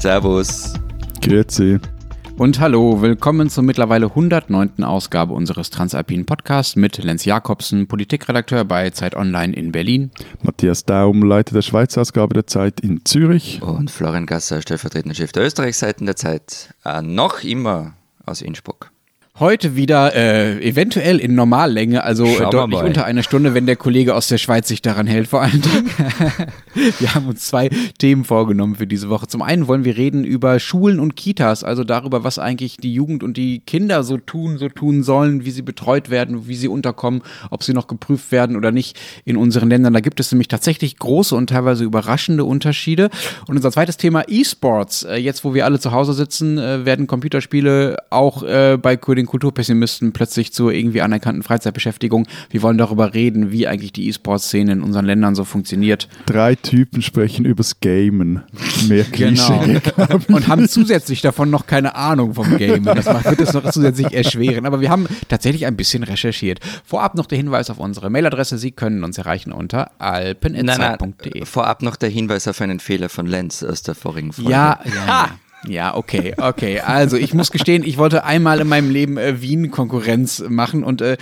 Servus. 0.00 0.72
Grüezi. 1.20 1.78
Und 2.38 2.58
hallo, 2.58 3.02
willkommen 3.02 3.50
zur 3.50 3.64
mittlerweile 3.64 4.06
109. 4.06 4.82
Ausgabe 4.82 5.34
unseres 5.34 5.68
Transalpinen 5.68 6.24
Podcasts 6.24 6.74
mit 6.74 6.96
Lenz 7.04 7.26
Jakobsen, 7.26 7.86
Politikredakteur 7.86 8.64
bei 8.64 8.88
Zeit 8.88 9.14
Online 9.14 9.54
in 9.54 9.72
Berlin. 9.72 10.10
Matthias 10.40 10.86
Daum, 10.86 11.22
Leiter 11.22 11.52
der 11.52 11.60
Schweizer 11.60 12.00
Ausgabe 12.00 12.32
der 12.32 12.46
Zeit 12.46 12.80
in 12.80 13.04
Zürich. 13.04 13.60
Und 13.60 13.90
Florian 13.90 14.24
Gasser, 14.24 14.62
stellvertretender 14.62 15.14
Chef 15.14 15.32
der 15.32 15.44
Österreichseiten 15.44 16.06
der 16.06 16.16
Zeit, 16.16 16.74
äh, 16.86 17.02
noch 17.02 17.44
immer 17.44 17.92
aus 18.24 18.40
Innsbruck. 18.40 18.92
Heute 19.40 19.74
wieder 19.74 20.14
äh, 20.14 20.62
eventuell 20.62 21.18
in 21.18 21.34
Normallänge, 21.34 22.04
also 22.04 22.26
äh, 22.26 22.50
deutlich 22.50 22.82
unter 22.82 23.06
einer 23.06 23.22
Stunde, 23.22 23.54
wenn 23.54 23.64
der 23.64 23.76
Kollege 23.76 24.14
aus 24.14 24.28
der 24.28 24.36
Schweiz 24.36 24.68
sich 24.68 24.82
daran 24.82 25.06
hält, 25.06 25.28
vor 25.28 25.40
allen 25.40 25.62
Dingen. 25.62 25.90
wir 26.98 27.14
haben 27.14 27.26
uns 27.26 27.46
zwei 27.46 27.70
Themen 27.96 28.24
vorgenommen 28.24 28.74
für 28.74 28.86
diese 28.86 29.08
Woche. 29.08 29.28
Zum 29.28 29.40
einen 29.40 29.66
wollen 29.66 29.86
wir 29.86 29.96
reden 29.96 30.24
über 30.24 30.60
Schulen 30.60 31.00
und 31.00 31.16
Kitas, 31.16 31.64
also 31.64 31.84
darüber, 31.84 32.22
was 32.22 32.38
eigentlich 32.38 32.76
die 32.76 32.92
Jugend 32.92 33.22
und 33.22 33.38
die 33.38 33.60
Kinder 33.60 34.02
so 34.02 34.18
tun, 34.18 34.58
so 34.58 34.68
tun 34.68 35.02
sollen, 35.02 35.42
wie 35.46 35.52
sie 35.52 35.62
betreut 35.62 36.10
werden, 36.10 36.46
wie 36.46 36.56
sie 36.56 36.68
unterkommen, 36.68 37.22
ob 37.48 37.62
sie 37.62 37.72
noch 37.72 37.86
geprüft 37.86 38.32
werden 38.32 38.56
oder 38.56 38.72
nicht 38.72 39.00
in 39.24 39.38
unseren 39.38 39.70
Ländern. 39.70 39.94
Da 39.94 40.00
gibt 40.00 40.20
es 40.20 40.30
nämlich 40.32 40.48
tatsächlich 40.48 40.98
große 40.98 41.34
und 41.34 41.48
teilweise 41.48 41.84
überraschende 41.84 42.44
Unterschiede. 42.44 43.08
Und 43.48 43.56
unser 43.56 43.72
zweites 43.72 43.96
Thema 43.96 44.22
E-Sports. 44.28 45.04
Äh, 45.04 45.16
jetzt, 45.16 45.44
wo 45.44 45.54
wir 45.54 45.64
alle 45.64 45.80
zu 45.80 45.92
Hause 45.92 46.12
sitzen, 46.12 46.58
äh, 46.58 46.84
werden 46.84 47.06
Computerspiele 47.06 47.96
auch 48.10 48.42
äh, 48.42 48.76
bei 48.76 48.96
den 48.96 49.29
Kulturpessimisten 49.30 50.12
plötzlich 50.12 50.52
zur 50.52 50.72
irgendwie 50.72 51.02
anerkannten 51.02 51.44
Freizeitbeschäftigung. 51.44 52.26
Wir 52.50 52.62
wollen 52.62 52.78
darüber 52.78 53.14
reden, 53.14 53.52
wie 53.52 53.68
eigentlich 53.68 53.92
die 53.92 54.08
E-Sport-Szene 54.08 54.72
in 54.72 54.82
unseren 54.82 55.04
Ländern 55.04 55.36
so 55.36 55.44
funktioniert. 55.44 56.08
Drei 56.26 56.56
Typen 56.56 57.00
sprechen 57.00 57.44
übers 57.44 57.78
Gamen. 57.78 58.42
Mehr 58.88 59.04
Klischee. 59.12 59.80
Genau. 59.96 60.18
Und 60.28 60.48
haben 60.48 60.68
zusätzlich 60.68 61.20
davon 61.20 61.48
noch 61.48 61.66
keine 61.66 61.94
Ahnung 61.94 62.34
vom 62.34 62.58
Gamen. 62.58 62.84
Das 62.84 63.06
macht, 63.06 63.26
wird 63.26 63.40
es 63.40 63.52
noch 63.52 63.70
zusätzlich 63.70 64.12
erschweren. 64.12 64.66
Aber 64.66 64.80
wir 64.80 64.90
haben 64.90 65.06
tatsächlich 65.28 65.64
ein 65.64 65.76
bisschen 65.76 66.02
recherchiert. 66.02 66.58
Vorab 66.84 67.14
noch 67.14 67.26
der 67.26 67.38
Hinweis 67.38 67.70
auf 67.70 67.78
unsere 67.78 68.10
Mailadresse. 68.10 68.58
Sie 68.58 68.72
können 68.72 69.04
uns 69.04 69.16
erreichen 69.16 69.52
unter 69.52 69.92
alpeninsight.de. 70.00 71.44
Vorab 71.44 71.82
noch 71.82 71.94
der 71.94 72.08
Hinweis 72.08 72.48
auf 72.48 72.60
einen 72.60 72.80
Fehler 72.80 73.08
von 73.08 73.26
Lenz 73.26 73.62
aus 73.62 73.82
der 73.82 73.94
vorigen 73.94 74.32
Folge. 74.32 74.50
Ja, 74.50 74.80
ja. 74.84 75.06
ja. 75.06 75.30
Ja, 75.66 75.94
okay, 75.94 76.34
okay. 76.38 76.80
Also 76.80 77.16
ich 77.16 77.34
muss 77.34 77.50
gestehen, 77.50 77.84
ich 77.84 77.98
wollte 77.98 78.24
einmal 78.24 78.60
in 78.60 78.68
meinem 78.68 78.90
Leben 78.90 79.18
äh, 79.18 79.42
Wien 79.42 79.70
Konkurrenz 79.70 80.42
machen 80.48 80.84
und 80.84 81.02
äh, 81.02 81.18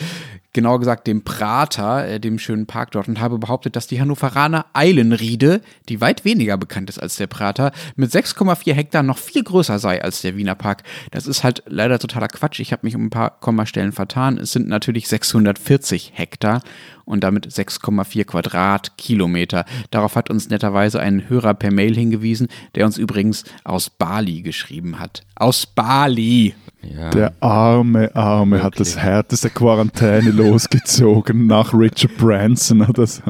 genauer 0.52 0.78
gesagt 0.78 1.06
dem 1.06 1.24
Prater, 1.24 2.06
äh, 2.06 2.20
dem 2.20 2.38
schönen 2.38 2.66
Park 2.66 2.92
dort, 2.92 3.08
und 3.08 3.20
habe 3.20 3.38
behauptet, 3.38 3.76
dass 3.76 3.86
die 3.86 4.00
Hannoveraner 4.00 4.66
Eilenriede, 4.72 5.60
die 5.88 6.00
weit 6.00 6.24
weniger 6.24 6.56
bekannt 6.56 6.90
ist 6.90 6.98
als 6.98 7.16
der 7.16 7.26
Prater, 7.26 7.72
mit 7.96 8.10
6,4 8.10 8.72
Hektar 8.72 9.02
noch 9.02 9.18
viel 9.18 9.44
größer 9.44 9.78
sei 9.78 10.02
als 10.02 10.22
der 10.22 10.36
Wiener 10.36 10.54
Park. 10.54 10.82
Das 11.10 11.26
ist 11.26 11.44
halt 11.44 11.62
leider 11.66 11.98
totaler 11.98 12.28
Quatsch. 12.28 12.60
Ich 12.60 12.72
habe 12.72 12.86
mich 12.86 12.96
um 12.96 13.06
ein 13.06 13.10
paar 13.10 13.38
Kommastellen 13.40 13.92
vertan. 13.92 14.38
Es 14.38 14.52
sind 14.52 14.68
natürlich 14.68 15.08
640 15.08 16.12
Hektar 16.14 16.62
und 17.04 17.24
damit 17.24 17.46
6,4 17.46 18.24
Quadratkilometer. 18.24 19.64
Darauf 19.90 20.16
hat 20.16 20.30
uns 20.30 20.48
netterweise 20.50 21.00
ein 21.00 21.28
Hörer 21.28 21.54
per 21.54 21.70
Mail 21.70 21.94
hingewiesen, 21.94 22.48
der 22.74 22.86
uns 22.86 22.98
übrigens 22.98 23.44
aus 23.64 23.90
Bali 23.90 24.42
geschrieben 24.42 24.98
hat. 24.98 25.22
Aus 25.34 25.66
Bali! 25.66 26.54
Ja. 26.82 27.10
Der 27.10 27.32
arme, 27.40 28.14
arme 28.14 28.56
Wirklich? 28.56 28.64
hat 28.64 28.80
das 28.80 28.96
härteste 28.98 29.50
Quarantäne 29.50 30.30
losgezogen 30.30 31.46
nach 31.46 31.74
Richard 31.74 32.16
Branson 32.16 32.82
oder 32.82 33.06
so. 33.06 33.22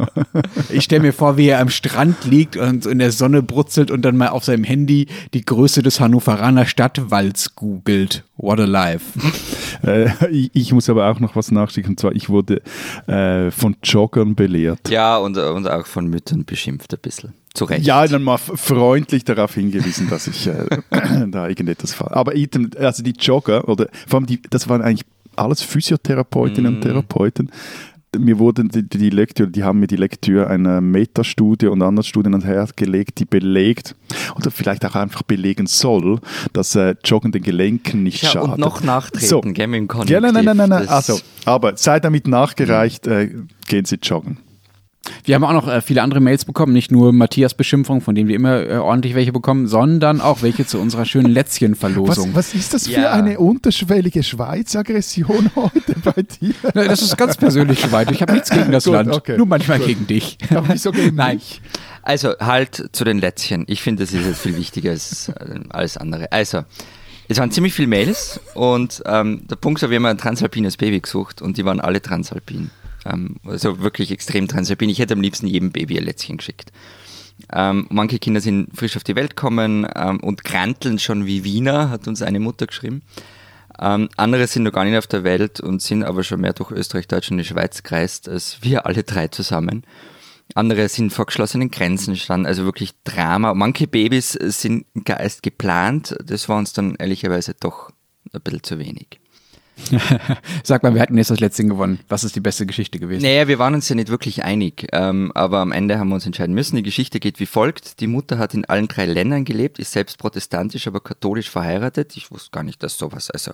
Ich 0.69 0.85
stelle 0.85 1.03
mir 1.03 1.13
vor, 1.13 1.37
wie 1.37 1.49
er 1.49 1.61
am 1.61 1.71
Strand 1.71 2.25
liegt 2.25 2.57
und 2.57 2.85
in 2.85 2.99
der 2.99 3.11
Sonne 3.11 3.43
brutzelt 3.43 3.91
und 3.91 4.03
dann 4.03 4.17
mal 4.17 4.29
auf 4.29 4.45
seinem 4.45 4.65
Handy 4.65 5.07
die 5.33 5.45
Größe 5.45 5.83
des 5.83 5.99
Hannoveraner 5.99 6.67
Stadtwalds 6.67 7.55
googelt. 7.55 8.25
What 8.37 8.61
a 8.61 8.65
life. 8.65 9.19
Äh, 9.83 10.11
ich, 10.31 10.73
muss 10.73 10.89
aber 10.89 11.09
auch 11.11 11.21
noch 11.21 11.35
was 11.37 11.51
nachschicken. 11.51 11.91
Und 11.93 12.01
zwar, 12.01 12.13
ich 12.13 12.29
wurde 12.29 12.63
äh, 13.07 13.51
von 13.51 13.77
Joggern 13.83 14.35
belehrt. 14.35 14.89
Ja, 14.89 15.17
und, 15.19 15.37
und 15.37 15.69
auch 15.69 15.87
von 15.87 16.07
Müttern 16.07 16.45
beschimpft 16.45 16.93
ein 16.95 17.01
bisschen. 17.01 17.33
Zu 17.59 17.65
Recht. 17.65 17.85
Ja, 17.85 18.07
dann 18.07 18.23
mal 18.23 18.39
freundlich 18.39 19.25
darauf 19.25 19.55
hingewiesen, 19.55 20.09
dass 20.09 20.27
ich 20.29 20.47
äh, 20.47 20.65
da 21.29 21.49
irgendetwas 21.49 21.93
fahre. 21.93 22.15
Aber 22.15 22.33
also 22.79 23.03
die 23.03 23.15
Jogger, 23.19 23.69
oder 23.69 23.89
vor 24.07 24.19
allem 24.19 24.27
die, 24.27 24.41
das 24.49 24.69
waren 24.69 24.81
eigentlich 24.81 25.05
alles 25.35 25.63
Physiotherapeutinnen 25.63 26.73
mm. 26.73 26.77
und 26.77 26.81
Therapeuten, 26.83 27.51
mir 28.17 28.39
wurden 28.39 28.69
die, 28.69 28.89
die 28.89 29.11
Lektüre, 29.11 29.51
die 29.51 29.65
haben 29.65 29.81
mir 29.81 29.87
die 29.87 29.97
Lektüre 29.97 30.47
einer 30.47 30.81
Metastudie 30.81 31.67
und 31.67 31.83
anderen 31.83 32.05
Studien 32.05 32.33
ans 32.33 32.47
Herz 32.47 32.75
gelegt, 32.77 33.19
die 33.19 33.25
belegt 33.25 33.95
oder 34.37 34.51
vielleicht 34.51 34.85
auch 34.87 34.95
einfach 34.95 35.23
belegen 35.23 35.67
soll, 35.67 36.21
dass 36.53 36.75
äh, 36.75 36.95
Joggen 37.05 37.33
den 37.33 37.43
Gelenken 37.43 38.03
nicht 38.03 38.23
ja, 38.23 38.31
schadet. 38.31 38.53
Und 38.53 38.61
noch 38.61 38.83
nachtreten, 38.83 39.29
so. 39.29 39.41
gell, 39.41 39.67
mit 39.67 39.91
dem 39.91 40.07
Ja, 40.07 40.21
nein, 40.21 40.33
nein, 40.33 40.57
nein, 40.57 40.69
nein. 40.69 40.89
Also, 40.89 41.21
aber 41.45 41.77
sei 41.77 42.01
damit 42.01 42.27
nachgereicht, 42.27 43.07
äh, 43.07 43.31
gehen 43.67 43.85
Sie 43.85 43.97
joggen. 43.97 44.39
Wir 45.25 45.35
haben 45.35 45.45
auch 45.45 45.53
noch 45.53 45.69
äh, 45.69 45.81
viele 45.81 46.03
andere 46.03 46.21
Mails 46.21 46.45
bekommen, 46.45 46.73
nicht 46.73 46.91
nur 46.91 47.13
Matthias 47.13 47.55
Beschimpfung, 47.55 48.01
von 48.01 48.15
denen 48.15 48.29
wir 48.29 48.37
immer 48.37 48.63
äh, 48.63 48.77
ordentlich 48.77 49.15
welche 49.15 49.33
bekommen, 49.33 49.67
sondern 49.67 50.21
auch 50.21 50.43
welche 50.43 50.67
zu 50.67 50.79
unserer 50.79 51.05
schönen 51.05 51.31
Lätzchenverlosung. 51.31 52.31
Was, 52.35 52.53
was 52.53 52.55
ist 52.55 52.75
das 52.75 52.89
für 52.89 53.01
ja. 53.01 53.13
eine 53.13 53.39
unterschwellige 53.39 54.23
Schweiz-Aggression 54.23 55.51
heute 55.57 55.95
bei 56.03 56.23
dir? 56.23 56.55
Na, 56.75 56.85
das 56.85 57.03
ist 57.03 57.17
ganz 57.17 57.37
persönlich 57.37 57.81
Schweiz. 57.81 58.11
Ich 58.11 58.23
habe 58.23 58.33
nichts 58.33 58.51
gegen 58.51 58.73
das 58.73 58.85
Gut, 58.85 58.95
Land, 58.95 59.13
okay. 59.13 59.37
nur 59.37 59.47
manchmal 59.47 59.79
Gut. 59.79 59.89
gegen 59.89 60.07
dich. 60.07 60.39
Aber 60.51 60.69
wieso 60.69 60.93
gegen 60.93 61.15
Nein. 61.17 61.37
mich? 61.37 61.61
Also 62.03 62.35
halt 62.41 62.89
zu 62.93 63.05
den 63.05 63.19
Lätzchen. 63.19 63.65
Ich 63.69 63.83
finde, 63.83 64.03
das 64.03 64.13
ist 64.13 64.25
jetzt 64.25 64.41
viel 64.41 64.57
wichtiger 64.57 64.91
als 64.91 65.29
äh, 65.29 65.61
alles 65.69 65.97
andere. 65.97 66.33
Also, 66.33 66.65
es 67.29 67.37
waren 67.37 67.51
ziemlich 67.51 67.75
viele 67.75 67.89
Mails 67.89 68.41
und 68.55 69.03
ähm, 69.05 69.47
der 69.47 69.57
Punkt 69.57 69.83
war, 69.83 69.91
wir 69.91 69.97
haben 69.97 70.07
ein 70.07 70.17
transalpines 70.17 70.79
Baby 70.79 71.01
gesucht 71.01 71.43
und 71.43 71.59
die 71.59 71.65
waren 71.67 71.79
alle 71.81 72.01
transalpin. 72.01 72.71
Ähm, 73.09 73.37
also 73.45 73.81
wirklich 73.81 74.11
extrem 74.11 74.49
transalpin. 74.49 74.91
Ich 74.91 74.99
hätte 74.99 75.15
am 75.15 75.21
liebsten 75.21 75.47
jedem 75.47 75.73
Baby 75.73 75.99
ein 75.99 76.05
Lätzchen 76.05 76.37
geschickt. 76.37 76.73
Ähm, 77.53 77.87
manche 77.91 78.19
Kinder 78.19 78.41
sind 78.41 78.77
frisch 78.77 78.97
auf 78.97 79.05
die 79.05 79.17
Welt 79.17 79.37
gekommen 79.37 79.87
ähm, 79.95 80.21
und 80.21 80.45
kranteln 80.45 80.99
schon 80.99 81.27
wie 81.27 81.45
Wiener, 81.45 81.91
hat 81.91 82.09
uns 82.09 82.23
eine 82.23 82.41
Mutter 82.41 82.67
geschrieben. 82.67 83.03
Ähm, 83.81 84.09
andere 84.17 84.47
sind 84.49 84.65
noch 84.65 84.73
gar 84.73 84.85
nicht 84.85 84.97
auf 84.97 85.07
der 85.07 85.23
Welt 85.23 85.61
und 85.61 85.81
sind 85.81 86.03
aber 86.03 86.25
schon 86.25 86.41
mehr 86.41 86.53
durch 86.53 86.73
Österreich, 86.73 87.07
Deutschland 87.07 87.39
und 87.39 87.45
die 87.45 87.49
Schweiz 87.49 87.83
gereist 87.83 88.29
als 88.29 88.59
wir 88.63 88.87
alle 88.87 89.05
drei 89.05 89.29
zusammen. 89.29 89.85
Andere 90.55 90.89
sind 90.89 91.13
vor 91.13 91.27
geschlossenen 91.27 91.71
Grenzen 91.71 92.17
standen, 92.17 92.47
also 92.47 92.65
wirklich 92.65 92.95
Drama. 93.05 93.55
Manche 93.55 93.87
Babys 93.87 94.33
sind 94.33 94.87
gar 95.05 95.21
geplant, 95.43 96.17
das 96.25 96.49
war 96.49 96.57
uns 96.57 96.73
dann 96.73 96.97
ehrlicherweise 96.97 97.55
doch 97.55 97.91
ein 98.33 98.41
bisschen 98.41 98.63
zu 98.63 98.79
wenig. 98.79 99.21
Sag 100.65 100.83
mal, 100.83 100.95
wir 100.95 101.01
hatten 101.01 101.17
jetzt 101.17 101.31
das 101.31 101.41
Letzte 101.41 101.65
gewonnen. 101.65 102.01
Was 102.09 102.25
ist 102.25 102.37
die 102.37 102.41
beste 102.41 102.67
Geschichte 102.67 102.99
gewesen? 102.99 103.23
Naja, 103.23 103.49
wir 103.49 103.59
waren 103.59 103.75
uns 103.75 103.89
ja 103.89 103.95
nicht 103.95 104.09
wirklich 104.09 104.45
einig, 104.45 104.89
ähm, 104.93 105.33
aber 105.35 105.59
am 105.59 105.73
Ende 105.73 105.99
haben 105.99 106.09
wir 106.09 106.15
uns 106.17 106.27
entscheiden 106.27 106.55
müssen. 106.55 106.77
Die 106.77 106.83
Geschichte 106.83 107.21
geht 107.21 107.41
wie 107.41 107.47
folgt. 107.47 108.01
Die 108.01 108.07
Mutter 108.07 108.39
hat 108.39 108.55
in 108.55 108.65
allen 108.65 108.89
drei 108.89 109.07
Ländern 109.07 109.45
gelebt, 109.45 109.79
ist 109.79 109.93
selbst 109.93 110.19
protestantisch, 110.19 110.87
aber 110.87 111.01
katholisch 111.01 111.51
verheiratet. 111.51 112.17
Ich 112.17 112.31
wusste 112.31 112.51
gar 112.51 112.63
nicht, 112.63 112.83
dass 112.83 112.99
sowas, 112.99 113.31
also, 113.31 113.53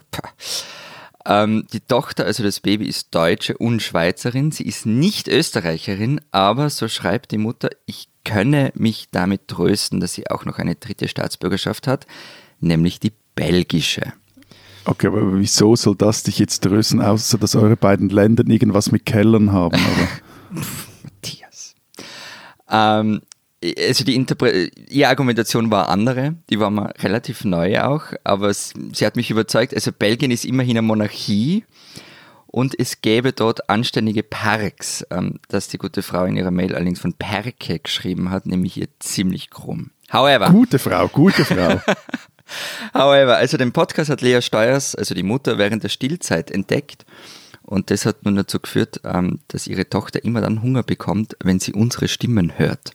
ähm, 1.27 1.67
die 1.73 1.81
Tochter, 1.81 2.27
also 2.27 2.43
das 2.43 2.61
Baby, 2.61 2.87
ist 2.87 3.15
Deutsche 3.15 3.57
und 3.57 3.81
Schweizerin. 3.81 4.51
Sie 4.51 4.65
ist 4.65 4.87
nicht 4.87 5.29
Österreicherin, 5.29 6.21
aber 6.31 6.71
so 6.71 6.89
schreibt 6.89 7.31
die 7.33 7.39
Mutter, 7.39 7.71
ich 7.87 8.09
könne 8.25 8.73
mich 8.75 9.09
damit 9.11 9.49
trösten, 9.49 10.01
dass 10.01 10.15
sie 10.15 10.31
auch 10.31 10.45
noch 10.45 10.59
eine 10.59 10.75
dritte 10.75 11.09
Staatsbürgerschaft 11.09 11.87
hat, 11.87 12.07
nämlich 12.61 13.01
die 13.01 13.13
belgische. 13.35 14.13
Okay, 14.87 15.07
aber 15.07 15.39
wieso 15.39 15.77
soll 15.77 15.97
das 15.97 16.23
dich 16.25 16.39
jetzt 16.39 16.63
trösten, 16.63 17.01
außer 17.01 17.39
dass 17.39 17.57
eure 17.57 17.77
beiden 17.77 18.11
Länder 18.11 18.45
irgendwas 18.47 18.93
mit 18.93 19.07
Kellern 19.07 19.53
haben? 19.53 19.81
Matthias. 21.03 21.75
Ähm, 22.71 23.23
also 23.79 24.05
die 24.05 24.15
Interpre 24.15 24.69
ihre 24.89 25.09
Argumentation 25.09 25.71
war 25.71 25.89
andere, 25.89 26.37
die 26.51 26.61
war 26.61 26.71
mal 26.71 26.93
relativ 26.99 27.45
neu 27.45 27.81
auch, 27.81 28.05
aber 28.25 28.53
sie 28.53 29.07
hat 29.07 29.17
mich 29.17 29.31
überzeugt, 29.31 29.75
also 29.75 29.91
Belgien 29.91 30.31
ist 30.31 30.45
immerhin 30.45 30.77
eine 30.77 30.87
Monarchie 30.87 31.65
und 32.47 32.79
es 32.79 33.01
gäbe 33.01 33.33
dort 33.33 33.71
anständige 33.71 34.23
Parks, 34.23 35.07
ähm, 35.11 35.41
dass 35.49 35.69
die 35.69 35.79
gute 35.79 36.03
Frau 36.03 36.25
in 36.25 36.37
ihrer 36.37 36.51
Mail 36.51 36.75
allerdings 36.75 37.01
von 37.01 37.15
Perke 37.15 37.79
geschrieben 37.79 38.31
hat, 38.31 38.45
nämlich 38.45 38.75
hier 38.75 38.89
ziemlich 38.99 39.51
krumm. 39.51 39.91
However. 40.13 40.51
Gute 40.51 40.79
Frau, 40.79 41.09
gute 41.09 41.45
Frau. 41.45 41.81
However, 42.93 43.37
also 43.37 43.57
den 43.57 43.73
Podcast 43.73 44.11
hat 44.11 44.21
Lea 44.21 44.41
Steuers, 44.43 44.95
also 44.95 45.15
die 45.15 45.23
Mutter, 45.23 45.59
während 45.59 45.83
der 45.83 45.89
Stillzeit 45.89 46.51
entdeckt. 46.51 47.05
Und 47.63 47.91
das 47.91 48.05
hat 48.05 48.25
nun 48.25 48.37
dazu 48.37 48.61
geführt, 48.61 49.01
ähm, 49.05 49.41
dass 49.49 49.67
ihre 49.67 49.89
Tochter 49.89 50.23
immer 50.23 50.41
dann 50.41 50.63
Hunger 50.63 50.83
bekommt, 50.83 51.37
wenn 51.43 51.61
sie 51.61 51.73
unsere 51.73 52.09
Stimmen 52.09 52.59
hört. 52.59 52.93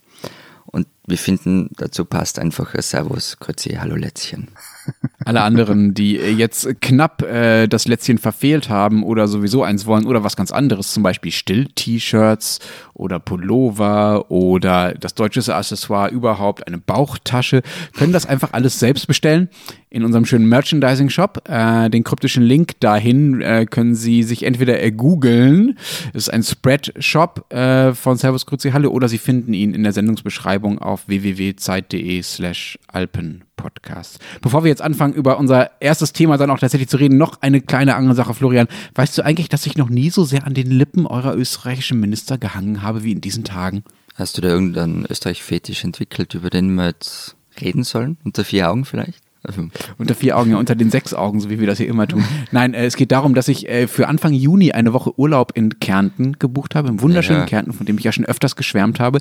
Und 0.68 0.88
wir 1.10 1.18
finden, 1.18 1.70
dazu 1.78 2.06
passt 2.06 2.40
einfach 2.40 2.74
ein 2.74 2.82
Servus, 2.82 3.38
Grüezi, 3.40 3.78
Hallo 3.80 3.96
Lätzchen. 3.96 4.50
Alle 5.26 5.42
anderen, 5.42 5.94
die 5.94 6.14
jetzt 6.14 6.82
knapp 6.82 7.22
äh, 7.22 7.68
das 7.68 7.88
Lätzchen 7.88 8.18
verfehlt 8.18 8.70
haben 8.70 9.04
oder 9.04 9.28
sowieso 9.28 9.64
eins 9.64 9.86
wollen 9.86 10.06
oder 10.06 10.24
was 10.24 10.36
ganz 10.36 10.52
anderes, 10.52 10.94
zum 10.94 11.04
Beispiel 11.04 11.32
Still-T-Shirts 11.32 12.60
oder 12.94 13.20
Pullover 13.20 14.30
oder 14.32 14.94
das 14.94 15.16
deutsche 15.16 15.56
Accessoire 15.56 16.10
überhaupt, 16.10 16.68
eine 16.68 16.78
Bauchtasche, 16.78 17.62
können 17.96 18.14
das 18.14 18.26
einfach 18.26 18.54
alles 18.54 18.80
selbst 18.80 19.08
bestellen 19.08 19.50
in 19.90 20.04
unserem 20.04 20.26
schönen 20.26 20.48
Merchandising-Shop. 20.48 21.50
Äh, 21.50 21.90
den 21.90 22.04
kryptischen 22.04 22.44
Link 22.44 22.80
dahin 22.80 23.42
äh, 23.42 23.66
können 23.66 23.96
Sie 23.96 24.24
sich 24.24 24.44
entweder 24.44 24.80
ergoogeln, 24.80 25.78
es 26.14 26.24
ist 26.24 26.30
ein 26.30 26.44
Spread-Shop 26.44 27.52
äh, 27.54 27.94
von 27.94 28.18
Servus 28.18 28.46
Grüezi 28.46 28.72
Halle, 28.72 28.90
oder 28.90 29.08
Sie 29.08 29.18
finden 29.18 29.54
ihn 29.54 29.74
in 29.74 29.84
der 29.84 29.94
Sendungsbeschreibung 29.94 30.80
auf 30.80 30.99
www.zeit.de 31.08 32.22
slash 32.22 32.80
alpenpodcast. 32.88 34.20
Bevor 34.42 34.64
wir 34.64 34.70
jetzt 34.70 34.82
anfangen, 34.82 35.14
über 35.14 35.38
unser 35.38 35.82
erstes 35.82 36.14
Thema 36.14 36.38
dann 36.38 36.50
auch 36.50 36.60
tatsächlich 36.60 36.90
zu 36.90 36.98
reden, 36.98 37.18
noch 37.18 37.42
eine 37.42 37.62
kleine 37.62 37.96
andere 37.96 38.16
Sache, 38.16 38.34
Florian. 38.34 38.68
Weißt 38.96 39.18
du 39.18 39.24
eigentlich, 39.24 39.50
dass 39.50 39.66
ich 39.66 39.78
noch 39.78 39.90
nie 39.90 40.10
so 40.10 40.24
sehr 40.24 40.46
an 40.46 40.54
den 40.54 40.72
Lippen 40.72 41.06
eurer 41.06 41.36
österreichischen 41.36 42.00
Minister 42.00 42.38
gehangen 42.38 42.82
habe 42.82 43.04
wie 43.04 43.12
in 43.12 43.22
diesen 43.22 43.44
Tagen? 43.44 43.84
Hast 44.16 44.38
du 44.38 44.42
da 44.42 44.50
irgendeinen 44.50 45.06
Österreich-Fetisch 45.10 45.84
entwickelt, 45.84 46.34
über 46.34 46.50
den 46.50 46.74
wir 46.76 46.88
jetzt 46.88 47.36
reden 47.62 47.84
sollen? 47.84 48.18
Unter 48.24 48.44
vier 48.44 48.70
Augen 48.70 48.86
vielleicht? 48.86 49.22
Also. 49.44 49.70
Unter 49.98 50.16
vier 50.16 50.38
Augen, 50.38 50.52
ja, 50.52 50.58
unter 50.58 50.76
den 50.76 50.92
sechs 50.92 51.14
Augen, 51.14 51.40
so 51.40 51.50
wie 51.50 51.60
wir 51.60 51.68
das 51.68 51.78
hier 51.78 51.88
immer 51.88 52.08
tun. 52.08 52.26
Nein, 52.52 52.74
äh, 52.74 52.86
es 52.86 52.98
geht 52.98 53.12
darum, 53.12 53.34
dass 53.34 53.48
ich 53.48 53.70
äh, 53.70 53.88
für 53.88 54.08
Anfang 54.08 54.34
Juni 54.34 54.74
eine 54.74 54.92
Woche 54.92 55.18
Urlaub 55.18 55.54
in 55.56 55.80
Kärnten 55.80 56.38
gebucht 56.40 56.76
habe, 56.76 56.90
im 56.90 57.02
wunderschönen 57.02 57.42
ja. 57.42 57.46
Kärnten, 57.46 57.72
von 57.72 57.86
dem 57.86 57.98
ich 57.98 58.04
ja 58.04 58.12
schon 58.12 58.26
öfters 58.26 58.58
geschwärmt 58.58 59.00
habe. 59.00 59.20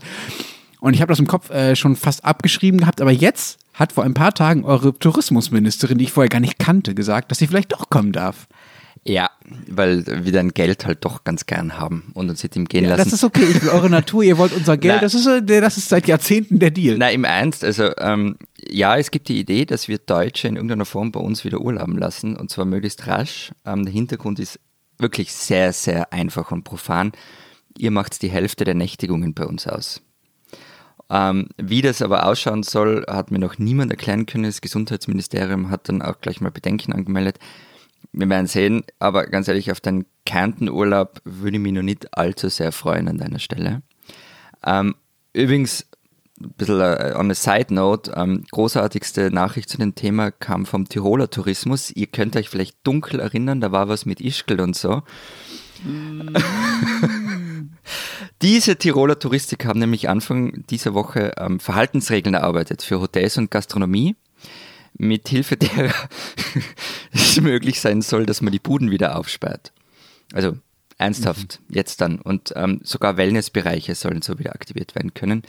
Und 0.80 0.94
ich 0.94 1.00
habe 1.00 1.10
das 1.10 1.18
im 1.18 1.26
Kopf 1.26 1.50
äh, 1.50 1.74
schon 1.76 1.96
fast 1.96 2.24
abgeschrieben 2.24 2.80
gehabt, 2.80 3.00
aber 3.00 3.10
jetzt 3.10 3.58
hat 3.74 3.92
vor 3.92 4.04
ein 4.04 4.14
paar 4.14 4.32
Tagen 4.32 4.64
eure 4.64 4.96
Tourismusministerin, 4.98 5.98
die 5.98 6.04
ich 6.04 6.12
vorher 6.12 6.28
gar 6.28 6.40
nicht 6.40 6.58
kannte, 6.58 6.94
gesagt, 6.94 7.30
dass 7.30 7.38
sie 7.38 7.46
vielleicht 7.46 7.72
doch 7.72 7.90
kommen 7.90 8.12
darf. 8.12 8.48
Ja, 9.04 9.30
weil 9.68 10.04
wir 10.24 10.32
dein 10.32 10.50
Geld 10.50 10.84
halt 10.84 11.04
doch 11.04 11.24
ganz 11.24 11.46
gern 11.46 11.78
haben 11.78 12.10
und 12.14 12.28
uns 12.28 12.44
ihm 12.44 12.66
gehen 12.66 12.84
ja, 12.84 12.90
lassen. 12.90 13.04
Das 13.04 13.12
ist 13.12 13.24
okay, 13.24 13.44
ich 13.44 13.62
will 13.62 13.70
eure 13.70 13.88
Natur, 13.88 14.22
ihr 14.22 14.36
wollt 14.36 14.52
unser 14.52 14.76
Geld, 14.76 15.02
das 15.02 15.14
ist, 15.14 15.26
das 15.26 15.78
ist 15.78 15.88
seit 15.88 16.06
Jahrzehnten 16.06 16.58
der 16.58 16.70
Deal. 16.70 16.98
Nein, 16.98 17.14
im 17.14 17.24
Ernst, 17.24 17.64
also 17.64 17.90
ähm, 17.98 18.36
ja, 18.68 18.96
es 18.96 19.10
gibt 19.10 19.28
die 19.28 19.38
Idee, 19.38 19.64
dass 19.64 19.88
wir 19.88 19.98
Deutsche 19.98 20.48
in 20.48 20.56
irgendeiner 20.56 20.84
Form 20.84 21.12
bei 21.12 21.20
uns 21.20 21.44
wieder 21.44 21.60
urlauben 21.60 21.96
lassen 21.96 22.36
und 22.36 22.50
zwar 22.50 22.64
möglichst 22.64 23.06
rasch. 23.06 23.52
Ähm, 23.64 23.84
der 23.84 23.92
Hintergrund 23.92 24.40
ist 24.40 24.60
wirklich 24.98 25.32
sehr, 25.32 25.72
sehr 25.72 26.12
einfach 26.12 26.50
und 26.50 26.64
profan. 26.64 27.12
Ihr 27.78 27.92
macht 27.92 28.20
die 28.22 28.30
Hälfte 28.30 28.64
der 28.64 28.74
Nächtigungen 28.74 29.32
bei 29.32 29.46
uns 29.46 29.66
aus. 29.66 30.02
Ähm, 31.10 31.48
wie 31.56 31.82
das 31.82 32.02
aber 32.02 32.26
ausschauen 32.26 32.62
soll, 32.62 33.04
hat 33.08 33.30
mir 33.30 33.38
noch 33.38 33.58
niemand 33.58 33.90
erklären 33.90 34.26
können. 34.26 34.44
Das 34.44 34.60
Gesundheitsministerium 34.60 35.70
hat 35.70 35.88
dann 35.88 36.02
auch 36.02 36.20
gleich 36.20 36.40
mal 36.40 36.50
Bedenken 36.50 36.92
angemeldet 36.92 37.38
wir 38.12 38.28
werden 38.28 38.46
sehen, 38.46 38.84
aber 38.98 39.26
ganz 39.26 39.48
ehrlich, 39.48 39.70
auf 39.70 39.80
deinen 39.80 40.06
Kärntenurlaub 40.24 41.20
würde 41.24 41.56
ich 41.56 41.62
mich 41.62 41.72
noch 41.72 41.82
nicht 41.82 42.16
allzu 42.16 42.48
sehr 42.48 42.72
freuen 42.72 43.08
an 43.08 43.18
deiner 43.18 43.38
Stelle. 43.38 43.82
Ähm, 44.64 44.94
übrigens, 45.32 45.86
ein 46.40 46.52
bisschen 46.52 46.80
uh, 46.80 47.18
on 47.18 47.30
a 47.30 47.34
side 47.34 47.74
note, 47.74 48.12
ähm, 48.16 48.44
großartigste 48.50 49.30
Nachricht 49.30 49.68
zu 49.68 49.78
dem 49.78 49.94
Thema 49.94 50.30
kam 50.30 50.66
vom 50.66 50.88
Tiroler 50.88 51.30
Tourismus. 51.30 51.90
Ihr 51.90 52.06
könnt 52.06 52.36
euch 52.36 52.48
vielleicht 52.48 52.76
dunkel 52.84 53.20
erinnern, 53.20 53.60
da 53.60 53.72
war 53.72 53.88
was 53.88 54.06
mit 54.06 54.20
Ischgl 54.20 54.60
und 54.60 54.76
so. 54.76 55.02
Mm. 55.84 56.34
Diese 58.42 58.76
Tiroler 58.76 59.18
Touristik 59.18 59.64
haben 59.64 59.80
nämlich 59.80 60.08
Anfang 60.08 60.64
dieser 60.70 60.94
Woche 60.94 61.32
ähm, 61.38 61.58
Verhaltensregeln 61.58 62.34
erarbeitet 62.34 62.82
für 62.82 63.00
Hotels 63.00 63.36
und 63.36 63.50
Gastronomie 63.50 64.14
mit 64.96 65.28
Hilfe 65.28 65.56
derer 65.56 65.94
es 67.12 67.40
möglich 67.40 67.80
sein 67.80 68.02
soll, 68.02 68.26
dass 68.26 68.40
man 68.40 68.52
die 68.52 68.58
Buden 68.58 68.90
wieder 68.90 69.16
aufsperrt. 69.16 69.72
Also 70.32 70.56
ernsthaft, 70.98 71.60
mhm. 71.68 71.74
jetzt 71.74 72.00
dann. 72.00 72.20
Und 72.20 72.52
ähm, 72.56 72.80
sogar 72.82 73.16
Wellnessbereiche 73.16 73.94
sollen 73.94 74.22
so 74.22 74.38
wieder 74.38 74.54
aktiviert 74.54 74.94
werden 74.94 75.14
können. 75.14 75.42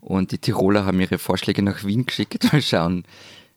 Und 0.00 0.32
die 0.32 0.38
Tiroler 0.38 0.86
haben 0.86 1.00
ihre 1.00 1.18
Vorschläge 1.18 1.62
nach 1.62 1.84
Wien 1.84 2.06
geschickt. 2.06 2.44
Mal 2.52 2.62
schauen, 2.62 3.04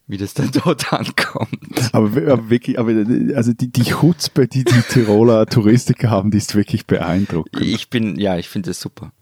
wie 0.06 0.16
das 0.16 0.34
dann 0.34 0.50
dort 0.64 0.92
ankommt. 0.92 1.90
Aber, 1.92 2.32
aber 2.32 2.50
wirklich, 2.50 2.78
aber 2.78 2.90
also 3.34 3.52
die, 3.52 3.70
die 3.70 3.84
Chutzpe, 3.84 4.46
die 4.46 4.64
die 4.64 4.82
Tiroler 4.88 5.46
Touristiker 5.46 6.10
haben, 6.10 6.30
die 6.30 6.38
ist 6.38 6.54
wirklich 6.54 6.86
beeindruckend. 6.86 7.62
Ich 7.64 7.90
bin, 7.90 8.18
ja, 8.18 8.36
ich 8.36 8.48
finde 8.48 8.70
das 8.70 8.80
super. 8.80 9.12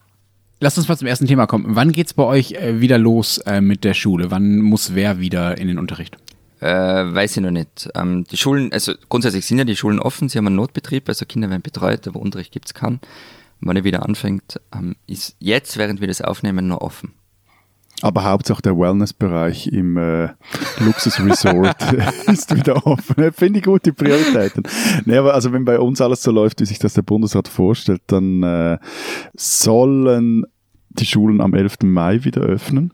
Lass 0.60 0.78
uns 0.78 0.86
mal 0.86 0.96
zum 0.96 1.08
ersten 1.08 1.26
Thema 1.26 1.46
kommen. 1.46 1.74
Wann 1.74 1.90
geht's 1.90 2.14
bei 2.14 2.22
euch 2.22 2.52
äh, 2.52 2.80
wieder 2.80 2.96
los 2.96 3.38
äh, 3.38 3.60
mit 3.60 3.82
der 3.82 3.94
Schule? 3.94 4.30
Wann 4.30 4.58
muss 4.58 4.94
wer 4.94 5.18
wieder 5.18 5.58
in 5.58 5.66
den 5.66 5.78
Unterricht? 5.78 6.16
Äh, 6.60 6.66
weiß 6.66 7.36
ich 7.36 7.42
noch 7.42 7.50
nicht. 7.50 7.88
Ähm, 7.96 8.24
die 8.30 8.36
Schulen, 8.36 8.72
also 8.72 8.92
grundsätzlich 9.08 9.44
sind 9.44 9.58
ja 9.58 9.64
die 9.64 9.74
Schulen 9.74 9.98
offen, 9.98 10.28
sie 10.28 10.38
haben 10.38 10.46
einen 10.46 10.54
Notbetrieb, 10.54 11.08
also 11.08 11.26
Kinder 11.26 11.50
werden 11.50 11.62
betreut, 11.62 12.06
aber 12.06 12.20
Unterricht 12.20 12.52
gibt's 12.52 12.74
kann. 12.74 13.00
Wann 13.60 13.76
er 13.76 13.82
wieder 13.82 14.04
anfängt, 14.04 14.60
ähm, 14.72 14.94
ist 15.08 15.34
jetzt, 15.40 15.76
während 15.78 16.00
wir 16.00 16.06
das 16.06 16.22
aufnehmen, 16.22 16.68
noch 16.68 16.80
offen. 16.80 17.12
Aber 18.02 18.24
Hauptsache 18.24 18.62
der 18.62 18.76
Wellnessbereich 18.76 19.68
im 19.68 19.96
äh, 19.96 20.28
Luxusresort 20.80 21.76
ist 22.26 22.54
wieder 22.54 22.84
offen. 22.84 23.32
Finde 23.32 23.60
ich 23.60 23.64
gute 23.64 23.92
Prioritäten. 23.92 24.64
Nee, 25.04 25.16
aber 25.16 25.34
also 25.34 25.52
wenn 25.52 25.64
bei 25.64 25.78
uns 25.78 26.00
alles 26.00 26.22
so 26.22 26.32
läuft, 26.32 26.60
wie 26.60 26.66
sich 26.66 26.80
das 26.80 26.94
der 26.94 27.02
Bundesrat 27.02 27.46
vorstellt, 27.46 28.02
dann 28.08 28.42
äh, 28.42 28.78
sollen 29.34 30.44
die 30.90 31.06
Schulen 31.06 31.40
am 31.40 31.54
11. 31.54 31.78
Mai 31.84 32.24
wieder 32.24 32.42
öffnen. 32.42 32.92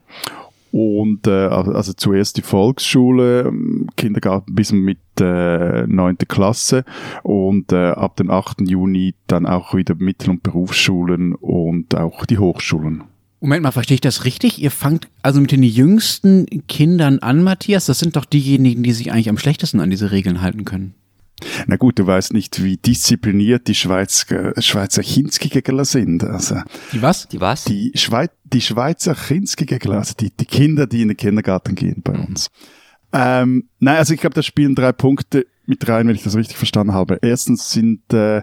Und 0.71 1.27
äh, 1.27 1.47
also 1.47 1.95
zuerst 1.95 2.37
die 2.37 2.43
Volksschule, 2.43 3.51
Kindergarten 3.97 4.55
bis 4.55 4.73
mit 4.73 4.99
äh, 5.19 5.87
9. 5.87 6.19
Klasse 6.29 6.85
und 7.23 7.73
äh, 7.73 7.93
ab 7.93 8.17
dem 8.17 8.31
8. 8.31 8.61
Juni 8.69 9.15
dann 9.27 9.47
auch 9.47 9.75
wieder 9.75 9.95
Mittel- 9.95 10.31
und 10.31 10.43
Berufsschulen 10.43 11.35
und 11.35 11.97
auch 11.97 12.27
die 12.27 12.39
Hochschulen. 12.39 13.05
Moment 13.41 13.63
mal, 13.63 13.71
verstehe 13.71 13.97
ich 13.97 14.01
das 14.01 14.25
richtig? 14.25 14.59
Ihr 14.59 14.71
fangt 14.71 15.09
also 15.23 15.41
mit 15.41 15.53
den 15.53 15.63
jüngsten 15.63 16.47
Kindern 16.67 17.21
an, 17.21 17.43
Matthias? 17.43 17.87
Das 17.87 18.01
sind 18.01 18.17
doch 18.17 18.25
diejenigen, 18.25 18.83
die 18.83 18.93
sich 18.93 19.13
eigentlich 19.13 19.29
am 19.29 19.39
schlechtesten 19.39 19.81
an 19.81 19.91
diese 19.91 20.11
Regeln 20.11 20.41
halten 20.41 20.65
können. 20.65 20.95
Na 21.67 21.77
gut, 21.77 22.01
du 22.01 22.07
weißt 22.07 22.33
nicht, 22.33 22.63
wie 22.65 22.77
diszipliniert 22.77 23.69
die 23.69 23.77
Schweiz, 23.77 24.27
äh, 24.31 24.61
Schweizer 24.61 25.03
Kinski-Gegler 25.03 25.85
sind. 25.85 26.25
Also, 26.25 26.57
die 26.93 27.01
was? 27.01 27.29
Die 27.29 27.41
was? 27.41 27.65
Die, 27.65 27.93
Schweiz, 27.95 28.31
die 28.43 28.61
Schweizer 28.61 29.15
Kinski-Gegler, 29.15 29.99
also 29.99 30.15
die, 30.19 30.31
die 30.31 30.47
Kinder, 30.47 30.89
die 30.89 31.03
in 31.03 31.09
den 31.09 31.17
Kindergarten 31.17 31.77
gehen 31.77 32.03
bei 32.03 32.15
uns. 32.15 32.49
Ähm, 33.13 33.69
nein, 33.79 33.97
also 33.97 34.15
ich 34.15 34.21
glaube, 34.21 34.35
da 34.35 34.43
spielen 34.43 34.75
drei 34.75 34.93
Punkte 34.93 35.47
mit 35.65 35.89
rein, 35.89 36.09
wenn 36.09 36.17
ich 36.17 36.25
das 36.25 36.35
richtig 36.35 36.57
verstanden 36.57 36.93
habe. 36.93 37.19
Erstens 37.23 37.71
sind 37.71 38.13
äh, 38.13 38.43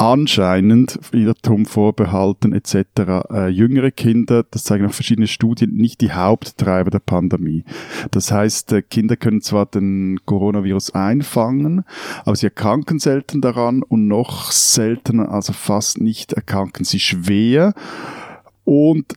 anscheinend 0.00 0.98
Irrtum 1.12 1.66
vorbehalten 1.66 2.54
etc. 2.54 3.28
Äh, 3.30 3.48
jüngere 3.48 3.90
Kinder, 3.90 4.44
das 4.50 4.64
zeigen 4.64 4.86
auch 4.86 4.94
verschiedene 4.94 5.26
Studien, 5.26 5.74
nicht 5.74 6.00
die 6.00 6.12
Haupttreiber 6.12 6.90
der 6.90 7.00
Pandemie. 7.00 7.64
Das 8.10 8.32
heißt, 8.32 8.72
äh, 8.72 8.80
Kinder 8.80 9.16
können 9.16 9.42
zwar 9.42 9.66
den 9.66 10.18
Coronavirus 10.24 10.94
einfangen, 10.94 11.84
aber 12.24 12.34
sie 12.34 12.46
erkranken 12.46 12.98
selten 12.98 13.42
daran 13.42 13.82
und 13.82 14.08
noch 14.08 14.50
seltener, 14.52 15.30
also 15.30 15.52
fast 15.52 16.00
nicht, 16.00 16.32
erkranken 16.32 16.86
sie 16.86 17.00
schwer. 17.00 17.74
Und 18.64 19.12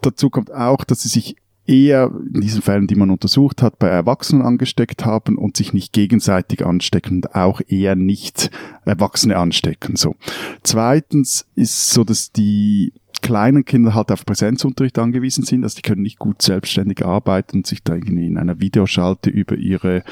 dazu 0.00 0.30
kommt 0.30 0.52
auch, 0.52 0.82
dass 0.82 1.02
sie 1.02 1.10
sich 1.10 1.36
eher 1.66 2.10
in 2.32 2.40
diesen 2.40 2.62
Fällen, 2.62 2.86
die 2.86 2.94
man 2.94 3.10
untersucht 3.10 3.62
hat, 3.62 3.78
bei 3.78 3.88
Erwachsenen 3.88 4.42
angesteckt 4.42 5.04
haben 5.04 5.38
und 5.38 5.56
sich 5.56 5.72
nicht 5.72 5.92
gegenseitig 5.92 6.64
anstecken 6.64 7.16
und 7.16 7.34
auch 7.34 7.60
eher 7.66 7.96
nicht 7.96 8.50
Erwachsene 8.84 9.36
anstecken. 9.36 9.96
So. 9.96 10.16
Zweitens 10.62 11.46
ist 11.54 11.90
so, 11.90 12.04
dass 12.04 12.32
die 12.32 12.92
kleinen 13.24 13.64
Kinder 13.64 13.94
halt 13.94 14.12
auf 14.12 14.26
Präsenzunterricht 14.26 14.98
angewiesen 14.98 15.44
sind, 15.44 15.64
also 15.64 15.76
die 15.76 15.82
können 15.82 16.02
nicht 16.02 16.18
gut 16.18 16.42
selbstständig 16.42 17.04
arbeiten 17.04 17.58
und 17.58 17.66
sich 17.66 17.82
da 17.82 17.94
irgendwie 17.94 18.26
in 18.26 18.36
einer 18.36 18.60
Videoschalte 18.60 19.30
über 19.30 19.56
ihre 19.56 20.04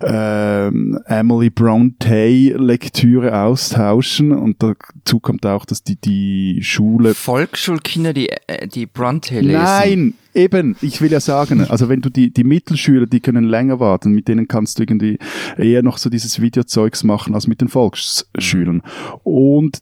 ähm, 0.00 0.98
Emily 1.04 1.50
Bronte 1.50 2.56
Lektüre 2.56 3.38
austauschen 3.42 4.32
und 4.32 4.62
dazu 4.62 5.20
kommt 5.20 5.44
auch, 5.44 5.66
dass 5.66 5.82
die 5.82 6.00
die 6.00 6.62
Schule 6.62 7.12
Volksschulkinder 7.12 8.14
die 8.14 8.30
äh, 8.30 8.66
die 8.66 8.86
Bronte 8.86 9.40
lesen. 9.40 9.52
Nein, 9.52 10.14
Eben, 10.36 10.76
ich 10.82 11.00
will 11.00 11.10
ja 11.10 11.18
sagen, 11.18 11.62
also 11.62 11.88
wenn 11.88 12.02
du 12.02 12.10
die, 12.10 12.30
die 12.30 12.44
Mittelschüler, 12.44 13.06
die 13.06 13.20
können 13.20 13.44
länger 13.44 13.80
warten, 13.80 14.12
mit 14.12 14.28
denen 14.28 14.46
kannst 14.46 14.78
du 14.78 14.82
irgendwie 14.82 15.18
eher 15.56 15.82
noch 15.82 15.96
so 15.96 16.10
dieses 16.10 16.42
Videozeugs 16.42 17.04
machen 17.04 17.34
als 17.34 17.46
mit 17.46 17.62
den 17.62 17.68
Volksschülern. 17.68 18.82
Und 19.24 19.78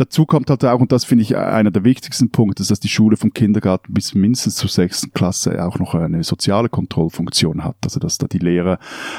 dazu 0.00 0.26
kommt 0.26 0.50
halt 0.50 0.64
auch, 0.64 0.80
und 0.80 0.92
das 0.92 1.04
finde 1.04 1.22
ich 1.22 1.36
einer 1.36 1.70
der 1.70 1.84
wichtigsten 1.84 2.30
Punkte, 2.30 2.64
dass 2.66 2.80
die 2.80 2.88
Schule 2.88 3.16
vom 3.16 3.32
Kindergarten 3.32 3.92
bis 3.92 4.14
mindestens 4.14 4.56
zur 4.56 4.70
sechsten 4.70 5.12
Klasse 5.12 5.64
auch 5.64 5.78
noch 5.78 5.94
eine 5.94 6.22
soziale 6.24 6.68
Kontrollfunktion 6.68 7.64
hat. 7.64 7.76
Also 7.84 8.00
dass 8.00 8.18
da 8.18 8.26
die 8.26 8.38
Lehrer 8.38 8.78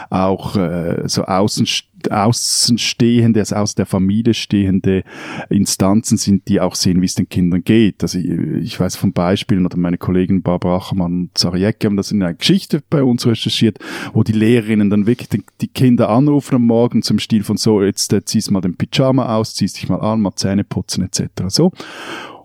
auch 0.10 0.56
äh, 0.56 1.08
so 1.08 1.24
außen 1.24 1.66
außenstehende, 2.10 3.40
also 3.40 3.56
aus 3.56 3.76
der 3.76 3.86
Familie 3.86 4.34
stehende 4.34 5.04
Instanzen 5.50 6.18
sind, 6.18 6.48
die 6.48 6.62
auch 6.62 6.76
sehen, 6.76 7.02
wie 7.02 7.06
es 7.06 7.16
den 7.16 7.30
Kindern 7.30 7.64
geht. 7.64 8.02
Also 8.04 8.20
ich, 8.20 8.30
ich 8.30 8.80
weiß 8.80 8.96
von 8.96 9.14
Beispielen, 9.14 9.66
oder 9.66 9.78
meine 9.78 9.98
Kollegen 9.98 10.42
Barbara 10.42 10.78
Achermann 10.78 11.14
und 11.14 11.38
Zariek 11.38 11.84
haben 11.84 11.98
das 11.98 12.12
in 12.12 12.22
einer 12.22 12.34
Geschichte 12.34 12.82
bei 12.90 13.04
uns 13.04 13.26
recherchiert, 13.26 13.80
wo 14.14 14.24
die 14.24 14.32
Lehrerinnen 14.32 14.90
dann 14.90 15.06
wirklich 15.06 15.30
die, 15.30 15.44
die 15.62 15.68
Kinder 15.68 16.10
anrufen 16.10 16.56
am 16.56 16.66
Morgen 16.66 17.02
zum 17.02 17.20
Stil 17.20 17.44
von 17.44 17.58
so, 17.58 17.84
jetzt 17.84 18.14
äh, 18.14 18.24
ziehst 18.24 18.52
mal 18.52 18.62
den 18.62 18.76
Pyjama 18.76 19.36
aus, 19.36 19.56
ziehst 19.56 19.78
dich 19.78 19.90
mal 19.90 20.02
an, 20.02 20.22
mal 20.22 20.36
Zähne 20.36 20.64
putzen 20.64 21.04
etc. 21.04 21.30
So. 21.48 21.72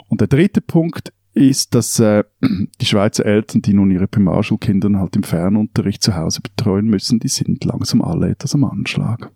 Und 0.08 0.20
der 0.20 0.28
dritte 0.28 0.60
Punkt 0.60 1.12
ist, 1.34 1.74
dass 1.74 1.98
äh, 1.98 2.24
die 2.80 2.86
Schweizer 2.86 3.26
Eltern, 3.26 3.62
die 3.62 3.74
nun 3.74 3.90
ihre 3.90 4.06
Primarschulkinder 4.06 4.98
halt 4.98 5.16
im 5.16 5.22
Fernunterricht 5.22 6.02
zu 6.02 6.14
Hause 6.14 6.40
betreuen 6.40 6.86
müssen, 6.86 7.18
die 7.18 7.28
sind 7.28 7.64
langsam 7.64 8.02
alle 8.02 8.30
etwas 8.30 8.54
am 8.54 8.64
Anschlag. 8.64 9.30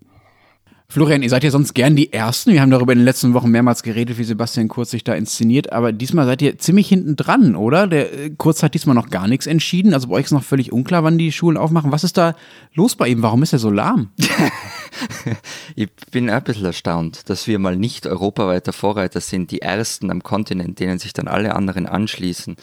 Florian, 0.91 1.23
ihr 1.23 1.29
seid 1.29 1.45
ja 1.45 1.51
sonst 1.51 1.75
gern 1.75 1.97
die 1.97 2.15
Ersten. 2.15 2.51
Wir 2.51 2.63
haben 2.63 2.71
darüber 2.71 2.95
in 2.95 3.01
den 3.01 3.05
letzten 3.05 3.35
Wochen 3.35 3.51
mehrmals 3.51 3.83
geredet, 3.83 4.17
wie 4.17 4.25
Sebastian 4.25 4.69
Kurz 4.69 4.91
sich 4.91 5.05
da 5.05 5.13
inszeniert. 5.13 5.71
Aber 5.71 5.93
diesmal 5.93 6.25
seid 6.25 6.41
ihr 6.41 6.57
ziemlich 6.57 6.89
hinten 6.89 7.15
dran, 7.15 7.57
oder? 7.57 7.87
Der 7.87 8.11
äh, 8.11 8.31
Kurz 8.31 8.63
hat 8.63 8.73
diesmal 8.73 8.95
noch 8.95 9.11
gar 9.11 9.29
nichts 9.29 9.47
entschieden. 9.47 9.93
Also 9.93 10.09
bei 10.09 10.15
euch 10.15 10.25
ist 10.25 10.31
noch 10.31 10.43
völlig 10.43 10.73
unklar, 10.73 11.05
wann 11.05 11.19
die 11.19 11.31
Schulen 11.31 11.59
aufmachen. 11.59 11.93
Was 11.93 12.05
ist 12.05 12.17
da 12.17 12.35
los 12.73 12.97
bei 12.97 13.09
ihm? 13.09 13.21
Warum 13.21 13.43
ist 13.43 13.53
er 13.53 13.59
so 13.59 13.71
lahm? 13.71 14.13
ich 15.77 15.91
bin 16.11 16.31
ein 16.31 16.43
bisschen 16.43 16.65
erstaunt, 16.65 17.29
dass 17.29 17.47
wir 17.47 17.59
mal 17.59 17.77
nicht 17.77 18.07
europaweiter 18.07 18.73
Vorreiter 18.73 19.21
sind, 19.21 19.51
die 19.51 19.61
Ersten 19.61 20.11
am 20.11 20.23
Kontinent, 20.23 20.81
denen 20.81 20.99
sich 20.99 21.13
dann 21.13 21.29
alle 21.29 21.55
anderen 21.55 21.85
anschließen. 21.85 22.57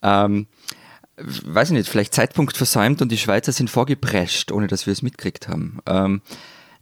Ähm, 0.00 0.46
weiß 1.18 1.68
ich 1.68 1.74
nicht, 1.74 1.90
vielleicht 1.90 2.14
Zeitpunkt 2.14 2.56
versäumt 2.56 3.02
und 3.02 3.12
die 3.12 3.18
Schweizer 3.18 3.52
sind 3.52 3.68
vorgeprescht, 3.68 4.52
ohne 4.52 4.68
dass 4.68 4.86
wir 4.86 4.92
es 4.94 5.02
mitgekriegt 5.02 5.48
haben. 5.48 5.80
Ähm, 5.84 6.22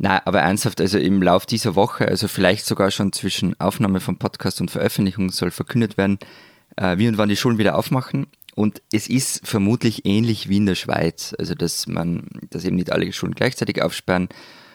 Nein, 0.02 0.23
aber 0.25 0.40
ernsthaft, 0.40 0.80
also 0.80 0.97
im 0.97 1.23
Lauf 1.23 1.45
dieser 1.45 1.75
Woche, 1.75 2.09
also 2.09 2.26
vielleicht 2.26 2.64
sogar 2.64 2.90
schon 2.90 3.12
zwischen 3.12 3.61
Aufnahme 3.61 4.00
vom 4.00 4.16
Podcast 4.16 4.62
und 4.62 4.71
Veröffentlichung 4.71 5.28
soll 5.30 5.50
verkündet 5.50 5.99
werden, 5.99 6.19
äh, 6.76 6.97
wie 6.97 7.07
und 7.07 7.19
wann 7.19 7.28
die 7.28 7.37
Schulen 7.37 7.59
wieder 7.59 7.76
aufmachen. 7.76 8.26
Und 8.54 8.80
es 8.90 9.11
ist 9.11 9.47
vermutlich 9.47 10.07
ähnlich 10.07 10.49
wie 10.49 10.57
in 10.57 10.64
der 10.64 10.75
Schweiz, 10.75 11.35
also 11.38 11.54
dass 11.54 11.87
man, 11.87 12.28
dass 12.49 12.64
eben 12.64 12.76
nicht 12.76 12.90
alle 12.90 13.12
Schulen 13.12 13.35
gleichzeitig 13.35 13.83
aufsperren, 13.83 14.30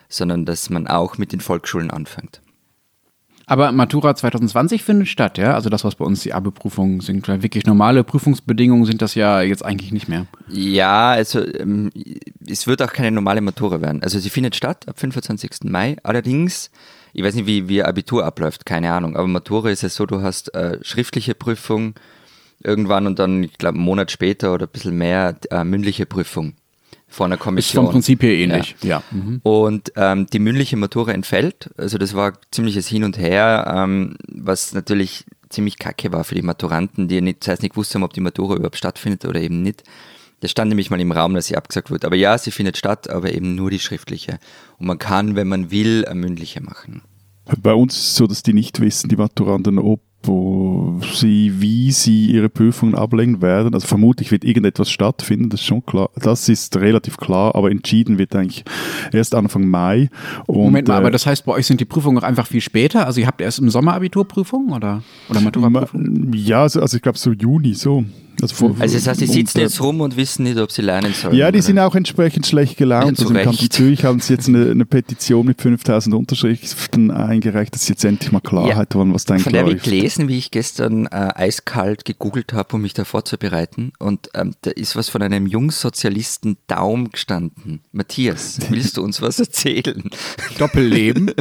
sondern 0.10 0.46
dass 0.46 0.70
man 0.70 0.86
auch 0.86 1.18
mit 1.18 1.32
den 1.32 1.40
Volksschulen 1.42 1.90
anfängt. 1.90 2.42
Aber 3.48 3.72
Matura 3.72 4.16
2020 4.16 4.84
findet 4.84 5.08
statt, 5.08 5.38
ja? 5.38 5.54
Also 5.54 5.70
das, 5.70 5.84
was 5.84 5.96
bei 5.96 6.06
uns 6.06 6.22
die 6.22 6.34
Abi-Prüfungen 6.34 7.00
sind, 7.02 7.28
wirklich 7.28 7.66
normale 7.66 8.04
Prüfungsbedingungen 8.04 8.86
sind 8.86 9.02
das 9.02 9.16
ja 9.16 9.42
jetzt 9.42 9.64
eigentlich 9.64 9.92
nicht 9.92 10.08
mehr. 10.08 10.26
Ja, 10.50 11.12
also 11.12 11.46
ähm, 11.46 11.92
es 12.48 12.66
wird 12.66 12.82
auch 12.82 12.92
keine 12.92 13.12
normale 13.12 13.42
Matura 13.42 13.82
werden. 13.82 14.02
Also 14.02 14.20
sie 14.20 14.30
findet 14.30 14.56
statt 14.56 14.88
ab 14.88 15.00
25. 15.00 15.66
Mai. 15.66 15.98
Allerdings, 16.04 16.72
ich 17.14 17.24
weiß 17.24 17.36
nicht, 17.36 17.46
wie, 17.46 17.70
wie 17.70 17.84
Abitur 17.84 18.26
abläuft, 18.26 18.66
keine 18.66 18.92
Ahnung. 18.92 19.16
Aber 19.16 19.28
Matura 19.28 19.70
ist 19.70 19.84
es 19.84 19.96
so, 19.96 20.06
du 20.06 20.22
hast 20.22 20.54
äh, 20.56 20.80
schriftliche 20.82 21.36
Prüfung 21.36 21.94
irgendwann 22.64 23.06
und 23.06 23.20
dann, 23.20 23.44
ich 23.44 23.58
glaube, 23.58 23.76
einen 23.76 23.86
Monat 23.86 24.10
später 24.10 24.54
oder 24.54 24.66
ein 24.66 24.72
bisschen 24.72 24.98
mehr 24.98 25.38
äh, 25.52 25.64
mündliche 25.64 26.08
Prüfung 26.08 26.56
vor 27.08 27.26
einer 27.26 27.38
Kommission. 27.38 27.84
Ist 27.84 27.88
vom 27.88 27.94
Prinzip 27.94 28.24
her 28.24 28.34
ähnlich, 28.34 28.76
ja. 28.82 28.90
ja. 28.90 29.04
Mhm. 29.12 29.40
Und 29.44 29.92
ähm, 29.96 30.28
die 30.28 30.40
mündliche 30.40 30.78
Matura 30.78 31.12
entfällt. 31.12 31.70
Also 31.78 31.98
das 31.98 32.14
war 32.14 32.34
ziemliches 32.52 32.88
Hin 32.88 33.04
und 33.04 33.18
Her, 33.18 33.74
ähm, 33.76 34.16
was 34.28 34.74
natürlich 34.74 35.26
ziemlich 35.50 35.78
kacke 35.78 36.12
war 36.12 36.24
für 36.24 36.36
die 36.36 36.42
Maturanten, 36.42 37.08
die 37.08 37.22
nicht, 37.22 37.42
das 37.42 37.50
heißt 37.50 37.64
nicht 37.64 37.78
wussten, 37.78 38.04
ob 38.04 38.14
die 38.14 38.22
Matura 38.22 38.56
überhaupt 38.56 38.78
stattfindet 38.78 39.26
oder 39.26 39.40
eben 39.40 39.62
nicht. 39.62 39.84
Das 40.42 40.52
stand 40.52 40.70
nämlich 40.70 40.90
mal 40.90 41.00
im 41.00 41.12
Raum, 41.12 41.34
dass 41.34 41.46
sie 41.48 41.56
abgesagt 41.56 41.92
wird. 41.92 42.06
Aber 42.06 42.16
ja, 42.16 42.38
sie 42.38 42.52
findet 42.52 42.78
statt, 42.78 43.10
aber 43.10 43.34
eben 43.34 43.56
nur 43.56 43.70
die 43.70 43.80
schriftliche. 43.80 44.40
Und 44.78 44.88
man 44.88 45.00
kann, 45.00 45.36
wenn 45.36 45.48
man 45.48 45.72
will, 45.72 46.06
eine 46.06 46.20
mündliche 46.20 46.62
machen. 46.62 47.02
Bei 47.62 47.74
uns 47.74 47.96
ist 47.96 48.08
es 48.08 48.16
so, 48.16 48.28
dass 48.28 48.44
die 48.44 48.54
nicht 48.54 48.80
wissen, 48.82 49.08
die 49.08 49.16
Maturanten, 49.16 49.80
ob 49.80 50.02
wo 50.28 51.00
sie, 51.14 51.54
wie 51.60 51.92
sie 51.92 52.28
ihre 52.28 52.50
Prüfungen 52.50 52.96
ablegen 52.96 53.42
werden. 53.42 53.74
Also 53.74 53.88
vermutlich 53.88 54.32
wird 54.32 54.44
irgendetwas 54.44 54.90
stattfinden, 54.90 55.50
das 55.50 55.62
ist 55.62 55.66
schon 55.66 55.86
klar. 55.86 56.10
Das 56.16 56.50
ist 56.50 56.76
relativ 56.78 57.18
klar, 57.18 57.56
aber 57.56 57.72
entschieden 57.72 58.18
wird 58.18 58.36
eigentlich 58.36 58.64
erst 59.12 59.36
Anfang 59.36 59.68
Mai. 59.68 60.10
Und, 60.46 60.58
Moment 60.58 60.88
mal, 60.88 60.96
äh, 60.96 60.98
aber 60.98 61.12
das 61.12 61.26
heißt, 61.26 61.46
bei 61.46 61.54
euch 61.54 61.68
sind 61.68 61.80
die 61.80 61.86
Prüfungen 61.86 62.18
auch 62.18 62.24
einfach 62.24 62.48
viel 62.48 62.62
später? 62.62 63.06
Also 63.06 63.22
ihr 63.22 63.28
habt 63.28 63.42
erst 63.42 63.60
im 63.60 63.70
Sommer 63.70 63.94
Abiturprüfungen 63.94 64.72
oder, 64.74 65.04
oder 65.30 65.42
Maturaprüfungen? 65.42 66.34
Ja, 66.34 66.64
also, 66.64 66.82
also 66.82 66.98
ich 66.98 67.04
glaube 67.04 67.18
so 67.18 67.32
Juni, 67.32 67.74
so. 67.74 68.06
Also, 68.52 68.56
vor, 68.56 68.76
also 68.80 68.96
das 68.96 69.08
heißt, 69.08 69.22
die 69.22 69.28
sitzen 69.28 69.60
jetzt 69.60 69.82
rum 69.82 70.02
und 70.02 70.18
wissen 70.18 70.44
nicht, 70.44 70.60
ob 70.60 70.72
sie 70.72 70.84
lernen 70.84 71.14
sollen. 71.14 71.36
Ja, 71.36 71.52
die 71.52 71.58
oder? 71.58 71.66
sind 71.66 71.80
auch 71.80 71.96
entsprechend 71.96 72.46
schlecht 72.46 72.78
gelaunt. 72.78 73.18
Ja, 73.18 73.26
also 73.26 73.34
im 73.34 73.44
Kanton 73.44 73.70
Zürich 73.72 74.06
haben 74.06 74.20
sie 74.20 74.34
jetzt 74.34 74.48
eine, 74.48 74.70
eine, 74.70 74.86
Petition 74.86 75.48
mit 75.48 75.62
5000 75.62 76.16
Unterschriften 76.16 77.10
eingereicht, 77.10 77.74
dass 77.74 77.88
sie 77.88 77.94
jetzt 77.94 78.06
endlich 78.06 78.32
mal 78.32 78.40
Klarheit 78.40 78.94
ja, 78.94 79.00
haben, 79.00 79.14
was 79.14 79.26
da 79.26 79.34
eigentlich 79.34 79.46
Von 79.46 79.54
der 79.54 79.64
habe 79.64 79.74
ich 79.74 79.82
gelesen, 79.82 80.28
wie 80.28 80.38
ich 80.38 80.52
gestern 80.52 81.08
äh, 81.08 81.32
eiskalt 81.34 82.06
gegoogelt 82.06 82.54
habe, 82.54 82.76
um 82.76 82.84
mich 82.84 82.94
da 82.94 83.04
vorzubereiten. 83.04 83.94
Und 83.98 84.30
ähm, 84.36 84.54
da 84.62 84.72
ist 84.72 84.96
was 84.96 85.10
von 85.10 85.24
einem 85.24 85.48
Jungsozialisten 85.48 86.58
Daum 86.68 87.10
gestanden. 87.10 87.82
Matthias, 87.92 88.60
willst 88.70 88.98
du 88.98 89.04
uns 89.04 89.22
was 89.22 89.40
erzählen? 89.40 90.04
Doppelleben. 90.60 91.32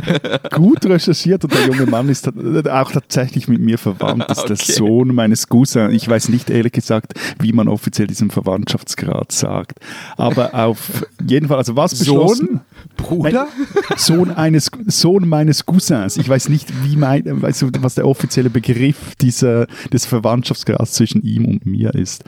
Gut 0.52 0.86
recherchiert 0.86 1.44
und 1.44 1.52
der 1.52 1.66
junge 1.66 1.86
Mann 1.86 2.08
ist 2.08 2.28
auch 2.68 2.92
tatsächlich 2.92 3.46
mit 3.46 3.60
mir 3.60 3.76
verwandt. 3.76 4.24
Das 4.28 4.38
ist 4.44 4.44
okay. 4.44 4.54
der 4.54 4.74
Sohn 4.74 5.14
meines 5.14 5.48
Cousins. 5.48 5.92
Ich 5.92 6.08
weiß 6.08 6.30
nicht 6.30 6.48
ehrlich 6.48 6.72
gesagt, 6.72 6.93
gesagt, 6.94 7.14
wie 7.40 7.52
man 7.52 7.68
offiziell 7.68 8.06
diesen 8.06 8.30
Verwandtschaftsgrad 8.30 9.32
sagt. 9.32 9.78
Aber 10.16 10.54
auf 10.54 11.06
jeden 11.26 11.48
Fall, 11.48 11.58
also 11.58 11.76
was 11.76 11.98
beschlossen? 11.98 12.46
Sohn? 12.46 12.60
Bruder? 12.96 13.48
Sohn 13.96 14.30
eines, 14.30 14.70
Sohn 14.86 15.28
meines 15.28 15.66
Cousins. 15.66 16.16
Ich 16.16 16.28
weiß 16.28 16.48
nicht, 16.48 16.68
wie 16.84 16.96
mein, 16.96 17.42
weißt 17.42 17.62
du, 17.62 17.70
was 17.80 17.94
der 17.94 18.06
offizielle 18.06 18.50
Begriff 18.50 19.14
dieser, 19.20 19.66
des 19.92 20.06
Verwandtschaftsgrads 20.06 20.92
zwischen 20.92 21.22
ihm 21.22 21.46
und 21.46 21.66
mir 21.66 21.94
ist. 21.94 22.24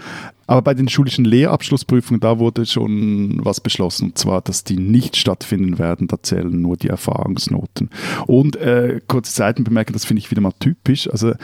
Aber 0.46 0.62
bei 0.62 0.74
den 0.74 0.88
schulischen 0.88 1.24
Lehrabschlussprüfungen, 1.24 2.20
da 2.20 2.38
wurde 2.38 2.66
schon 2.66 3.40
was 3.44 3.60
beschlossen, 3.60 4.06
und 4.06 4.18
zwar, 4.18 4.42
dass 4.42 4.64
die 4.64 4.76
nicht 4.76 5.16
stattfinden 5.16 5.78
werden, 5.78 6.08
da 6.08 6.22
zählen 6.22 6.60
nur 6.60 6.76
die 6.76 6.88
Erfahrungsnoten. 6.88 7.90
Und 8.26 8.56
äh, 8.56 9.00
kurze 9.06 9.32
Seitenbemerkung, 9.32 9.92
das 9.92 10.04
finde 10.04 10.20
ich 10.20 10.30
wieder 10.30 10.40
mal 10.40 10.52
typisch. 10.58 11.10
Also 11.10 11.34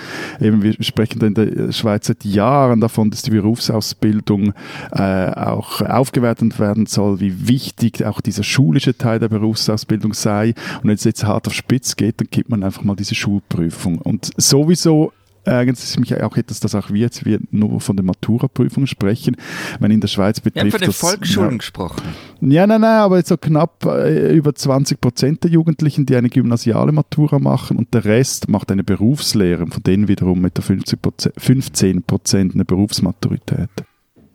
eben, 0.41 0.63
wir 0.63 0.75
sprechen 0.81 1.19
da 1.19 1.27
in 1.27 1.35
der 1.35 1.73
Schweiz 1.73 2.07
seit 2.07 2.25
Jahren 2.25 2.81
davon, 2.81 3.11
dass 3.11 3.23
die 3.23 3.31
Berufsausbildung 3.31 4.55
äh, 4.93 5.31
auch 5.33 5.81
aufgewertet 5.81 6.59
werden 6.59 6.87
soll, 6.87 7.21
wie 7.21 7.49
wichtig 7.49 8.05
auch 8.05 8.21
dieser 8.21 8.43
schulische 8.43 8.97
Teil 8.97 9.19
der 9.19 9.29
Berufsausbildung 9.29 10.15
sei. 10.15 10.55
Und 10.83 10.89
wenn 10.89 10.95
es 10.95 11.05
jetzt 11.05 11.25
hart 11.25 11.47
auf 11.47 11.55
Spitz 11.55 11.97
geht, 11.97 12.21
dann 12.21 12.29
gibt 12.31 12.51
man 12.51 12.63
einfach 12.63 12.85
mal 12.85 12.97
diese 12.97 13.15
Schulprüfung. 13.15 13.99
Und 13.99 14.31
sowieso 14.37 15.13
ärgert 15.45 15.79
es 15.79 15.99
mich 15.99 16.21
auch 16.23 16.37
etwas, 16.37 16.61
dass 16.61 16.75
auch 16.75 16.91
wir 16.91 17.01
jetzt 17.01 17.25
wir 17.25 17.41
nur 17.51 17.81
von 17.81 17.97
der 17.97 18.05
Matura-Prüfung 18.05 18.87
sprechen. 18.87 19.37
Wenn 19.81 19.91
in 19.91 20.01
der 20.01 20.09
Schweiz 20.09 20.41
betrifft 20.41 20.55
Wir 20.55 20.63
haben 20.63 20.71
von 20.71 20.81
den 20.81 20.93
Volksschulen 20.93 21.51
ja, 21.53 21.57
gesprochen. 21.57 22.03
Ja, 22.41 22.67
nein, 22.67 22.81
nein, 22.81 23.01
aber 23.01 23.23
so 23.23 23.37
knapp 23.37 23.85
äh, 23.87 24.35
über 24.35 24.55
20 24.55 25.01
Prozent 25.01 25.45
der 25.45 25.51
Jugendlichen, 25.51 26.07
die 26.07 26.17
eine 26.17 26.29
gymnasiale 26.29 26.93
Matura 26.93 27.39
machen 27.39 27.77
und 27.77 27.93
der 27.95 28.05
Rest 28.05 28.49
macht 28.49 28.71
eine 28.71 28.85
Berufslehre, 28.85 29.67
von 29.67 29.83
denen 29.83 30.09
wiederum 30.09 30.41
mit 30.41 30.57
der 30.57 30.65
15 30.65 32.03
Prozent 32.03 32.55
eine 32.55 32.65
Berufsmaturität. 32.65 33.71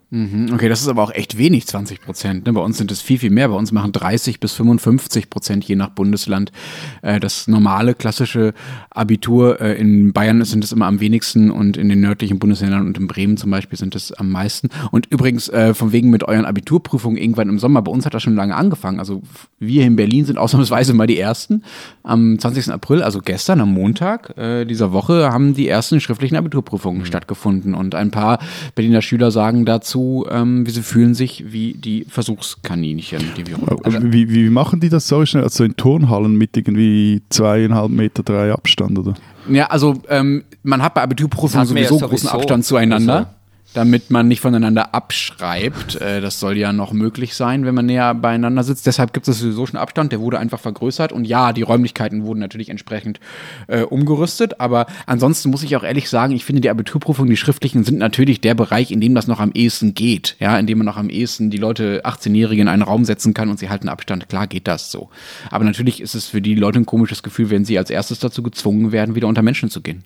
Mhm, 0.10 0.52
okay, 0.54 0.70
das 0.70 0.80
ist 0.80 0.88
aber 0.88 1.04
auch 1.04 1.12
echt 1.12 1.38
wenig, 1.38 1.68
20 1.68 2.00
Prozent. 2.00 2.46
Ne? 2.46 2.54
Bei 2.54 2.62
uns 2.62 2.78
sind 2.78 2.92
es 2.92 3.02
viel, 3.02 3.20
viel 3.20 3.30
mehr. 3.30 3.50
Bei 3.50 3.56
uns 3.56 3.74
machen 3.74 3.92
30 3.92 4.40
bis 4.40 4.54
55 4.54 5.30
Prozent 5.30 5.66
je 5.66 5.76
nach 5.76 5.90
Bundesland 5.90 6.54
äh, 7.02 7.20
das 7.20 7.50
normale, 7.50 7.94
klassische 7.94 8.54
Abitur. 8.90 9.60
Äh, 9.60 9.74
in 9.74 10.14
Bayern 10.14 10.46
sind 10.46 10.64
es 10.64 10.72
immer 10.72 10.86
am 10.86 11.02
wenigsten 11.02 11.52
und 11.52 11.76
in 11.76 11.90
den 11.90 12.00
nördlichen 12.00 12.40
Bundesländern 12.40 12.88
und 12.88 12.98
in 12.98 13.08
Bremen 13.08 13.36
zum 13.36 13.52
Beispiel 13.52 13.78
sind 13.78 13.96
es 13.96 14.14
am 14.14 14.32
meisten. 14.32 14.70
Und 14.92 15.08
übrigens, 15.08 15.50
äh, 15.50 15.74
von 15.74 15.92
wegen 15.92 16.10
mit 16.10 16.24
euren 16.24 16.46
Abiturprüfungen 16.46 17.18
irgendwann 17.18 17.50
im 17.50 17.60
Sommer, 17.60 17.82
bei 17.82 17.92
uns 17.92 18.06
hat 18.06 18.14
das 18.14 18.24
schon 18.24 18.36
lange 18.36 18.56
angefangen. 18.56 19.00
Also 19.00 19.24
wir 19.60 19.84
in 19.84 19.98
Berlin 19.98 20.24
sind 20.24 20.38
ausnahmsweise 20.38 20.94
mal 20.94 21.08
die 21.08 21.20
Ersten. 21.20 21.64
Am 22.04 22.40
20. 22.40 22.72
April, 22.72 23.04
also 23.04 23.20
gestern, 23.20 23.60
am 23.60 23.74
Montag 23.74 24.34
dieser 24.38 24.94
Woche, 24.94 25.32
haben 25.32 25.54
die 25.54 25.68
ersten 25.68 26.00
schriftlichen 26.00 26.38
Abiturprüfungen 26.38 27.02
mhm. 27.02 27.06
stattgefunden. 27.06 27.74
Und 27.74 27.96
ein 27.96 28.12
paar 28.12 28.40
Berliner 28.76 29.02
Schüler 29.02 29.32
sagen 29.32 29.66
dazu, 29.66 29.97
dazu, 29.98 30.26
ähm, 30.30 30.66
wie 30.66 30.72
sie 30.72 30.82
fühlen 30.82 31.14
sich 31.14 31.46
wie 31.48 31.74
die 31.74 32.06
Versuchskaninchen, 32.08 33.22
die 33.36 33.48
Virologen. 33.48 34.10
Äh, 34.10 34.14
wie, 34.14 34.30
wie 34.30 34.50
machen 34.50 34.80
die 34.80 34.90
das 34.90 35.08
so 35.08 35.26
schnell? 35.26 35.44
Also 35.44 35.64
in 35.64 35.76
Turnhallen 35.76 36.36
mit 36.36 36.56
irgendwie 36.56 37.22
zweieinhalb 37.30 37.92
Meter 37.92 38.24
drei 38.24 38.52
Abstand, 38.52 39.00
oder? 39.00 39.16
Ja, 39.50 39.68
also 39.68 39.96
ähm, 40.10 40.44
man 40.64 40.82
hat 40.82 40.94
bei 40.94 41.02
Abiturprüfungen 41.02 41.66
sowieso, 41.66 41.98
sowieso 41.98 42.08
großen 42.08 42.30
Abstand 42.30 42.66
zueinander. 42.66 43.34
Damit 43.74 44.10
man 44.10 44.28
nicht 44.28 44.42
voneinander 44.42 44.96
abschreibt. 44.96 46.02
Äh, 46.02 46.22
das 46.22 46.40
soll 46.40 46.58
ja 46.58 46.74
noch 46.74 46.94
möglich 46.94 47.36
sein, 47.36 47.66
wenn 47.66 47.76
man 47.76 47.86
näher 47.86 48.16
beieinander 48.16 48.64
sitzt. 48.64 48.88
Deshalb 48.88 49.14
gibt 49.14 49.28
es 49.28 49.40
sowieso 49.40 49.66
schon 49.66 49.80
Abstand, 49.80 50.12
der 50.12 50.20
wurde 50.20 50.40
einfach 50.40 50.60
vergrößert. 50.60 51.12
Und 51.12 51.26
ja, 51.26 51.54
die 51.54 51.62
Räumlichkeiten 51.62 52.24
wurden 52.24 52.40
natürlich 52.40 52.70
entsprechend 52.70 53.20
äh, 53.68 53.82
umgerüstet. 53.82 54.60
Aber 54.60 54.88
ansonsten 55.06 55.50
muss 55.50 55.64
ich 55.64 55.76
auch 55.76 55.84
ehrlich 55.84 56.10
sagen, 56.10 56.34
ich 56.34 56.46
finde, 56.46 56.62
die 56.62 56.70
Abiturprüfungen, 56.70 57.30
die 57.30 57.38
schriftlichen, 57.38 57.84
sind 57.84 57.98
natürlich 57.98 58.42
der 58.42 58.56
Bereich, 58.56 58.92
in 58.92 59.02
dem 59.02 59.14
das 59.14 59.28
noch 59.28 59.40
am 59.40 59.52
ehesten 59.52 59.94
geht. 59.94 60.38
Ja, 60.40 60.58
in 60.58 60.66
dem 60.66 60.80
man 60.80 60.86
noch 60.86 60.98
am 60.98 61.10
ehesten 61.10 61.50
die 61.50 61.58
Leute, 61.58 62.02
18-Jährige, 62.06 62.62
in 62.62 62.68
einen 62.68 62.82
Raum 62.82 63.06
setzen 63.06 63.34
kann 63.34 63.50
und 63.50 63.60
sie 63.60 63.70
halten 63.70 63.90
Abstand. 63.90 64.30
Klar 64.30 64.48
geht 64.48 64.68
das 64.68 64.92
so. 64.92 65.10
Aber 65.52 65.66
natürlich 65.66 66.02
ist 66.02 66.16
es 66.16 66.28
für 66.28 66.42
die 66.42 66.56
Leute 66.56 66.80
ein 66.80 66.86
komisches 66.86 67.22
Gefühl, 67.22 67.50
wenn 67.50 67.66
sie 67.66 67.78
als 67.78 67.90
erstes 67.90 68.20
dazu 68.20 68.42
gezwungen 68.44 68.92
werden, 68.92 69.16
wieder 69.16 69.28
unter 69.28 69.42
Menschen 69.42 69.70
zu 69.70 69.82
gehen 69.82 70.04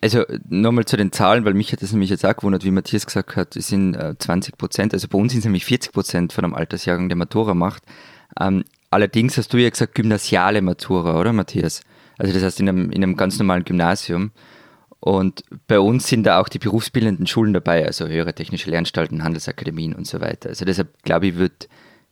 also 0.00 0.24
nochmal 0.48 0.84
zu 0.84 0.96
den 0.96 1.12
Zahlen, 1.12 1.44
weil 1.44 1.54
mich 1.54 1.72
hat 1.72 1.82
das 1.82 1.92
nämlich 1.92 2.10
jetzt 2.10 2.24
auch 2.24 2.36
gewundert, 2.36 2.64
wie 2.64 2.70
Matthias 2.70 3.06
gesagt 3.06 3.36
hat, 3.36 3.56
es 3.56 3.68
sind 3.68 3.94
äh, 3.94 4.14
20 4.18 4.56
Prozent, 4.56 4.94
also 4.94 5.08
bei 5.08 5.18
uns 5.18 5.32
sind 5.32 5.40
es 5.40 5.44
nämlich 5.44 5.64
40 5.64 5.92
Prozent 5.92 6.32
von 6.32 6.44
einem 6.44 6.54
Altersjahrgang, 6.54 7.08
der 7.08 7.16
Matura 7.16 7.54
macht. 7.54 7.82
Ähm, 8.40 8.64
allerdings 8.90 9.36
hast 9.36 9.52
du 9.52 9.58
ja 9.58 9.68
gesagt, 9.70 9.94
gymnasiale 9.94 10.62
Matura, 10.62 11.20
oder 11.20 11.32
Matthias? 11.32 11.82
Also 12.18 12.32
das 12.32 12.42
heißt 12.42 12.60
in 12.60 12.68
einem, 12.68 12.90
in 12.90 13.02
einem 13.02 13.16
ganz 13.16 13.38
normalen 13.38 13.64
Gymnasium. 13.64 14.30
Und 15.00 15.44
bei 15.68 15.78
uns 15.78 16.08
sind 16.08 16.24
da 16.24 16.40
auch 16.40 16.48
die 16.48 16.58
berufsbildenden 16.58 17.26
Schulen 17.26 17.52
dabei, 17.52 17.86
also 17.86 18.08
höhere 18.08 18.34
technische 18.34 18.70
Lehranstalten, 18.70 19.22
Handelsakademien 19.22 19.94
und 19.94 20.06
so 20.06 20.20
weiter. 20.20 20.48
Also 20.48 20.64
deshalb 20.64 21.02
glaube 21.02 21.28
ich, 21.28 21.36
wird, 21.36 21.68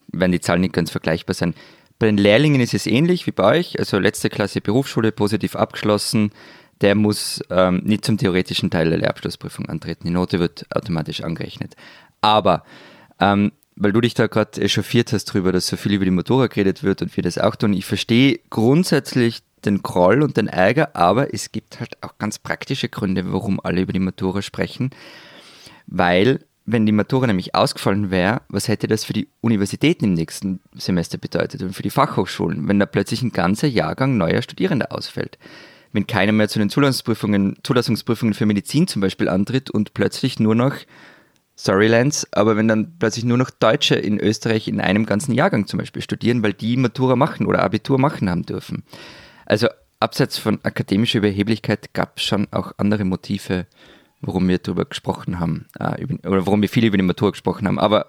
werden 0.09 0.33
die 0.33 0.41
Zahlen 0.41 0.61
nicht 0.61 0.75
ganz 0.75 0.91
vergleichbar 0.91 1.35
sein. 1.35 1.55
Bei 1.99 2.07
den 2.07 2.19
Lehrlingen 2.19 2.61
ist 2.61 2.75
es 2.75 2.87
ähnlich 2.87 3.27
wie 3.27 3.33
bei 3.33 3.59
euch, 3.59 3.79
also 3.79 3.99
letzte 3.99 4.29
Klasse 4.29 4.61
Berufsschule 4.61 5.13
positiv 5.13 5.57
abgeschlossen, 5.57 6.33
der 6.81 6.95
muss 6.95 7.43
ähm, 7.51 7.83
nicht 7.85 8.05
zum 8.05 8.19
theoretischen 8.19 8.71
Teil 8.71 8.91
der 8.91 8.99
Lehrabschlussprüfung 8.99 9.69
antreten. 9.69 10.07
Die 10.07 10.13
Note 10.13 10.41
wird 10.41 10.67
automatisch 10.75 11.23
angerechnet. 11.23 11.77
Aber 12.21 12.65
ähm, 13.21 13.53
weil 13.77 13.93
du 13.93 14.01
dich 14.01 14.15
da 14.15 14.27
gerade 14.27 14.61
echauffiert 14.61 15.13
hast 15.13 15.27
darüber, 15.27 15.53
dass 15.53 15.67
so 15.67 15.77
viel 15.77 15.93
über 15.93 16.05
die 16.05 16.11
Motorrad 16.11 16.51
geredet 16.51 16.83
wird 16.83 17.03
und 17.03 17.17
wir 17.17 17.23
das 17.23 17.39
auch 17.39 17.57
tun, 17.57 17.73
ich 17.73 17.85
verstehe 17.85 18.39
grundsätzlich 18.51 19.43
den 19.65 19.83
Groll 19.83 20.23
und 20.23 20.37
den 20.37 20.47
Ärger, 20.47 20.95
aber 20.95 21.33
es 21.33 21.51
gibt 21.51 21.81
halt 21.81 22.03
auch 22.03 22.19
ganz 22.19 22.39
praktische 22.39 22.89
Gründe, 22.89 23.33
warum 23.33 23.61
alle 23.61 23.81
über 23.81 23.93
die 23.93 23.99
Matura 23.99 24.43
sprechen. 24.43 24.91
Weil, 25.87 26.45
wenn 26.67 26.87
die 26.87 26.93
Matura 26.93 27.27
nämlich 27.27 27.55
ausgefallen 27.55 28.11
wäre, 28.11 28.43
was 28.49 28.69
hätte 28.69 28.87
das 28.87 29.05
für 29.05 29.13
die 29.13 29.29
Universitäten 29.41 30.05
im 30.05 30.15
nächsten 30.15 30.61
Semester 30.75 31.19
bedeutet 31.19 31.63
und 31.63 31.75
für 31.75 31.83
die 31.83 31.91
Fachhochschulen, 31.91 32.69
wenn 32.69 32.79
da 32.79 32.87
plötzlich 32.87 33.23
ein 33.23 33.33
ganzer 33.33 33.69
Jahrgang 33.69 34.17
neuer 34.17 34.43
Studierender 34.43 34.93
ausfällt? 34.93 35.39
Wenn 35.95 36.07
keiner 36.09 36.33
mehr 36.33 36.49
zu 36.49 36.59
den 36.59 36.69
Zulassungsprüfungen, 36.69 37.57
Zulassungsprüfungen 37.63 38.35
für 38.35 38.47
Medizin 38.47 38.89
zum 38.89 39.01
Beispiel 39.01 39.29
antritt 39.29 39.71
und 39.71 39.95
plötzlich 39.95 40.41
nur 40.41 40.57
noch, 40.57 40.75
sorry 41.55 41.87
Lance, 41.87 42.27
aber 42.33 42.57
wenn 42.57 42.67
dann 42.67 42.99
plötzlich 42.99 43.25
nur 43.25 43.39
noch 43.39 43.51
Deutsche 43.51 43.95
in 43.95 44.19
Österreich 44.19 44.67
in 44.67 44.81
einem 44.81 45.07
ganzen 45.07 45.33
Jahrgang 45.33 45.69
zum 45.69 45.79
Beispiel 45.79 46.03
studieren, 46.03 46.43
weil 46.43 46.53
die 46.53 46.77
Matura 46.77 47.15
machen 47.15 47.47
oder 47.47 47.63
Abitur 47.63 47.99
machen 47.99 48.29
haben 48.29 48.43
dürfen. 48.43 48.83
Also 49.47 49.69
abseits 50.01 50.37
von 50.37 50.59
akademischer 50.65 51.19
Überheblichkeit 51.19 51.95
gab 51.95 52.19
es 52.19 52.25
schon 52.25 52.49
auch 52.51 52.73
andere 52.77 53.05
Motive, 53.05 53.67
warum 54.21 54.49
wir 54.49 54.59
darüber 54.59 54.87
gesprochen 54.87 55.39
haben, 55.39 55.67
äh, 55.79 56.05
oder 56.27 56.45
warum 56.45 56.61
wir 56.61 56.69
viel 56.69 56.85
über 56.85 56.97
die 56.97 57.05
Matura 57.05 57.31
gesprochen 57.31 57.69
haben. 57.69 57.79
Aber 57.79 58.09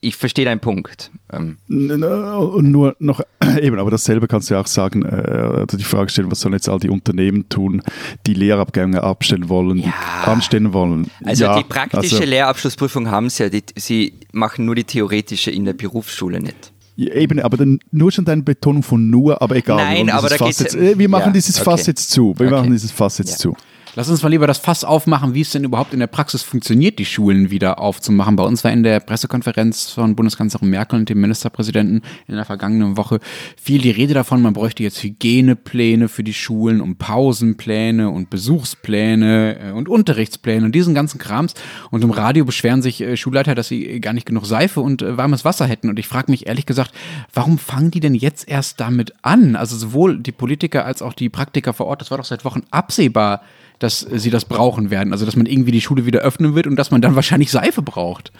ich 0.00 0.16
verstehe 0.16 0.44
deinen 0.44 0.60
Punkt. 0.60 1.10
Ähm. 1.32 1.58
Und 1.68 2.70
nur 2.70 2.96
noch, 2.98 3.20
eben, 3.60 3.78
aber 3.78 3.90
dasselbe 3.90 4.28
kannst 4.28 4.50
du 4.50 4.54
ja 4.54 4.60
auch 4.60 4.66
sagen, 4.66 5.04
äh, 5.04 5.66
die 5.76 5.84
Frage 5.84 6.10
stellen, 6.10 6.30
was 6.30 6.40
sollen 6.40 6.54
jetzt 6.54 6.68
all 6.68 6.78
die 6.78 6.88
Unternehmen 6.88 7.48
tun, 7.48 7.82
die 8.26 8.34
Lehrabgänge 8.34 9.02
abstellen 9.02 9.48
wollen, 9.48 9.78
ja. 9.78 9.92
anstellen 10.24 10.72
wollen. 10.72 11.10
Also 11.24 11.44
ja, 11.44 11.58
die 11.58 11.64
praktische 11.64 12.16
also, 12.16 12.28
Lehrabschlussprüfung 12.28 13.10
haben 13.10 13.28
sie 13.30 13.44
ja, 13.44 13.48
die, 13.48 13.62
sie 13.76 14.14
machen 14.32 14.64
nur 14.64 14.74
die 14.74 14.84
theoretische 14.84 15.50
in 15.50 15.64
der 15.64 15.74
Berufsschule 15.74 16.40
nicht. 16.40 16.72
Ja, 16.96 17.14
eben, 17.14 17.38
aber 17.40 17.56
dann 17.56 17.78
nur 17.92 18.10
schon 18.10 18.24
deine 18.24 18.42
Betonung 18.42 18.82
von 18.82 19.08
nur, 19.08 19.40
aber 19.40 19.54
egal. 19.54 19.76
Nein, 19.76 20.10
aber 20.10 20.28
da 20.28 20.36
geht's, 20.36 20.58
jetzt, 20.58 20.74
äh, 20.74 20.98
Wir 20.98 21.08
machen 21.08 21.32
dieses 21.32 21.58
Fass 21.58 21.82
okay. 21.82 21.90
jetzt 21.90 22.10
zu. 22.10 22.34
Wir 22.36 22.46
okay. 22.46 22.56
machen 22.56 22.72
dieses 22.72 22.90
Fass 22.90 23.18
jetzt 23.18 23.38
zu. 23.38 23.54
Lass 23.94 24.08
uns 24.08 24.22
mal 24.22 24.28
lieber 24.28 24.46
das 24.46 24.58
Fass 24.58 24.84
aufmachen, 24.84 25.34
wie 25.34 25.40
es 25.40 25.50
denn 25.50 25.64
überhaupt 25.64 25.92
in 25.92 26.00
der 26.00 26.06
Praxis 26.06 26.42
funktioniert, 26.42 26.98
die 26.98 27.04
Schulen 27.04 27.50
wieder 27.50 27.78
aufzumachen. 27.78 28.36
Bei 28.36 28.44
uns 28.44 28.62
war 28.62 28.70
in 28.70 28.82
der 28.82 29.00
Pressekonferenz 29.00 29.90
von 29.90 30.14
Bundeskanzlerin 30.14 30.68
Merkel 30.68 30.98
und 30.98 31.08
dem 31.08 31.20
Ministerpräsidenten 31.20 32.02
in 32.26 32.36
der 32.36 32.44
vergangenen 32.44 32.96
Woche 32.96 33.18
viel 33.60 33.80
die 33.80 33.90
Rede 33.90 34.14
davon, 34.14 34.42
man 34.42 34.52
bräuchte 34.52 34.82
jetzt 34.82 35.02
Hygienepläne 35.02 36.08
für 36.08 36.22
die 36.22 36.34
Schulen 36.34 36.80
und 36.80 36.98
Pausenpläne 36.98 38.10
und 38.10 38.30
Besuchspläne 38.30 39.58
äh, 39.58 39.70
und 39.72 39.88
Unterrichtspläne 39.88 40.64
und 40.64 40.74
diesen 40.74 40.94
ganzen 40.94 41.18
Krams. 41.18 41.54
Und 41.90 42.04
im 42.04 42.10
Radio 42.10 42.44
beschweren 42.44 42.82
sich 42.82 43.00
äh, 43.00 43.16
Schulleiter, 43.16 43.54
dass 43.54 43.68
sie 43.68 44.00
gar 44.00 44.12
nicht 44.12 44.26
genug 44.26 44.46
Seife 44.46 44.80
und 44.80 45.02
äh, 45.02 45.16
warmes 45.16 45.44
Wasser 45.44 45.66
hätten. 45.66 45.88
Und 45.88 45.98
ich 45.98 46.06
frage 46.06 46.30
mich 46.30 46.46
ehrlich 46.46 46.66
gesagt, 46.66 46.92
warum 47.32 47.58
fangen 47.58 47.90
die 47.90 48.00
denn 48.00 48.14
jetzt 48.14 48.48
erst 48.48 48.80
damit 48.80 49.14
an? 49.22 49.56
Also 49.56 49.76
sowohl 49.76 50.18
die 50.18 50.32
Politiker 50.32 50.84
als 50.84 51.02
auch 51.02 51.14
die 51.14 51.28
Praktiker 51.28 51.72
vor 51.72 51.86
Ort, 51.86 52.00
das 52.00 52.10
war 52.10 52.18
doch 52.18 52.24
seit 52.24 52.44
Wochen 52.44 52.62
absehbar, 52.70 53.42
dass 53.78 54.00
sie 54.00 54.30
das 54.30 54.44
brauchen 54.44 54.90
werden. 54.90 55.12
Also, 55.12 55.24
dass 55.24 55.36
man 55.36 55.46
irgendwie 55.46 55.72
die 55.72 55.80
Schule 55.80 56.06
wieder 56.06 56.20
öffnen 56.20 56.54
wird 56.54 56.66
und 56.66 56.76
dass 56.76 56.90
man 56.90 57.00
dann 57.00 57.14
wahrscheinlich 57.14 57.50
Seife 57.50 57.82
braucht. 57.82 58.32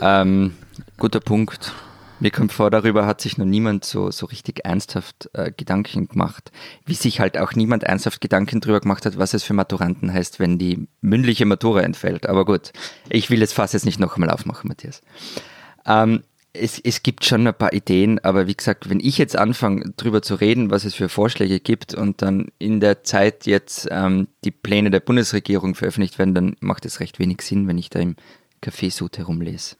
Ähm, 0.00 0.54
guter 0.98 1.20
Punkt. 1.20 1.72
Mir 2.22 2.30
kommt 2.30 2.52
vor, 2.52 2.70
darüber 2.70 3.04
hat 3.04 3.20
sich 3.20 3.36
noch 3.36 3.44
niemand 3.44 3.84
so, 3.84 4.12
so 4.12 4.26
richtig 4.26 4.64
ernsthaft 4.64 5.28
äh, 5.32 5.50
Gedanken 5.50 6.06
gemacht. 6.06 6.52
Wie 6.86 6.94
sich 6.94 7.18
halt 7.18 7.36
auch 7.36 7.54
niemand 7.54 7.82
ernsthaft 7.82 8.20
Gedanken 8.20 8.60
darüber 8.60 8.80
gemacht 8.80 9.06
hat, 9.06 9.18
was 9.18 9.34
es 9.34 9.42
für 9.42 9.54
Maturanten 9.54 10.12
heißt, 10.12 10.38
wenn 10.38 10.56
die 10.56 10.86
mündliche 11.00 11.46
Matura 11.46 11.80
entfällt. 11.80 12.28
Aber 12.28 12.44
gut, 12.44 12.72
ich 13.08 13.28
will 13.28 13.40
jetzt 13.40 13.54
fast 13.54 13.74
jetzt 13.74 13.86
nicht 13.86 13.98
noch 13.98 14.14
einmal 14.14 14.30
aufmachen, 14.30 14.68
Matthias. 14.68 15.02
Ähm, 15.84 16.22
es, 16.54 16.78
es 16.78 17.02
gibt 17.02 17.24
schon 17.24 17.46
ein 17.46 17.54
paar 17.54 17.72
Ideen, 17.72 18.18
aber 18.18 18.46
wie 18.46 18.54
gesagt, 18.54 18.90
wenn 18.90 19.00
ich 19.00 19.18
jetzt 19.18 19.36
anfange, 19.36 19.92
darüber 19.96 20.22
zu 20.22 20.34
reden, 20.34 20.70
was 20.70 20.84
es 20.84 20.94
für 20.94 21.08
Vorschläge 21.08 21.60
gibt 21.60 21.94
und 21.94 22.20
dann 22.20 22.48
in 22.58 22.80
der 22.80 23.04
Zeit 23.04 23.46
jetzt 23.46 23.88
ähm, 23.90 24.28
die 24.44 24.50
Pläne 24.50 24.90
der 24.90 25.00
Bundesregierung 25.00 25.74
veröffentlicht 25.74 26.18
werden, 26.18 26.34
dann 26.34 26.56
macht 26.60 26.84
es 26.84 27.00
recht 27.00 27.18
wenig 27.18 27.40
Sinn, 27.42 27.68
wenn 27.68 27.78
ich 27.78 27.90
da 27.90 28.00
im 28.00 28.16
Kaffeesud 28.60 29.16
herumlese. 29.18 29.76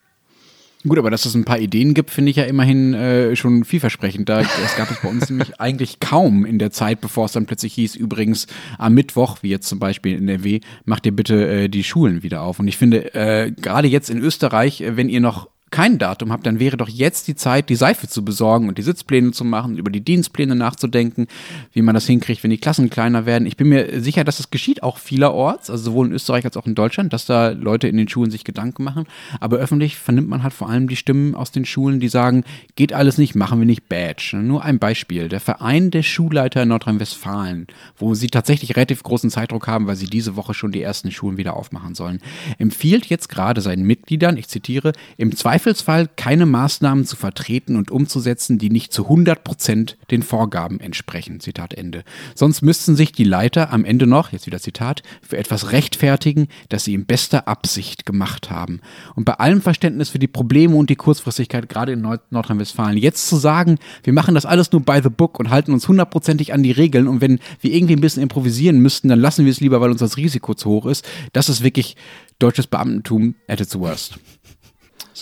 Gut, 0.85 0.99
aber 0.99 1.11
dass 1.11 1.27
es 1.27 1.35
ein 1.37 1.45
paar 1.45 1.61
Ideen 1.61 1.95
gibt, 1.95 2.11
finde 2.11 2.31
ich 2.31 2.37
ja 2.37 2.45
immerhin 2.45 2.93
äh, 2.95 3.37
schon 3.37 3.65
vielversprechend. 3.65 4.29
Da, 4.29 4.39
das 4.63 4.77
gab 4.77 4.91
es 4.91 5.01
bei 5.01 5.09
uns 5.09 5.29
nämlich 5.29 5.61
eigentlich 5.61 6.01
kaum 6.01 6.45
in 6.45 6.59
der 6.59 6.73
Zeit, 6.73 7.01
bevor 7.01 7.27
es 7.27 7.33
dann 7.33 7.47
plötzlich 7.47 7.75
hieß, 7.75 7.95
übrigens 7.95 8.47
am 8.79 8.95
Mittwoch, 8.95 9.39
wie 9.43 9.51
jetzt 9.51 9.69
zum 9.69 9.79
Beispiel 9.79 10.17
in 10.17 10.29
NRW, 10.29 10.61
macht 10.85 11.07
ihr 11.07 11.15
bitte 11.15 11.47
äh, 11.47 11.69
die 11.69 11.85
Schulen 11.85 12.23
wieder 12.23 12.43
auf. 12.43 12.59
Und 12.59 12.67
ich 12.67 12.79
finde, 12.79 13.15
äh, 13.15 13.53
gerade 13.53 13.89
jetzt 13.89 14.11
in 14.11 14.19
Österreich, 14.19 14.81
äh, 14.81 14.97
wenn 14.97 15.09
ihr 15.09 15.21
noch 15.21 15.49
kein 15.73 15.99
Datum 15.99 16.31
habt, 16.31 16.47
dann 16.47 16.61
wäre 16.61 16.77
doch 16.77 16.89
jetzt 16.89 17.27
die 17.27 17.35
Zeit, 17.35 17.71
die 17.71 17.75
Seife 17.75 18.07
zu 18.07 18.25
besorgen 18.25 18.69
und 18.69 18.77
die 18.77 18.83
Sitzpläne 18.83 19.33
zu 19.33 19.43
machen, 19.43 19.79
über 19.79 19.91
die 19.91 20.05
Dienstpläne 20.05 20.55
nachzudenken, 20.55 21.27
wie 21.73 21.83
man 21.83 21.95
das 21.95 22.07
hinkriegt, 22.07 22.45
wenn 22.45 22.51
die 22.51 22.59
Klassen 22.59 22.91
kleiner 22.91 23.27
werden. 23.27 23.47
Ich 23.47 23.57
bin 23.57 23.71
mir 23.71 24.01
sicher, 24.01 24.23
dass 24.23 24.37
das 24.37 24.51
geschieht 24.51 24.83
auch 24.83 24.99
vielerorts, 24.99 25.71
also 25.71 25.85
sowohl 25.85 26.09
in 26.09 26.13
Österreich 26.13 26.45
als 26.45 26.59
auch 26.59 26.67
in 26.67 26.75
Deutschland, 26.75 27.13
dass 27.15 27.25
da 27.25 27.49
Leute 27.49 27.89
in 27.89 27.97
den 27.97 28.07
Schulen 28.07 28.31
sich 28.31 28.45
Gedanken 28.45 28.85
machen. 28.85 29.07
Aber 29.41 29.57
öffentlich 29.57 29.97
vernimmt 29.97 30.29
man 30.29 30.43
halt 30.43 30.53
vor 30.53 30.69
allem 30.69 30.89
die 30.89 30.97
Stimmen 30.97 31.35
aus 31.35 31.53
den 31.53 31.65
Schulen, 31.65 32.01
die 32.01 32.09
sagen, 32.09 32.45
geht 32.77 32.93
alles 32.93 33.17
nicht, 33.17 33.35
machen 33.35 33.59
wir 33.59 33.67
nicht 33.67 33.89
Badge. 33.89 34.37
Nur 34.37 34.63
ein 34.63 34.79
Beispiel. 34.79 35.31
Der 35.31 35.41
Verein 35.41 35.91
der 35.91 36.03
Schulleiter 36.03 36.63
in 36.63 36.69
Nordrhein-Westfalen, 36.69 37.67
wo 37.97 38.13
sie 38.13 38.27
tatsächlich 38.27 38.77
relativ 38.77 39.03
großen 39.03 39.31
Zeitdruck 39.31 39.67
haben, 39.69 39.87
weil 39.87 39.97
sie 39.97 40.07
diese 40.07 40.37
Woche 40.37 40.53
schon 40.53 40.71
die 40.71 40.83
ersten 40.83 41.11
Schulen 41.11 41.39
wieder 41.39 41.57
aufmachen 41.57 41.95
sollen, 41.95 42.21
empfiehlt 42.59 43.07
jetzt 43.07 43.31
gerade 43.31 43.63
seinen 43.63 43.85
Mitgliedern, 43.85 44.37
ich 44.37 44.49
zitiere, 44.49 44.93
im 45.17 45.35
Zweifel 45.35 45.62
Zweifelsfall 45.63 46.09
keine 46.17 46.45
Maßnahmen 46.45 47.05
zu 47.05 47.15
vertreten 47.15 47.77
und 47.77 47.93
umzusetzen, 47.93 48.59
die 48.59 48.69
nicht 48.69 48.93
zu 48.93 49.05
100 49.05 49.45
Prozent 49.45 49.97
den 50.11 50.25
Vorgaben 50.25 50.81
entsprechen. 50.81 51.39
Zitat 51.39 51.75
Ende. 51.75 52.03
Sonst 52.35 52.63
müssten 52.63 52.97
sich 52.97 53.13
die 53.13 53.23
Leiter 53.23 53.73
am 53.73 53.85
Ende 53.85 54.09
noch, 54.09 54.33
jetzt 54.33 54.47
wieder 54.47 54.59
Zitat, 54.59 55.05
für 55.23 55.39
etwas 55.39 55.71
rechtfertigen, 55.71 56.49
das 56.69 56.83
sie 56.83 56.95
in 56.95 57.07
bester 57.07 57.47
Absicht 57.47 58.07
gemacht 58.07 58.51
haben. 58.51 58.81
Und 59.15 59.25
bei 59.25 59.35
allem 59.35 59.63
Verständnis 59.63 60.09
für 60.09 60.19
die 60.19 60.27
Probleme 60.27 60.75
und 60.75 60.91
die 60.91 60.97
Kurzfristigkeit, 60.97 61.69
gerade 61.69 61.93
in 61.93 62.01
Nord 62.01 62.33
Nordrhein-Westfalen, 62.33 62.99
jetzt 62.99 63.29
zu 63.29 63.37
sagen, 63.37 63.79
wir 64.03 64.13
machen 64.13 64.35
das 64.35 64.47
alles 64.47 64.73
nur 64.73 64.83
by 64.83 64.99
the 65.01 65.11
book 65.11 65.39
und 65.39 65.51
halten 65.51 65.73
uns 65.73 65.87
hundertprozentig 65.87 66.53
an 66.53 66.65
die 66.65 66.73
Regeln 66.73 67.07
und 67.07 67.21
wenn 67.21 67.39
wir 67.61 67.73
irgendwie 67.73 67.95
ein 67.95 68.01
bisschen 68.01 68.25
improvisieren 68.25 68.81
müssten, 68.81 69.09
dann 69.09 69.21
lassen 69.21 69.45
wir 69.45 69.53
es 69.53 69.61
lieber, 69.61 69.81
weil 69.81 69.93
uns 69.93 70.01
das 70.01 70.17
Risiko 70.17 70.55
zu 70.55 70.71
hoch 70.71 70.87
ist. 70.87 71.09
Das 71.33 71.49
ist 71.49 71.63
wirklich 71.63 71.95
deutsches 72.41 72.67
Beamtentum 72.67 73.37
at 73.47 73.61
its 73.61 73.79
worst. 73.79 74.19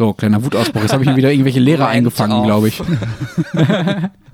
So, 0.01 0.15
kleiner 0.15 0.43
Wutausbruch. 0.43 0.81
Jetzt 0.81 0.95
habe 0.95 1.03
ich 1.03 1.11
mir 1.11 1.17
wieder 1.17 1.31
irgendwelche 1.31 1.61
Lehrer 1.61 1.89
eingefangen, 1.89 2.43
glaube 2.45 2.69
ich. 2.69 2.81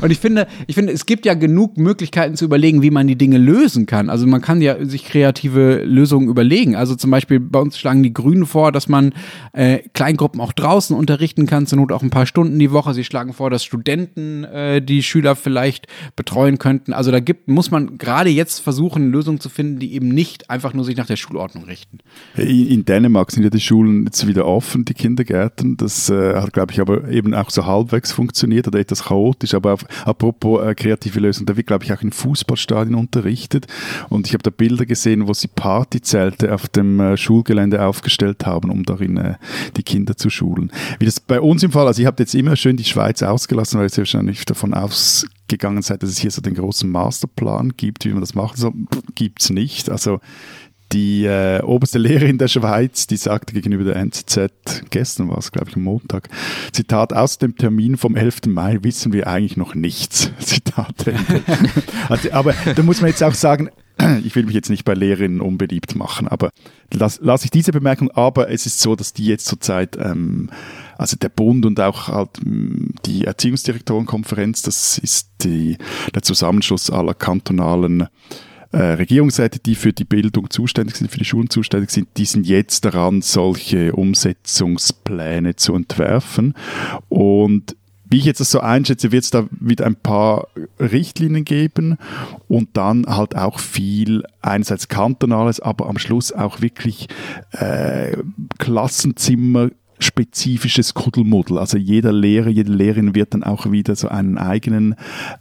Und 0.00 0.10
ich 0.10 0.18
finde, 0.18 0.46
ich 0.66 0.74
finde, 0.74 0.92
es 0.92 1.06
gibt 1.06 1.26
ja 1.26 1.34
genug 1.34 1.76
Möglichkeiten 1.76 2.36
zu 2.36 2.44
überlegen, 2.44 2.82
wie 2.82 2.90
man 2.90 3.06
die 3.06 3.16
Dinge 3.16 3.38
lösen 3.38 3.86
kann. 3.86 4.10
Also 4.10 4.26
man 4.26 4.40
kann 4.40 4.60
ja 4.62 4.84
sich 4.84 5.04
kreative 5.04 5.82
Lösungen 5.84 6.28
überlegen. 6.28 6.76
Also 6.76 6.94
zum 6.94 7.10
Beispiel 7.10 7.40
bei 7.40 7.58
uns 7.58 7.78
schlagen 7.78 8.02
die 8.02 8.12
Grünen 8.12 8.46
vor, 8.46 8.72
dass 8.72 8.88
man 8.88 9.12
äh, 9.52 9.78
Kleingruppen 9.92 10.40
auch 10.40 10.52
draußen 10.52 10.96
unterrichten 10.96 11.46
kann, 11.46 11.66
zur 11.66 11.78
Not 11.78 11.92
auch 11.92 12.02
ein 12.02 12.10
paar 12.10 12.26
Stunden 12.26 12.58
die 12.58 12.72
Woche. 12.72 12.94
Sie 12.94 13.04
schlagen 13.04 13.32
vor, 13.32 13.50
dass 13.50 13.64
Studenten 13.64 14.44
äh, 14.44 14.82
die 14.82 15.02
Schüler 15.02 15.36
vielleicht 15.36 15.86
betreuen 16.16 16.58
könnten. 16.58 16.92
Also 16.92 17.10
da 17.10 17.20
gibt, 17.20 17.48
muss 17.48 17.70
man 17.70 17.98
gerade 17.98 18.30
jetzt 18.30 18.60
versuchen, 18.60 19.10
Lösungen 19.10 19.40
zu 19.40 19.48
finden, 19.48 19.78
die 19.78 19.94
eben 19.94 20.08
nicht 20.08 20.50
einfach 20.50 20.74
nur 20.74 20.84
sich 20.84 20.96
nach 20.96 21.06
der 21.06 21.16
Schulordnung 21.16 21.64
richten. 21.64 21.98
In, 22.36 22.84
Dänemark 22.84 23.30
sind 23.30 23.42
ja 23.42 23.50
die 23.50 23.60
Schulen 23.60 24.04
jetzt 24.04 24.26
wieder 24.26 24.46
offen, 24.46 24.84
die 24.84 24.94
Kindergärten. 24.94 25.76
Das 25.76 26.10
äh, 26.10 26.34
hat, 26.34 26.52
glaube 26.52 26.72
ich, 26.72 26.80
aber 26.80 27.08
eben 27.08 27.34
auch 27.34 27.50
so 27.50 27.66
halbwegs 27.66 28.12
funktioniert 28.12 28.66
oder 28.68 28.78
etwas 28.78 29.04
chaotisch. 29.04 29.54
Aber 29.60 29.74
auf, 29.74 29.84
apropos 30.04 30.64
äh, 30.64 30.74
kreative 30.74 31.20
Lösung, 31.20 31.46
da 31.46 31.56
wird, 31.56 31.66
glaube 31.66 31.84
ich, 31.84 31.92
auch 31.92 32.02
in 32.02 32.12
Fußballstadien 32.12 32.94
unterrichtet. 32.94 33.66
Und 34.08 34.26
ich 34.26 34.32
habe 34.32 34.42
da 34.42 34.50
Bilder 34.50 34.86
gesehen, 34.86 35.28
wo 35.28 35.34
sie 35.34 35.48
Partyzelte 35.48 36.54
auf 36.54 36.68
dem 36.68 36.98
äh, 37.00 37.16
Schulgelände 37.16 37.84
aufgestellt 37.84 38.46
haben, 38.46 38.70
um 38.70 38.84
darin 38.84 39.16
äh, 39.16 39.34
die 39.76 39.82
Kinder 39.82 40.16
zu 40.16 40.30
schulen. 40.30 40.72
Wie 40.98 41.04
das 41.04 41.20
bei 41.20 41.40
uns 41.40 41.62
im 41.62 41.72
Fall, 41.72 41.86
also 41.86 42.00
ich 42.00 42.06
habe 42.06 42.22
jetzt 42.22 42.34
immer 42.34 42.56
schön 42.56 42.76
die 42.76 42.84
Schweiz 42.84 43.22
ausgelassen, 43.22 43.78
weil 43.78 43.86
ich 43.86 43.98
wahrscheinlich 43.98 44.44
davon 44.44 44.74
ausgegangen 44.74 45.82
seid, 45.82 46.02
dass 46.02 46.10
es 46.10 46.18
hier 46.18 46.30
so 46.30 46.40
den 46.40 46.54
großen 46.54 46.90
Masterplan 46.90 47.74
gibt, 47.76 48.04
wie 48.04 48.10
man 48.10 48.20
das 48.20 48.34
macht. 48.34 48.56
So 48.56 48.72
gibt 49.14 49.42
es 49.42 49.50
nicht. 49.50 49.90
Also 49.90 50.20
die 50.92 51.24
äh, 51.24 51.62
oberste 51.62 51.98
Lehrerin 51.98 52.38
der 52.38 52.48
Schweiz, 52.48 53.06
die 53.06 53.16
sagte 53.16 53.52
gegenüber 53.52 53.84
der 53.84 53.96
NZZ, 53.96 54.84
gestern 54.90 55.28
war 55.28 55.38
es, 55.38 55.52
glaube 55.52 55.70
ich, 55.70 55.76
am 55.76 55.82
Montag, 55.82 56.28
Zitat, 56.72 57.12
aus 57.12 57.38
dem 57.38 57.56
Termin 57.56 57.96
vom 57.96 58.16
11. 58.16 58.46
Mai 58.46 58.78
wissen 58.82 59.12
wir 59.12 59.26
eigentlich 59.26 59.56
noch 59.56 59.74
nichts. 59.74 60.32
Zitat 60.40 61.06
Ende. 61.06 61.42
also, 62.08 62.32
aber 62.32 62.54
da 62.74 62.82
muss 62.82 63.00
man 63.00 63.10
jetzt 63.10 63.22
auch 63.22 63.34
sagen, 63.34 63.70
ich 64.24 64.34
will 64.34 64.44
mich 64.46 64.54
jetzt 64.54 64.70
nicht 64.70 64.84
bei 64.84 64.94
Lehrerinnen 64.94 65.40
unbeliebt 65.40 65.94
machen, 65.94 66.28
aber 66.28 66.50
lasse 66.92 67.20
lass 67.22 67.44
ich 67.44 67.50
diese 67.50 67.72
Bemerkung, 67.72 68.10
aber 68.10 68.50
es 68.50 68.66
ist 68.66 68.80
so, 68.80 68.96
dass 68.96 69.12
die 69.12 69.26
jetzt 69.26 69.46
zurzeit, 69.46 69.96
ähm, 69.96 70.50
also 70.98 71.16
der 71.16 71.28
Bund 71.28 71.66
und 71.66 71.80
auch 71.80 72.08
halt 72.08 72.44
mm, 72.44 72.94
die 73.06 73.24
Erziehungsdirektorenkonferenz, 73.24 74.62
das 74.62 74.98
ist 74.98 75.28
die, 75.42 75.76
der 76.14 76.22
Zusammenschluss 76.22 76.90
aller 76.90 77.14
kantonalen 77.14 78.08
äh, 78.72 78.78
Regierungsräte, 78.78 79.58
die 79.58 79.74
für 79.74 79.92
die 79.92 80.04
Bildung 80.04 80.50
zuständig 80.50 80.96
sind, 80.96 81.10
für 81.10 81.18
die 81.18 81.24
Schulen 81.24 81.50
zuständig 81.50 81.90
sind, 81.90 82.08
die 82.16 82.24
sind 82.24 82.46
jetzt 82.46 82.84
daran, 82.84 83.22
solche 83.22 83.92
Umsetzungspläne 83.92 85.56
zu 85.56 85.74
entwerfen. 85.74 86.54
Und 87.08 87.76
wie 88.10 88.18
ich 88.18 88.24
jetzt 88.24 88.40
das 88.40 88.50
so 88.50 88.60
einschätze, 88.60 89.12
wird 89.12 89.22
es 89.22 89.30
da 89.30 89.46
wieder 89.52 89.86
ein 89.86 89.94
paar 89.94 90.48
Richtlinien 90.80 91.44
geben 91.44 91.96
und 92.48 92.70
dann 92.76 93.06
halt 93.06 93.36
auch 93.36 93.60
viel 93.60 94.24
einerseits 94.42 94.88
kantonales, 94.88 95.60
aber 95.60 95.88
am 95.88 95.96
Schluss 95.96 96.32
auch 96.32 96.60
wirklich 96.60 97.06
äh, 97.52 98.16
Klassenzimmer 98.58 99.70
spezifisches 100.02 100.94
Kuddelmuddel. 100.94 101.58
Also 101.58 101.76
jeder 101.76 102.12
Lehrer, 102.12 102.48
jede 102.48 102.72
Lehrerin 102.72 103.14
wird 103.14 103.34
dann 103.34 103.42
auch 103.42 103.70
wieder 103.70 103.96
so 103.96 104.08
einen 104.08 104.38
eigenen 104.38 104.94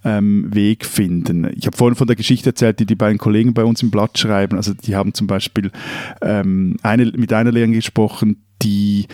ähm, 0.03 0.53
Weg 0.53 0.85
finden. 0.85 1.49
Ich 1.55 1.65
habe 1.65 1.77
vorhin 1.77 1.95
von 1.95 2.07
der 2.07 2.15
Geschichte 2.15 2.49
erzählt, 2.49 2.79
die 2.79 2.85
die 2.85 2.95
beiden 2.95 3.17
Kollegen 3.17 3.53
bei 3.53 3.63
uns 3.63 3.81
im 3.81 3.91
Blatt 3.91 4.17
schreiben. 4.17 4.57
Also 4.57 4.73
die 4.73 4.95
haben 4.95 5.13
zum 5.13 5.27
Beispiel 5.27 5.71
ähm, 6.21 6.77
eine, 6.83 7.05
mit 7.05 7.33
einer 7.33 7.51
Lehrerin 7.51 7.73
gesprochen, 7.73 8.43
die 8.61 9.07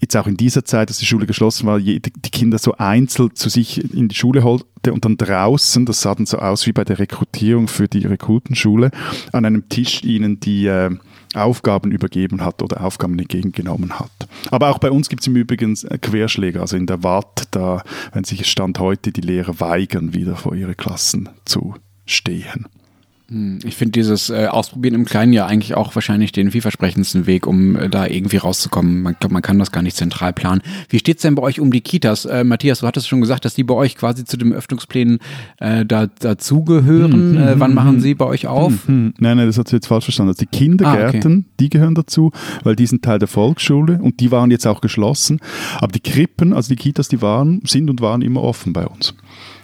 jetzt 0.00 0.16
auch 0.16 0.26
in 0.26 0.36
dieser 0.36 0.64
Zeit, 0.64 0.88
dass 0.88 0.98
die 0.98 1.06
Schule 1.06 1.26
geschlossen 1.26 1.66
war, 1.66 1.78
die 1.78 2.00
Kinder 2.00 2.58
so 2.58 2.74
einzeln 2.76 3.34
zu 3.34 3.48
sich 3.48 3.94
in 3.94 4.08
die 4.08 4.14
Schule 4.14 4.42
holte 4.42 4.92
und 4.92 5.04
dann 5.04 5.16
draußen, 5.18 5.84
das 5.84 6.00
sah 6.00 6.14
dann 6.14 6.26
so 6.26 6.38
aus 6.38 6.66
wie 6.66 6.72
bei 6.72 6.84
der 6.84 6.98
Rekrutierung 6.98 7.68
für 7.68 7.86
die 7.86 8.06
Rekrutenschule, 8.06 8.90
an 9.32 9.44
einem 9.44 9.68
Tisch 9.68 10.02
ihnen 10.02 10.40
die 10.40 10.66
äh, 10.66 10.90
Aufgaben 11.34 11.92
übergeben 11.92 12.44
hat 12.44 12.62
oder 12.62 12.84
Aufgaben 12.84 13.18
entgegengenommen 13.18 13.98
hat. 13.98 14.10
Aber 14.50 14.70
auch 14.70 14.78
bei 14.78 14.90
uns 14.90 15.08
gibt 15.08 15.22
es 15.22 15.28
im 15.28 15.36
Übrigen 15.36 15.74
Querschläge, 15.74 16.60
also 16.60 16.76
in 16.76 16.86
der 16.86 17.02
Watt, 17.02 17.48
da, 17.52 17.82
wenn 18.12 18.24
sich 18.24 18.50
Stand 18.50 18.78
heute 18.78 19.12
die 19.12 19.20
Lehrer 19.20 19.60
weigern, 19.60 20.12
wieder 20.12 20.36
vor 20.36 20.54
ihre 20.54 20.74
Klassen 20.74 21.28
zu 21.44 21.74
stehen. 22.04 22.66
Hm, 23.30 23.60
ich 23.64 23.76
finde 23.76 23.92
dieses 23.92 24.28
äh, 24.28 24.46
Ausprobieren 24.46 24.94
im 24.94 25.04
Kleinen 25.04 25.32
ja 25.32 25.46
eigentlich 25.46 25.76
auch 25.76 25.94
wahrscheinlich 25.94 26.32
den 26.32 26.50
vielversprechendsten 26.50 27.26
Weg, 27.26 27.46
um 27.46 27.76
äh, 27.76 27.88
da 27.88 28.06
irgendwie 28.06 28.38
rauszukommen. 28.38 29.02
Man, 29.02 29.16
man 29.28 29.40
kann 29.40 29.58
das 29.58 29.70
gar 29.70 29.82
nicht 29.82 29.96
zentral 29.96 30.32
planen. 30.32 30.62
Wie 30.88 30.98
steht's 30.98 31.22
denn 31.22 31.36
bei 31.36 31.42
euch 31.42 31.60
um 31.60 31.70
die 31.70 31.80
Kitas? 31.80 32.24
Äh, 32.24 32.42
Matthias, 32.42 32.80
du 32.80 32.88
hattest 32.88 33.08
schon 33.08 33.20
gesagt, 33.20 33.44
dass 33.44 33.54
die 33.54 33.62
bei 33.62 33.74
euch 33.74 33.96
quasi 33.96 34.24
zu 34.24 34.36
den 34.36 34.52
Öffnungsplänen 34.52 35.20
äh, 35.58 35.86
da, 35.86 36.08
dazugehören. 36.08 37.12
Hm, 37.12 37.36
äh, 37.36 37.60
wann 37.60 37.70
hm, 37.70 37.74
machen 37.74 37.92
hm. 37.92 38.00
sie 38.00 38.14
bei 38.14 38.24
euch 38.24 38.48
auf? 38.48 38.72
Hm, 38.86 39.14
nein, 39.18 39.36
nein, 39.36 39.46
das 39.46 39.58
hast 39.58 39.70
du 39.70 39.76
jetzt 39.76 39.86
falsch 39.86 40.04
verstanden. 40.04 40.30
Also 40.30 40.40
die 40.40 40.58
Kindergärten, 40.58 41.32
ah, 41.32 41.38
okay. 41.38 41.44
die 41.60 41.68
gehören 41.68 41.94
dazu, 41.94 42.32
weil 42.64 42.74
die 42.74 42.86
sind 42.86 43.04
Teil 43.04 43.20
der 43.20 43.28
Volksschule 43.28 44.00
und 44.02 44.18
die 44.18 44.32
waren 44.32 44.50
jetzt 44.50 44.66
auch 44.66 44.80
geschlossen. 44.80 45.38
Aber 45.78 45.92
die 45.92 46.00
Krippen, 46.00 46.52
also 46.52 46.68
die 46.68 46.76
Kitas, 46.76 47.08
die 47.08 47.22
waren, 47.22 47.60
sind 47.64 47.90
und 47.90 48.00
waren 48.00 48.22
immer 48.22 48.42
offen 48.42 48.72
bei 48.72 48.86
uns. 48.86 49.14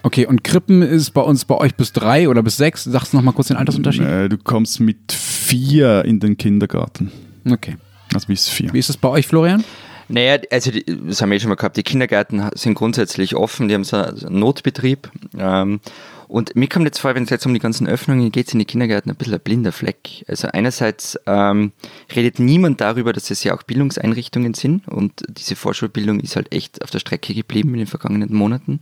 Okay, 0.02 0.26
und 0.26 0.44
Krippen 0.44 0.82
ist 0.82 1.10
bei 1.10 1.20
uns 1.20 1.44
bei 1.44 1.56
euch 1.56 1.74
bis 1.74 1.92
drei 1.92 2.28
oder 2.28 2.42
bis 2.42 2.56
sechs. 2.56 2.84
Sagst 2.84 3.12
du 3.12 3.16
noch 3.16 3.24
mal 3.24 3.32
kurz 3.32 3.48
den 3.48 3.56
Altersunterschied? 3.56 4.06
Äh, 4.06 4.28
du 4.28 4.38
kommst 4.38 4.80
mit 4.80 5.12
vier 5.12 6.04
in 6.04 6.20
den 6.20 6.36
Kindergarten. 6.36 7.10
Okay. 7.48 7.76
Also 8.14 8.28
bis 8.28 8.48
vier. 8.48 8.72
Wie 8.72 8.78
ist 8.78 8.90
es 8.90 8.96
bei 8.96 9.08
euch, 9.08 9.26
Florian? 9.26 9.64
Naja, 10.08 10.38
also 10.50 10.70
die, 10.70 10.84
das 10.84 11.20
haben 11.20 11.30
wir 11.30 11.36
eh 11.36 11.40
schon 11.40 11.48
mal 11.48 11.56
gehabt, 11.56 11.76
die 11.76 11.82
Kindergärten 11.82 12.50
sind 12.54 12.74
grundsätzlich 12.74 13.34
offen, 13.34 13.68
die 13.68 13.74
haben 13.74 13.84
so 13.84 13.96
einen 13.96 14.38
Notbetrieb. 14.38 15.10
Ähm, 15.36 15.80
und 16.28 16.56
mir 16.56 16.68
kommt 16.68 16.84
jetzt 16.86 16.98
vor, 16.98 17.14
wenn 17.14 17.24
es 17.24 17.30
jetzt 17.30 17.46
um 17.46 17.54
die 17.54 17.60
ganzen 17.60 17.86
Öffnungen 17.86 18.32
geht, 18.32 18.50
sind 18.50 18.58
die 18.58 18.64
Kindergärten 18.64 19.10
ein 19.10 19.16
bisschen 19.16 19.34
ein 19.34 19.40
blinder 19.40 19.72
Fleck. 19.72 20.24
Also 20.28 20.48
einerseits 20.48 21.18
ähm, 21.26 21.72
redet 22.14 22.38
niemand 22.38 22.80
darüber, 22.80 23.12
dass 23.12 23.30
es 23.30 23.44
ja 23.44 23.54
auch 23.54 23.62
Bildungseinrichtungen 23.62 24.54
sind 24.54 24.86
und 24.88 25.22
diese 25.28 25.56
Vorschulbildung 25.56 26.20
ist 26.20 26.36
halt 26.36 26.52
echt 26.52 26.82
auf 26.82 26.90
der 26.90 26.98
Strecke 26.98 27.34
geblieben 27.34 27.70
in 27.70 27.78
den 27.78 27.86
vergangenen 27.86 28.32
Monaten. 28.32 28.80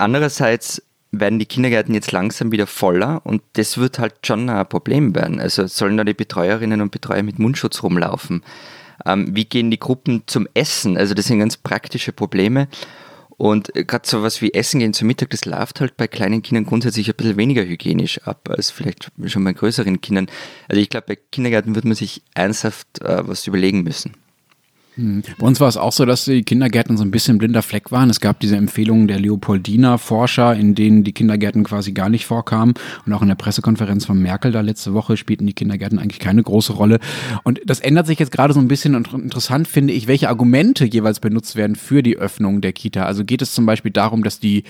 Andererseits 0.00 0.82
werden 1.12 1.38
die 1.38 1.46
Kindergärten 1.46 1.94
jetzt 1.94 2.12
langsam 2.12 2.52
wieder 2.52 2.66
voller 2.66 3.20
und 3.24 3.42
das 3.54 3.78
wird 3.78 3.98
halt 3.98 4.14
schon 4.26 4.48
ein 4.48 4.68
Problem 4.68 5.14
werden. 5.14 5.40
Also 5.40 5.66
sollen 5.66 5.96
da 5.96 6.04
die 6.04 6.14
Betreuerinnen 6.14 6.80
und 6.80 6.90
Betreuer 6.90 7.22
mit 7.22 7.38
Mundschutz 7.38 7.82
rumlaufen? 7.82 8.42
Ähm, 9.04 9.34
wie 9.34 9.44
gehen 9.44 9.70
die 9.70 9.78
Gruppen 9.78 10.22
zum 10.26 10.46
Essen? 10.54 10.96
Also 10.96 11.14
das 11.14 11.26
sind 11.26 11.40
ganz 11.40 11.56
praktische 11.56 12.12
Probleme. 12.12 12.68
Und 13.36 13.72
gerade 13.74 14.06
so 14.06 14.22
was 14.22 14.42
wie 14.42 14.52
Essen 14.52 14.80
gehen 14.80 14.92
zum 14.92 15.06
Mittag, 15.06 15.30
das 15.30 15.44
läuft 15.44 15.80
halt 15.80 15.96
bei 15.96 16.06
kleinen 16.06 16.42
Kindern 16.42 16.66
grundsätzlich 16.66 17.08
ein 17.08 17.16
bisschen 17.16 17.38
weniger 17.38 17.64
hygienisch 17.64 18.22
ab 18.22 18.48
als 18.50 18.70
vielleicht 18.70 19.10
schon 19.26 19.44
bei 19.44 19.52
größeren 19.52 20.00
Kindern. 20.00 20.26
Also 20.68 20.80
ich 20.80 20.90
glaube, 20.90 21.06
bei 21.08 21.18
Kindergärten 21.32 21.74
wird 21.74 21.86
man 21.86 21.94
sich 21.94 22.22
ernsthaft 22.34 23.02
äh, 23.02 23.26
was 23.26 23.46
überlegen 23.46 23.82
müssen. 23.82 24.14
Hm. 25.00 25.22
Bei 25.38 25.46
uns 25.46 25.60
war 25.60 25.68
es 25.68 25.76
auch 25.76 25.92
so, 25.92 26.04
dass 26.04 26.26
die 26.26 26.42
Kindergärten 26.42 26.96
so 26.96 27.04
ein 27.04 27.10
bisschen 27.10 27.38
blinder 27.38 27.62
Fleck 27.62 27.90
waren. 27.90 28.10
Es 28.10 28.20
gab 28.20 28.38
diese 28.40 28.56
Empfehlungen 28.56 29.08
der 29.08 29.18
Leopoldina 29.18 29.98
Forscher, 29.98 30.54
in 30.54 30.74
denen 30.74 31.04
die 31.04 31.12
Kindergärten 31.12 31.64
quasi 31.64 31.92
gar 31.92 32.10
nicht 32.10 32.26
vorkamen. 32.26 32.74
Und 33.06 33.12
auch 33.12 33.22
in 33.22 33.28
der 33.28 33.34
Pressekonferenz 33.34 34.04
von 34.04 34.20
Merkel 34.20 34.52
da 34.52 34.60
letzte 34.60 34.92
Woche 34.92 35.16
spielten 35.16 35.46
die 35.46 35.54
Kindergärten 35.54 35.98
eigentlich 35.98 36.18
keine 36.20 36.42
große 36.42 36.74
Rolle. 36.74 36.98
Und 37.44 37.60
das 37.64 37.80
ändert 37.80 38.06
sich 38.06 38.18
jetzt 38.18 38.32
gerade 38.32 38.52
so 38.52 38.60
ein 38.60 38.68
bisschen 38.68 38.94
und 38.94 39.12
interessant 39.12 39.68
finde 39.68 39.92
ich, 39.94 40.06
welche 40.06 40.28
Argumente 40.28 40.84
jeweils 40.84 41.20
benutzt 41.20 41.56
werden 41.56 41.76
für 41.76 42.02
die 42.02 42.16
Öffnung 42.16 42.60
der 42.60 42.72
Kita. 42.72 43.04
Also 43.04 43.24
geht 43.24 43.42
es 43.42 43.54
zum 43.54 43.66
Beispiel 43.66 43.92
darum, 43.92 44.22
dass 44.22 44.38
die, 44.38 44.64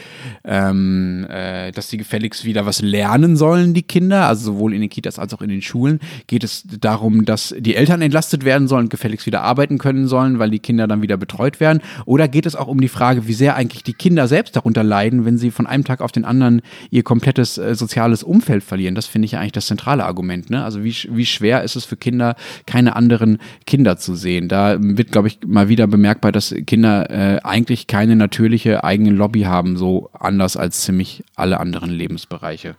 ähm, 0.44 1.26
äh, 1.28 1.72
dass 1.72 1.88
die 1.88 1.96
gefälligst 1.96 2.44
wieder 2.44 2.66
was 2.66 2.82
lernen 2.82 3.36
sollen, 3.36 3.74
die 3.74 3.82
Kinder, 3.82 4.26
also 4.26 4.52
sowohl 4.52 4.74
in 4.74 4.80
den 4.80 4.90
Kitas 4.90 5.18
als 5.18 5.34
auch 5.34 5.42
in 5.42 5.48
den 5.48 5.62
Schulen. 5.62 5.98
Geht 6.26 6.44
es 6.44 6.64
darum, 6.80 7.24
dass 7.24 7.54
die 7.58 7.74
Eltern 7.74 8.02
entlastet 8.02 8.44
werden 8.44 8.68
sollen 8.68 8.88
gefälligst 8.88 9.26
wieder 9.26 9.42
arbeiten 9.42 9.78
können 9.78 10.06
sollen, 10.06 10.19
weil 10.38 10.50
die 10.50 10.59
Kinder 10.59 10.87
dann 10.87 11.02
wieder 11.02 11.16
betreut 11.16 11.61
werden? 11.61 11.80
Oder 12.04 12.28
geht 12.28 12.46
es 12.46 12.56
auch 12.56 12.68
um 12.68 12.80
die 12.80 12.88
Frage, 12.88 13.26
wie 13.26 13.33
sehr 13.33 13.56
eigentlich 13.56 13.83
die 13.83 13.94
Kinder 13.94 14.28
selbst 14.28 14.56
darunter 14.56 14.83
leiden, 14.83 15.24
wenn 15.24 15.38
sie 15.38 15.50
von 15.50 15.66
einem 15.66 15.85
Tag 15.85 16.00
auf 16.00 16.12
den 16.12 16.24
anderen 16.24 16.62
ihr 16.90 17.02
komplettes 17.02 17.59
äh, 17.59 17.74
soziales 17.74 18.22
Umfeld 18.22 18.62
verlieren? 18.62 18.94
Das 18.94 19.06
finde 19.06 19.26
ich 19.26 19.33
ja 19.33 19.40
eigentlich 19.40 19.52
das 19.52 19.66
zentrale 19.66 20.04
Argument. 20.04 20.50
Ne? 20.50 20.62
Also 20.64 20.85
wie, 20.85 20.94
wie 21.11 21.26
schwer 21.26 21.62
ist 21.62 21.76
es 21.76 21.85
für 21.85 21.96
Kinder, 21.96 22.37
keine 22.66 22.96
anderen 22.96 23.38
Kinder 23.66 23.96
zu 23.96 24.14
sehen? 24.14 24.48
Da 24.48 24.76
wird, 24.78 25.12
glaube 25.12 25.28
ich, 25.28 25.38
mal 25.46 25.68
wieder 25.68 25.87
bemerkbar, 25.87 26.33
dass 26.33 26.54
Kinder 26.66 27.11
äh, 27.11 27.40
eigentlich 27.42 27.87
keine 27.87 28.16
natürliche 28.16 28.85
eigene 28.85 29.11
Lobby 29.11 29.42
haben, 29.42 29.76
so 29.76 30.11
anders 30.12 30.56
als 30.56 30.83
ziemlich 30.83 31.24
alle 31.37 31.61
anderen 31.61 31.90
Lebensbereiche. 31.90 32.76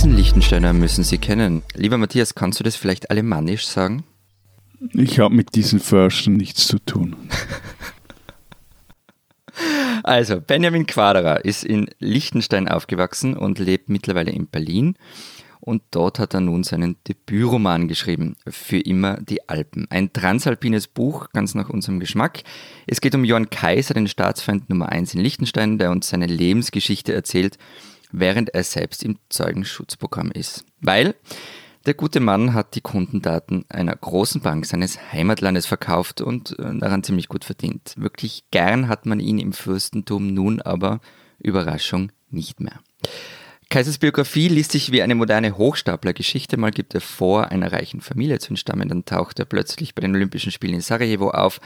Diesen 0.00 0.16
Lichtensteiner 0.16 0.72
müssen 0.72 1.04
Sie 1.04 1.18
kennen. 1.18 1.62
Lieber 1.74 1.98
Matthias, 1.98 2.34
kannst 2.34 2.58
du 2.58 2.64
das 2.64 2.74
vielleicht 2.74 3.10
alemannisch 3.10 3.66
sagen? 3.66 4.02
Ich 4.94 5.18
habe 5.18 5.34
mit 5.34 5.54
diesen 5.54 5.78
Förstern 5.78 6.38
nichts 6.38 6.66
zu 6.66 6.78
tun. 6.78 7.16
also, 10.02 10.40
Benjamin 10.40 10.86
Quaderer 10.86 11.44
ist 11.44 11.64
in 11.64 11.90
Liechtenstein 11.98 12.66
aufgewachsen 12.66 13.36
und 13.36 13.58
lebt 13.58 13.90
mittlerweile 13.90 14.30
in 14.30 14.46
Berlin. 14.46 14.94
und 15.60 15.82
dort 15.90 16.18
hat 16.18 16.32
er 16.32 16.40
nun 16.40 16.64
seinen 16.64 16.96
Debütroman 17.06 17.86
geschrieben, 17.86 18.36
Für 18.48 18.78
immer 18.78 19.20
die 19.20 19.50
Alpen. 19.50 19.86
Ein 19.90 20.14
transalpines 20.14 20.88
Buch, 20.88 21.28
ganz 21.34 21.54
nach 21.54 21.68
unserem 21.68 22.00
Geschmack. 22.00 22.42
Es 22.86 23.02
geht 23.02 23.14
um 23.14 23.26
Johann 23.26 23.50
Kaiser, 23.50 23.92
den 23.92 24.08
Staatsfeind 24.08 24.70
Nummer 24.70 24.88
1 24.88 25.12
in 25.12 25.20
Liechtenstein, 25.20 25.76
der 25.76 25.90
uns 25.90 26.08
seine 26.08 26.24
Lebensgeschichte 26.24 27.12
erzählt, 27.12 27.58
während 28.12 28.50
er 28.50 28.64
selbst 28.64 29.02
im 29.02 29.18
Zeugenschutzprogramm 29.28 30.30
ist. 30.30 30.64
Weil 30.80 31.14
der 31.86 31.94
gute 31.94 32.20
Mann 32.20 32.52
hat 32.52 32.74
die 32.74 32.82
Kundendaten 32.82 33.64
einer 33.70 33.96
großen 33.96 34.42
Bank 34.42 34.66
seines 34.66 34.98
Heimatlandes 35.12 35.64
verkauft 35.64 36.20
und 36.20 36.58
äh, 36.58 36.78
daran 36.78 37.02
ziemlich 37.02 37.28
gut 37.28 37.44
verdient. 37.44 37.94
Wirklich 37.96 38.44
gern 38.50 38.88
hat 38.88 39.06
man 39.06 39.18
ihn 39.18 39.38
im 39.38 39.52
Fürstentum 39.52 40.26
nun 40.26 40.60
aber, 40.60 41.00
Überraschung, 41.38 42.12
nicht 42.30 42.60
mehr. 42.60 42.80
Kaisers 43.70 43.98
Biografie 43.98 44.48
liest 44.48 44.72
sich 44.72 44.92
wie 44.92 45.00
eine 45.00 45.14
moderne 45.14 45.56
Hochstaplergeschichte. 45.56 46.56
Mal 46.56 46.72
gibt 46.72 46.92
er 46.92 47.00
vor, 47.00 47.48
einer 47.48 47.72
reichen 47.72 48.00
Familie 48.00 48.40
zu 48.40 48.50
entstammen, 48.50 48.88
dann 48.88 49.04
taucht 49.04 49.38
er 49.38 49.44
plötzlich 49.44 49.94
bei 49.94 50.02
den 50.02 50.14
Olympischen 50.14 50.52
Spielen 50.52 50.74
in 50.74 50.80
Sarajevo 50.80 51.30
auf 51.30 51.60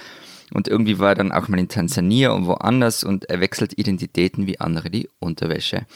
und 0.52 0.68
irgendwie 0.68 0.98
war 0.98 1.10
er 1.10 1.14
dann 1.14 1.32
auch 1.32 1.48
mal 1.48 1.58
in 1.58 1.68
Tansania 1.68 2.30
und 2.32 2.46
woanders 2.46 3.02
und 3.02 3.24
er 3.30 3.40
wechselt 3.40 3.78
Identitäten 3.78 4.46
wie 4.46 4.60
andere 4.60 4.90
die 4.90 5.08
Unterwäsche. 5.18 5.86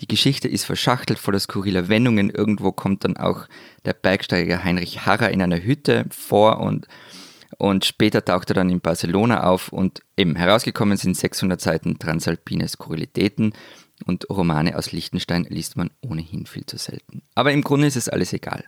Die 0.00 0.08
Geschichte 0.08 0.48
ist 0.48 0.64
verschachtelt 0.64 1.18
voller 1.18 1.40
skurriler 1.40 1.88
Wendungen. 1.88 2.30
Irgendwo 2.30 2.72
kommt 2.72 3.04
dann 3.04 3.16
auch 3.16 3.46
der 3.84 3.92
Bergsteiger 3.92 4.64
Heinrich 4.64 5.04
Harrer 5.06 5.30
in 5.30 5.42
einer 5.42 5.62
Hütte 5.62 6.06
vor 6.10 6.60
und 6.60 6.86
und 7.56 7.84
später 7.84 8.24
taucht 8.24 8.50
er 8.50 8.54
dann 8.54 8.70
in 8.70 8.80
Barcelona 8.80 9.44
auf 9.44 9.72
und 9.72 10.02
eben 10.16 10.36
herausgekommen 10.36 10.96
sind 10.96 11.16
600 11.16 11.60
Seiten 11.60 11.98
transalpine 11.98 12.68
Skurrilitäten 12.68 13.52
und 14.06 14.30
Romane 14.30 14.76
aus 14.76 14.92
Liechtenstein 14.92 15.44
liest 15.48 15.76
man 15.76 15.90
ohnehin 16.00 16.46
viel 16.46 16.66
zu 16.66 16.76
selten. 16.76 17.22
Aber 17.34 17.52
im 17.52 17.62
Grunde 17.62 17.88
ist 17.88 17.96
es 17.96 18.08
alles 18.08 18.32
egal. 18.32 18.64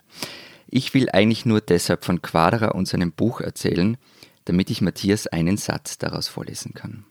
Ich 0.67 0.95
will 0.95 1.09
eigentlich 1.11 1.47
nur 1.47 1.61
deshalb 1.61 2.05
von 2.05 2.23
Quadra 2.23 2.69
und 2.69 2.89
seinem 2.89 3.13
Buch 3.13 3.41
erzählen, 3.41 3.97
damit 4.45 4.71
ich 4.71 4.81
Matthias 4.81 5.27
einen 5.27 5.57
Satz 5.57 5.99
daraus 5.99 6.29
vorlesen 6.29 6.75
kann. 6.75 7.05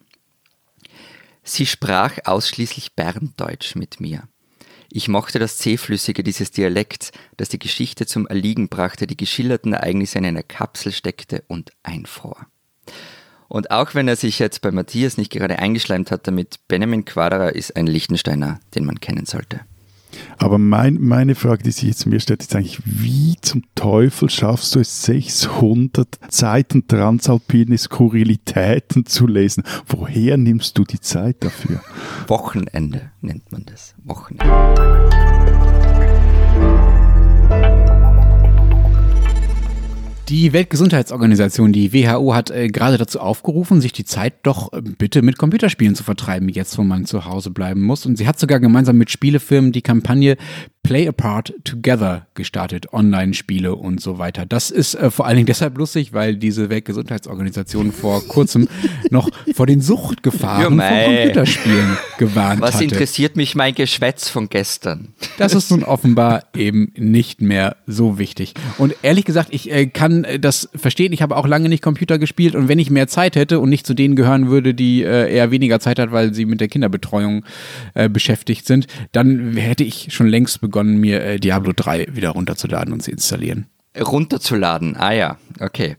Sie 1.43 1.65
sprach 1.65 2.17
ausschließlich 2.25 2.93
Berndeutsch 2.93 3.75
mit 3.75 3.99
mir. 3.99 4.23
Ich 4.91 5.07
mochte 5.07 5.37
das 5.37 5.57
Zähflüssige 5.57 6.23
dieses 6.23 6.51
Dialekts, 6.51 7.11
das 7.37 7.49
die 7.49 7.59
Geschichte 7.59 8.05
zum 8.07 8.27
Erliegen 8.27 8.69
brachte, 8.69 9.05
die 9.05 9.17
geschilderten 9.17 9.73
Ereignisse 9.73 10.17
in 10.17 10.25
einer 10.25 10.43
Kapsel 10.43 10.91
steckte 10.91 11.43
und 11.47 11.71
einfror. 11.83 12.47
Und 13.47 13.71
auch 13.71 13.95
wenn 13.95 14.07
er 14.07 14.15
sich 14.15 14.39
jetzt 14.39 14.61
bei 14.61 14.71
Matthias 14.71 15.17
nicht 15.17 15.31
gerade 15.31 15.59
eingeschleimt 15.59 16.11
hat 16.11 16.27
damit, 16.27 16.59
Benjamin 16.67 17.05
Quadra 17.05 17.49
ist 17.49 17.75
ein 17.75 17.87
Lichtensteiner, 17.87 18.59
den 18.75 18.85
man 18.85 18.99
kennen 18.99 19.25
sollte. 19.25 19.61
Aber 20.37 20.57
mein, 20.57 20.95
meine 20.99 21.35
Frage, 21.35 21.63
die 21.63 21.71
sich 21.71 21.83
jetzt 21.83 22.05
mir 22.05 22.19
stellt, 22.19 22.41
ist 22.41 22.55
eigentlich, 22.55 22.81
wie 22.85 23.35
zum 23.41 23.63
Teufel 23.75 24.29
schaffst 24.29 24.75
du 24.75 24.79
es, 24.79 25.03
600 25.03 26.07
Seiten 26.29 26.87
transalpine 26.87 27.77
Skurrilitäten 27.77 29.05
zu 29.05 29.27
lesen? 29.27 29.63
Woher 29.87 30.37
nimmst 30.37 30.77
du 30.77 30.83
die 30.83 30.99
Zeit 30.99 31.37
dafür? 31.43 31.81
Wochenende 32.27 33.11
nennt 33.21 33.51
man 33.51 33.65
das. 33.65 33.95
Wochenende. 34.03 34.45
Die 40.29 40.53
Weltgesundheitsorganisation, 40.53 41.73
die 41.73 41.91
WHO, 41.91 42.35
hat 42.35 42.51
äh, 42.51 42.67
gerade 42.67 42.99
dazu 42.99 43.19
aufgerufen, 43.19 43.81
sich 43.81 43.93
die 43.93 44.05
Zeit 44.05 44.35
doch 44.43 44.71
äh, 44.73 44.81
bitte 44.83 45.23
mit 45.23 45.39
Computerspielen 45.39 45.95
zu 45.95 46.03
vertreiben, 46.03 46.49
jetzt 46.49 46.77
wo 46.77 46.83
man 46.83 47.05
zu 47.05 47.25
Hause 47.25 47.49
bleiben 47.49 47.81
muss. 47.81 48.05
Und 48.05 48.15
sie 48.15 48.27
hat 48.27 48.39
sogar 48.39 48.59
gemeinsam 48.59 48.99
mit 48.99 49.09
Spielefirmen 49.09 49.71
die 49.71 49.81
Kampagne 49.81 50.37
Play 50.83 51.07
Apart 51.07 51.53
Together 51.65 52.27
gestartet, 52.33 52.93
Online-Spiele 52.93 53.75
und 53.75 54.01
so 54.01 54.17
weiter. 54.17 54.45
Das 54.45 54.71
ist 54.71 54.95
äh, 54.95 55.11
vor 55.11 55.27
allen 55.27 55.35
Dingen 55.35 55.45
deshalb 55.45 55.77
lustig, 55.77 56.13
weil 56.13 56.35
diese 56.35 56.69
Weltgesundheitsorganisation 56.69 57.91
vor 57.91 58.23
kurzem 58.27 58.67
noch 59.11 59.29
vor 59.53 59.67
den 59.67 59.81
Suchtgefahren 59.81 60.79
von 60.79 61.05
Computerspielen 61.05 61.97
gewarnt 62.17 62.61
hatte. 62.61 62.73
Was 62.73 62.81
interessiert 62.81 63.35
mich 63.35 63.55
mein 63.55 63.75
Geschwätz 63.75 64.29
von 64.29 64.49
gestern? 64.49 65.09
Das 65.37 65.53
ist 65.53 65.69
nun 65.69 65.83
offenbar 65.83 66.45
eben 66.55 66.91
nicht 66.97 67.41
mehr 67.41 67.75
so 67.85 68.17
wichtig. 68.17 68.53
Und 68.77 68.95
ehrlich 69.03 69.25
gesagt, 69.25 69.49
ich 69.51 69.71
äh, 69.71 69.85
kann 69.85 70.23
äh, 70.23 70.39
das 70.39 70.69
verstehen. 70.73 71.13
Ich 71.13 71.21
habe 71.21 71.35
auch 71.35 71.45
lange 71.45 71.69
nicht 71.69 71.83
Computer 71.83 72.17
gespielt 72.17 72.55
und 72.55 72.67
wenn 72.67 72.79
ich 72.79 72.89
mehr 72.89 73.07
Zeit 73.07 73.35
hätte 73.35 73.59
und 73.59 73.69
nicht 73.69 73.85
zu 73.85 73.93
denen 73.93 74.15
gehören 74.15 74.49
würde, 74.49 74.73
die 74.73 75.03
äh, 75.03 75.31
eher 75.31 75.51
weniger 75.51 75.79
Zeit 75.79 75.99
hat, 75.99 76.11
weil 76.11 76.33
sie 76.33 76.45
mit 76.45 76.61
der 76.61 76.67
Kinderbetreuung 76.67 77.45
äh, 77.93 78.09
beschäftigt 78.09 78.65
sind, 78.65 78.87
dann 79.11 79.55
hätte 79.55 79.83
ich 79.83 80.07
schon 80.11 80.27
längst 80.27 80.61
begonnen, 80.61 80.68
begonnen, 80.69 80.99
mir 80.99 81.23
äh, 81.23 81.39
Diablo 81.39 81.73
3 81.75 82.07
wieder 82.11 82.29
runterzuladen 82.31 82.93
und 82.93 83.03
zu 83.03 83.11
installieren. 83.11 83.67
Runterzuladen, 83.99 84.95
ah 84.97 85.11
ja, 85.11 85.37
okay. 85.59 85.97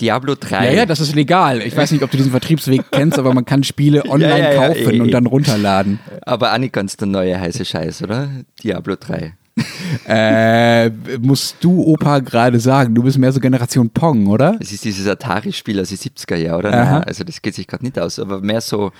Diablo 0.00 0.34
3. 0.38 0.66
Ja, 0.66 0.72
ja, 0.72 0.86
das 0.86 1.00
ist 1.00 1.14
legal. 1.14 1.60
Ich 1.60 1.76
weiß 1.76 1.90
nicht, 1.92 2.02
ob 2.02 2.10
du 2.10 2.16
diesen 2.16 2.30
Vertriebsweg 2.30 2.84
kennst, 2.90 3.18
aber 3.18 3.34
man 3.34 3.44
kann 3.44 3.62
Spiele 3.62 4.04
online 4.08 4.38
ja, 4.38 4.52
ja, 4.52 4.68
kaufen 4.68 4.94
ja, 4.94 5.02
und 5.02 5.10
dann 5.10 5.26
runterladen. 5.26 5.98
Aber 6.22 6.52
auch 6.52 6.58
nicht 6.58 6.72
ganz 6.72 6.96
der 6.96 7.08
neue 7.08 7.38
heiße 7.38 7.64
Scheiß, 7.64 8.02
oder? 8.02 8.30
Diablo 8.62 8.96
3. 8.98 9.34
äh, 10.06 10.88
musst 11.20 11.56
du 11.60 11.82
Opa 11.82 12.20
gerade 12.20 12.58
sagen, 12.58 12.94
du 12.94 13.02
bist 13.02 13.18
mehr 13.18 13.32
so 13.32 13.40
Generation 13.40 13.90
Pong, 13.90 14.28
oder? 14.28 14.56
Es 14.60 14.72
ist 14.72 14.84
dieses 14.84 15.06
Atari-Spiel 15.06 15.78
aus 15.78 15.90
den 15.90 15.98
70er 15.98 16.36
Jahren, 16.36 16.58
oder? 16.60 16.70
Naja, 16.70 16.98
also 17.00 17.22
das 17.22 17.42
geht 17.42 17.54
sich 17.54 17.66
gerade 17.66 17.84
nicht 17.84 17.98
aus, 17.98 18.18
aber 18.18 18.40
mehr 18.40 18.62
so 18.62 18.92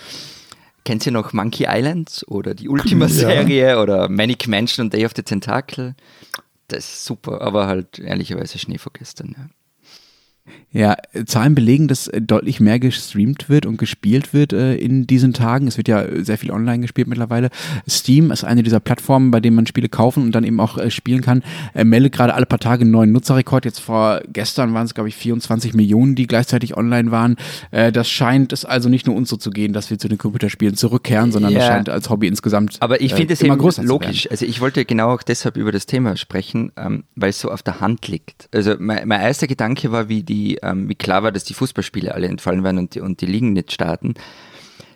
Kennt 0.85 1.07
ihr 1.07 1.13
noch 1.13 1.33
Monkey 1.33 1.67
Island 1.69 2.25
oder 2.27 2.55
die 2.55 2.69
Ultima-Serie 2.69 3.69
ja. 3.69 3.81
oder 3.81 4.09
Manic 4.09 4.49
Mansion 4.49 4.87
und 4.87 4.93
Day 4.93 5.07
of 5.07 5.13
the 5.15 5.23
Tentacle? 5.23 5.95
Das 6.69 6.85
ist 6.85 7.05
super, 7.05 7.41
aber 7.41 7.67
halt 7.67 7.99
ehrlicherweise 7.99 8.59
Schnee 8.59 8.79
vor 8.79 8.93
gestern. 8.93 9.35
Ja. 9.39 9.47
Ja, 10.75 10.97
Zahlen 11.27 11.55
belegen, 11.55 11.87
dass 11.87 12.09
äh, 12.09 12.23
deutlich 12.23 12.59
mehr 12.59 12.79
gestreamt 12.79 13.51
wird 13.51 13.67
und 13.67 13.77
gespielt 13.77 14.33
wird 14.33 14.55
äh, 14.55 14.75
in 14.75 15.07
diesen 15.07 15.35
Tagen. 15.35 15.67
Es 15.67 15.77
wird 15.77 15.87
ja 15.87 16.05
sehr 16.25 16.39
viel 16.39 16.51
online 16.51 16.81
gespielt 16.81 17.09
mittlerweile. 17.09 17.51
Steam 17.87 18.31
ist 18.31 18.43
eine 18.43 18.63
dieser 18.63 18.81
Plattformen, 18.81 19.31
bei 19.31 19.41
denen 19.41 19.55
man 19.55 19.67
Spiele 19.67 19.91
kaufen 19.91 20.23
und 20.23 20.35
dann 20.35 20.45
eben 20.45 20.61
auch 20.61 20.79
äh, 20.79 20.91
spielen 20.91 21.21
kann. 21.21 21.43
Er 21.75 21.85
meldet 21.85 22.13
gerade 22.13 22.33
alle 22.35 22.47
paar 22.47 22.59
Tage 22.59 22.83
einen 22.83 22.91
neuen 22.91 23.13
Nutzerrekord. 23.13 23.67
Jetzt 23.67 23.81
vor 23.81 24.23
gestern 24.33 24.73
waren 24.73 24.87
es, 24.87 24.95
glaube 24.95 25.11
ich, 25.11 25.15
24 25.15 25.75
Millionen, 25.75 26.15
die 26.15 26.27
gleichzeitig 26.27 26.75
online 26.75 27.11
waren. 27.11 27.37
Äh, 27.71 27.93
das 27.93 28.09
scheint 28.09 28.55
es 28.55 28.65
also 28.65 28.89
nicht 28.89 29.07
nur 29.07 29.15
uns 29.15 29.29
so 29.29 29.37
zu 29.37 29.51
gehen, 29.51 29.75
dass 29.75 29.91
wir 29.91 29.99
zu 29.99 30.09
den 30.09 30.17
Computerspielen 30.17 30.75
zurückkehren, 30.75 31.33
sondern 31.33 31.55
es 31.55 31.67
scheint 31.67 31.91
als 31.91 32.09
Hobby 32.09 32.29
insgesamt 32.29 32.79
Aber 32.81 33.03
ich 33.03 33.13
finde 33.13 33.33
äh, 33.33 33.35
es 33.35 33.43
immer 33.43 33.59
größer 33.59 33.85
logisch. 33.85 34.27
Also 34.31 34.47
ich 34.47 34.63
wollte 34.63 34.87
genau 34.87 35.13
auch 35.13 35.23
deshalb 35.23 35.59
über 35.59 35.71
das 35.71 35.85
Thema 35.85 36.17
sprechen, 36.17 36.73
ähm, 36.79 37.05
weil 37.15 37.29
es 37.29 37.41
so 37.41 37.51
auf 37.51 37.63
der 37.63 37.81
Hand 37.81 38.09
liegt. 38.09 38.49
Also 38.55 38.77
mein, 38.79 39.07
mein 39.07 39.21
erster 39.21 39.47
Gedanke 39.47 39.93
war, 39.93 40.09
wie 40.09 40.23
die 40.23 40.32
ähm, 40.63 40.89
wie 40.89 40.95
klar 40.95 41.23
war, 41.23 41.33
dass 41.33 41.45
die 41.45 41.55
Fußballspiele 41.55 42.15
alle 42.15 42.29
entfallen 42.29 42.65
werden 42.65 42.79
und 42.79 42.95
die, 42.95 43.01
und 43.01 43.21
die 43.21 43.27
Ligen 43.27 43.53
nicht 43.53 43.73
starten. 43.73 44.15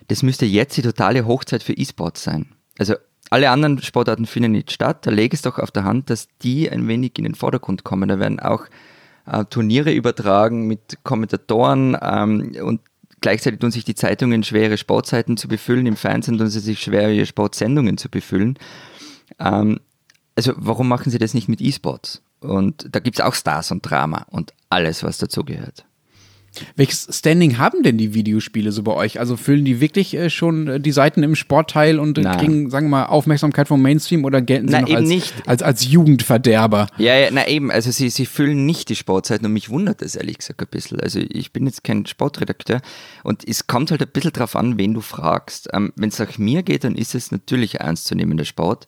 Das 0.07 0.23
müsste 0.23 0.45
jetzt 0.45 0.77
die 0.77 0.81
totale 0.81 1.25
Hochzeit 1.25 1.63
für 1.63 1.73
E-Sports 1.73 2.23
sein. 2.23 2.47
Also 2.77 2.95
alle 3.29 3.49
anderen 3.49 3.81
Sportarten 3.81 4.25
finden 4.25 4.53
nicht 4.53 4.71
statt. 4.71 5.05
Da 5.05 5.11
lege 5.11 5.35
es 5.35 5.41
doch 5.41 5.59
auf 5.59 5.71
der 5.71 5.83
Hand, 5.83 6.09
dass 6.09 6.27
die 6.41 6.69
ein 6.69 6.87
wenig 6.87 7.17
in 7.17 7.25
den 7.25 7.35
Vordergrund 7.35 7.83
kommen. 7.83 8.07
Da 8.07 8.19
werden 8.19 8.39
auch 8.39 8.65
äh, 9.25 9.43
Turniere 9.45 9.91
übertragen 9.91 10.67
mit 10.67 11.03
Kommentatoren 11.03 11.97
ähm, 12.01 12.55
und 12.61 12.81
gleichzeitig 13.19 13.59
tun 13.59 13.71
sich 13.71 13.83
die 13.83 13.95
Zeitungen 13.95 14.43
schwer, 14.43 14.65
ihre 14.65 14.77
Sportzeiten 14.77 15.35
zu 15.35 15.47
befüllen. 15.47 15.85
Im 15.85 15.97
Fernsehen 15.97 16.37
tun 16.37 16.47
sie 16.47 16.59
sich 16.59 16.79
schwer, 16.79 17.09
ihre 17.11 17.25
Sportsendungen 17.25 17.97
zu 17.97 18.09
befüllen. 18.09 18.57
Ähm, 19.39 19.79
also 20.35 20.53
warum 20.55 20.87
machen 20.87 21.11
sie 21.11 21.17
das 21.17 21.33
nicht 21.33 21.49
mit 21.49 21.61
E-Sports? 21.61 22.21
Und 22.39 22.87
da 22.91 22.99
gibt 22.99 23.19
es 23.19 23.25
auch 23.25 23.33
Stars 23.33 23.71
und 23.71 23.81
Drama 23.81 24.25
und 24.29 24.53
alles, 24.69 25.03
was 25.03 25.17
dazugehört. 25.17 25.85
Welches 26.75 27.07
Standing 27.11 27.57
haben 27.57 27.83
denn 27.83 27.97
die 27.97 28.13
Videospiele 28.13 28.71
so 28.71 28.83
bei 28.83 28.93
euch? 28.93 29.19
Also 29.19 29.37
füllen 29.37 29.65
die 29.65 29.79
wirklich 29.79 30.15
äh, 30.15 30.29
schon 30.29 30.67
äh, 30.67 30.79
die 30.79 30.91
Seiten 30.91 31.23
im 31.23 31.35
Sportteil 31.35 31.99
und 31.99 32.17
äh, 32.17 32.23
kriegen, 32.23 32.69
sagen 32.69 32.87
wir 32.87 32.97
mal, 32.97 33.05
Aufmerksamkeit 33.05 33.67
vom 33.67 33.81
Mainstream 33.81 34.25
oder 34.25 34.41
gelten 34.41 34.67
sie 34.67 34.73
na, 34.73 34.81
noch 34.81 34.89
als, 34.89 35.07
nicht. 35.07 35.33
Als, 35.45 35.61
als 35.61 35.85
Jugendverderber? 35.85 36.87
Ja, 36.97 37.15
ja, 37.15 37.29
na 37.31 37.47
eben, 37.47 37.71
also 37.71 37.91
sie, 37.91 38.09
sie 38.09 38.25
füllen 38.25 38.65
nicht 38.65 38.89
die 38.89 38.95
Sportseiten 38.95 39.45
und 39.45 39.53
mich 39.53 39.69
wundert 39.69 40.01
das 40.01 40.15
ehrlich 40.15 40.39
gesagt 40.39 40.61
ein 40.61 40.67
bisschen. 40.69 40.99
Also 40.99 41.19
ich 41.19 41.53
bin 41.53 41.65
jetzt 41.65 41.83
kein 41.83 42.05
Sportredakteur 42.05 42.81
und 43.23 43.47
es 43.47 43.67
kommt 43.67 43.91
halt 43.91 44.01
ein 44.01 44.09
bisschen 44.11 44.33
drauf 44.33 44.55
an, 44.55 44.77
wen 44.77 44.93
du 44.93 45.01
fragst. 45.01 45.69
Ähm, 45.73 45.93
Wenn 45.95 46.09
es 46.09 46.19
nach 46.19 46.37
mir 46.37 46.63
geht, 46.63 46.83
dann 46.83 46.95
ist 46.95 47.15
es 47.15 47.31
natürlich 47.31 47.79
ernstzunehmender 47.79 48.45
Sport. 48.45 48.87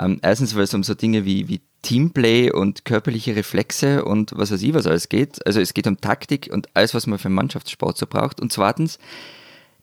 Ähm, 0.00 0.20
erstens, 0.22 0.54
weil 0.54 0.62
es 0.62 0.74
um 0.74 0.82
so 0.82 0.94
Dinge 0.94 1.24
wie, 1.24 1.48
wie 1.48 1.60
Teamplay 1.82 2.50
und 2.50 2.84
körperliche 2.84 3.36
Reflexe 3.36 4.04
und 4.04 4.32
was 4.34 4.50
weiß 4.50 4.62
ich, 4.62 4.74
was 4.74 4.86
alles 4.86 5.08
geht. 5.08 5.44
Also 5.46 5.60
es 5.60 5.74
geht 5.74 5.86
um 5.86 6.00
Taktik 6.00 6.50
und 6.52 6.68
alles, 6.74 6.94
was 6.94 7.06
man 7.06 7.18
für 7.18 7.26
einen 7.26 7.34
Mannschaftssport 7.34 7.96
so 7.96 8.06
braucht. 8.06 8.40
Und 8.40 8.52
zweitens, 8.52 8.98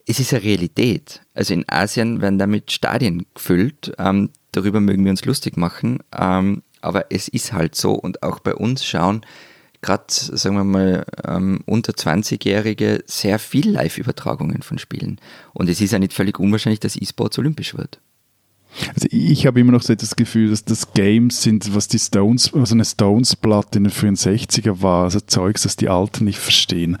es 0.06 0.20
ist 0.20 0.32
eine 0.32 0.44
Realität. 0.44 1.22
Also 1.34 1.54
in 1.54 1.64
Asien 1.68 2.20
werden 2.20 2.38
damit 2.38 2.70
Stadien 2.70 3.26
gefüllt. 3.34 3.92
Ähm, 3.98 4.30
darüber 4.52 4.80
mögen 4.80 5.04
wir 5.04 5.10
uns 5.10 5.24
lustig 5.24 5.56
machen. 5.56 6.00
Ähm, 6.16 6.62
aber 6.80 7.06
es 7.10 7.28
ist 7.28 7.52
halt 7.52 7.74
so 7.74 7.92
und 7.92 8.22
auch 8.22 8.38
bei 8.38 8.54
uns 8.54 8.84
schauen 8.84 9.22
gerade, 9.86 10.04
sagen 10.08 10.56
wir 10.56 10.64
mal, 10.64 11.06
ähm, 11.26 11.60
unter 11.64 11.92
20-Jährige 11.92 13.04
sehr 13.06 13.38
viel 13.38 13.70
Live-Übertragungen 13.70 14.62
von 14.62 14.78
Spielen. 14.78 15.20
Und 15.52 15.68
es 15.68 15.80
ist 15.80 15.92
ja 15.92 15.98
nicht 15.98 16.12
völlig 16.12 16.38
unwahrscheinlich, 16.38 16.80
dass 16.80 16.96
E-Sports 16.96 17.38
olympisch 17.38 17.76
wird. 17.76 18.00
Also 18.94 19.08
ich 19.10 19.46
habe 19.46 19.60
immer 19.60 19.72
noch 19.72 19.82
so 19.82 19.94
das 19.94 20.16
Gefühl, 20.16 20.50
dass 20.50 20.64
das 20.64 20.92
Games 20.92 21.42
sind, 21.42 21.74
was 21.74 21.88
die 21.88 21.98
Stones, 21.98 22.50
was 22.52 22.72
eine 22.72 22.84
Stones-Platte 22.84 23.78
in 23.78 23.84
den 23.84 23.92
64er 23.92 24.82
war, 24.82 25.04
also 25.04 25.20
Zeugs, 25.20 25.62
das 25.62 25.76
die 25.76 25.88
Alten 25.88 26.24
nicht 26.24 26.38
verstehen. 26.38 26.98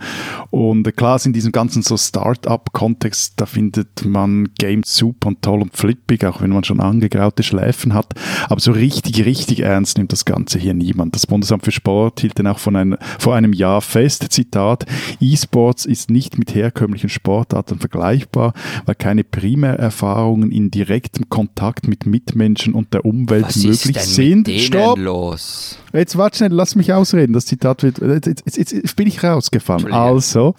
Und 0.50 0.86
äh, 0.86 0.92
klar, 0.92 1.20
in 1.24 1.32
diesem 1.32 1.52
ganzen 1.52 1.82
so 1.82 1.96
Start-up-Kontext, 1.96 3.34
da 3.36 3.46
findet 3.46 4.04
man 4.04 4.50
Games 4.58 4.94
super 4.94 5.28
und 5.28 5.42
toll 5.42 5.62
und 5.62 5.76
flippig, 5.76 6.24
auch 6.24 6.42
wenn 6.42 6.50
man 6.50 6.64
schon 6.64 6.80
angegraute 6.80 7.42
Schläfen 7.42 7.94
hat. 7.94 8.14
Aber 8.48 8.60
so 8.60 8.72
richtig, 8.72 9.24
richtig 9.24 9.60
ernst 9.60 9.98
nimmt 9.98 10.12
das 10.12 10.24
Ganze 10.24 10.58
hier 10.58 10.74
niemand. 10.74 11.14
Das 11.14 11.26
Bundesamt 11.26 11.64
für 11.64 11.72
Sport 11.72 12.20
hielt 12.20 12.38
dann 12.38 12.46
auch 12.46 12.58
von 12.58 12.76
ein, 12.76 12.96
vor 13.18 13.34
einem 13.34 13.52
Jahr 13.52 13.80
fest, 13.80 14.26
Zitat, 14.30 14.86
E-Sports 15.20 15.86
ist 15.86 16.10
nicht 16.10 16.38
mit 16.38 16.54
herkömmlichen 16.54 17.08
Sportarten 17.08 17.78
vergleichbar, 17.78 18.52
weil 18.84 18.94
keine 18.94 19.24
Primärerfahrungen 19.24 20.52
in 20.52 20.70
direktem 20.70 21.28
Kontakt 21.28 21.65
mit 21.86 22.06
Mitmenschen 22.06 22.74
und 22.74 22.92
der 22.94 23.04
Umwelt 23.04 23.46
Was 23.46 23.56
möglich 23.56 23.96
ist 23.96 24.14
sind. 24.14 24.46
Mit 24.48 24.60
Stopp! 24.60 24.98
los? 24.98 25.78
Jetzt 25.92 26.16
warte 26.16 26.38
schnell, 26.38 26.52
lass 26.52 26.74
mich 26.74 26.92
ausreden. 26.92 27.32
Das 27.32 27.46
Zitat 27.46 27.82
wird. 27.82 27.98
Jetzt, 28.00 28.56
jetzt, 28.56 28.72
jetzt 28.72 28.96
bin 28.96 29.06
ich 29.06 29.22
rausgefahren. 29.22 29.92
Also, 29.92 30.54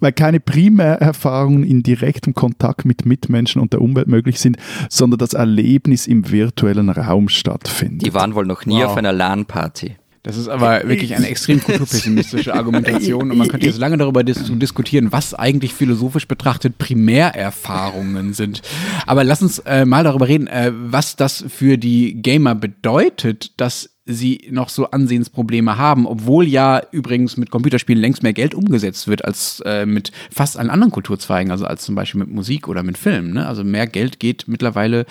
weil 0.00 0.12
keine 0.12 0.40
Primärerfahrungen 0.40 1.64
in 1.64 1.82
direktem 1.82 2.34
Kontakt 2.34 2.84
mit 2.84 3.06
Mitmenschen 3.06 3.60
und 3.62 3.72
der 3.72 3.80
Umwelt 3.80 4.08
möglich 4.08 4.38
sind, 4.40 4.56
sondern 4.90 5.18
das 5.18 5.32
Erlebnis 5.32 6.06
im 6.06 6.30
virtuellen 6.30 6.90
Raum 6.90 7.28
stattfindet. 7.28 8.06
Die 8.06 8.14
waren 8.14 8.34
wohl 8.34 8.46
noch 8.46 8.66
nie 8.66 8.82
Wow. 8.82 8.90
auf 8.90 8.96
einer 8.96 9.12
LAN-Party. 9.12 9.96
Das 10.26 10.36
ist 10.36 10.48
aber 10.48 10.88
wirklich 10.88 11.14
eine 11.14 11.28
extrem 11.28 11.62
kulturpessimistische 11.62 12.52
Argumentation 12.52 13.30
und 13.30 13.38
man 13.38 13.46
könnte 13.46 13.64
jetzt 13.64 13.78
lange 13.78 13.96
darüber 13.96 14.24
dis 14.24 14.42
diskutieren, 14.58 15.12
was 15.12 15.34
eigentlich 15.34 15.72
philosophisch 15.72 16.26
betrachtet 16.26 16.78
Primärerfahrungen 16.78 18.34
sind. 18.34 18.60
Aber 19.06 19.22
lass 19.22 19.40
uns 19.40 19.60
äh, 19.60 19.84
mal 19.84 20.02
darüber 20.02 20.26
reden, 20.26 20.48
äh, 20.48 20.72
was 20.74 21.14
das 21.14 21.44
für 21.46 21.78
die 21.78 22.20
Gamer 22.20 22.56
bedeutet, 22.56 23.52
dass 23.60 23.95
sie 24.06 24.48
noch 24.50 24.68
so 24.68 24.90
Ansehensprobleme 24.90 25.76
haben, 25.76 26.06
obwohl 26.06 26.46
ja 26.46 26.80
übrigens 26.92 27.36
mit 27.36 27.50
Computerspielen 27.50 28.00
längst 28.00 28.22
mehr 28.22 28.32
Geld 28.32 28.54
umgesetzt 28.54 29.08
wird 29.08 29.24
als 29.24 29.60
äh, 29.66 29.84
mit 29.84 30.12
fast 30.30 30.56
allen 30.56 30.70
anderen 30.70 30.92
Kulturzweigen, 30.92 31.50
also 31.50 31.66
als 31.66 31.84
zum 31.84 31.96
Beispiel 31.96 32.20
mit 32.20 32.30
Musik 32.30 32.68
oder 32.68 32.84
mit 32.84 32.98
Film. 32.98 33.32
Ne? 33.32 33.46
Also 33.46 33.64
mehr 33.64 33.88
Geld 33.88 34.20
geht 34.20 34.44
mittlerweile 34.46 35.06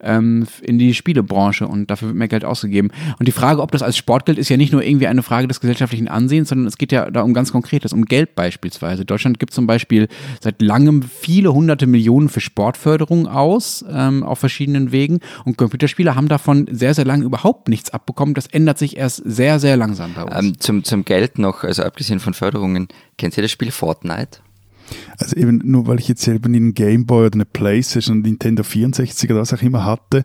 ähm, 0.00 0.48
in 0.62 0.78
die 0.80 0.94
Spielebranche 0.94 1.68
und 1.68 1.90
dafür 1.90 2.08
wird 2.08 2.18
mehr 2.18 2.28
Geld 2.28 2.44
ausgegeben. 2.44 2.90
Und 3.20 3.28
die 3.28 3.32
Frage, 3.32 3.62
ob 3.62 3.70
das 3.70 3.82
als 3.82 3.96
Sport 3.96 4.26
gilt, 4.26 4.38
ist 4.38 4.48
ja 4.48 4.56
nicht 4.56 4.72
nur 4.72 4.82
irgendwie 4.82 5.06
eine 5.06 5.22
Frage 5.22 5.46
des 5.46 5.60
gesellschaftlichen 5.60 6.08
Ansehens, 6.08 6.48
sondern 6.48 6.66
es 6.66 6.76
geht 6.76 6.90
ja 6.90 7.08
da 7.08 7.22
um 7.22 7.34
ganz 7.34 7.52
Konkretes, 7.52 7.92
um 7.92 8.04
Geld 8.04 8.34
beispielsweise. 8.34 9.04
Deutschland 9.04 9.38
gibt 9.38 9.54
zum 9.54 9.68
Beispiel 9.68 10.08
seit 10.40 10.60
langem 10.60 11.02
viele 11.02 11.52
hunderte 11.52 11.86
Millionen 11.86 12.28
für 12.28 12.40
Sportförderung 12.40 13.28
aus, 13.28 13.84
ähm, 13.88 14.24
auf 14.24 14.40
verschiedenen 14.40 14.90
Wegen. 14.90 15.20
Und 15.44 15.56
Computerspieler 15.56 16.16
haben 16.16 16.28
davon 16.28 16.66
sehr, 16.70 16.94
sehr 16.94 17.04
lange 17.04 17.24
überhaupt 17.24 17.68
nichts 17.68 17.90
abbekommen. 17.90 18.34
Das 18.40 18.46
ändert 18.46 18.78
sich 18.78 18.96
erst 18.96 19.20
sehr, 19.26 19.60
sehr 19.60 19.76
langsam 19.76 20.14
bei 20.14 20.22
uns. 20.22 20.34
Ähm, 20.34 20.58
zum, 20.58 20.82
zum 20.82 21.04
Geld 21.04 21.38
noch, 21.38 21.62
also 21.62 21.82
abgesehen 21.82 22.20
von 22.20 22.32
Förderungen, 22.32 22.88
kennt 23.18 23.36
ihr 23.36 23.42
das 23.42 23.50
Spiel 23.50 23.70
Fortnite? 23.70 24.38
Also 25.18 25.36
eben 25.36 25.60
nur 25.62 25.86
weil 25.86 26.00
ich 26.00 26.08
jetzt 26.08 26.22
selber 26.22 26.46
einen 26.46 26.72
Gameboy 26.72 27.26
oder 27.26 27.34
eine 27.34 27.44
Playstation, 27.44 28.22
Nintendo 28.22 28.62
64 28.62 29.30
oder 29.30 29.40
was 29.40 29.52
auch 29.52 29.60
immer 29.60 29.84
hatte 29.84 30.24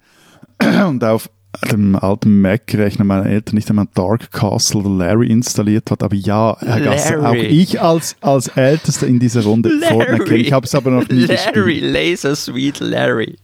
und 0.87 1.03
auf 1.03 1.29
dem 1.69 1.97
alten 1.97 2.39
Mac-Rechner 2.39 3.03
meiner 3.03 3.25
Eltern 3.25 3.55
nicht 3.55 3.69
einmal 3.69 3.87
Dark 3.93 4.31
Castle 4.31 4.79
oder 4.79 4.91
Larry 4.91 5.27
installiert 5.27 5.91
hat. 5.91 6.01
Aber 6.01 6.15
ja, 6.15 6.55
Herr 6.61 6.79
Gasser, 6.79 7.19
auch 7.19 7.33
Larry. 7.33 7.47
ich 7.47 7.81
als, 7.81 8.15
als 8.21 8.47
Ältester 8.47 9.07
in 9.07 9.19
dieser 9.19 9.43
Runde 9.43 9.71
Fortnite 9.89 10.23
kenne. 10.23 10.37
Ich 10.37 10.53
habe 10.53 10.65
es 10.65 10.73
aber 10.73 10.91
noch 10.91 11.09
nie 11.09 11.25
Larry, 11.25 11.35
gespielt. 11.35 11.83
Laser 11.83 12.35
Sweet 12.37 12.79
Larry. 12.79 13.35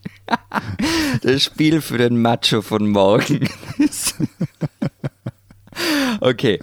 Das 1.22 1.44
Spiel 1.44 1.82
für 1.82 1.98
den 1.98 2.22
Macho 2.22 2.62
von 2.62 2.90
morgen. 2.90 3.48
okay, 6.22 6.60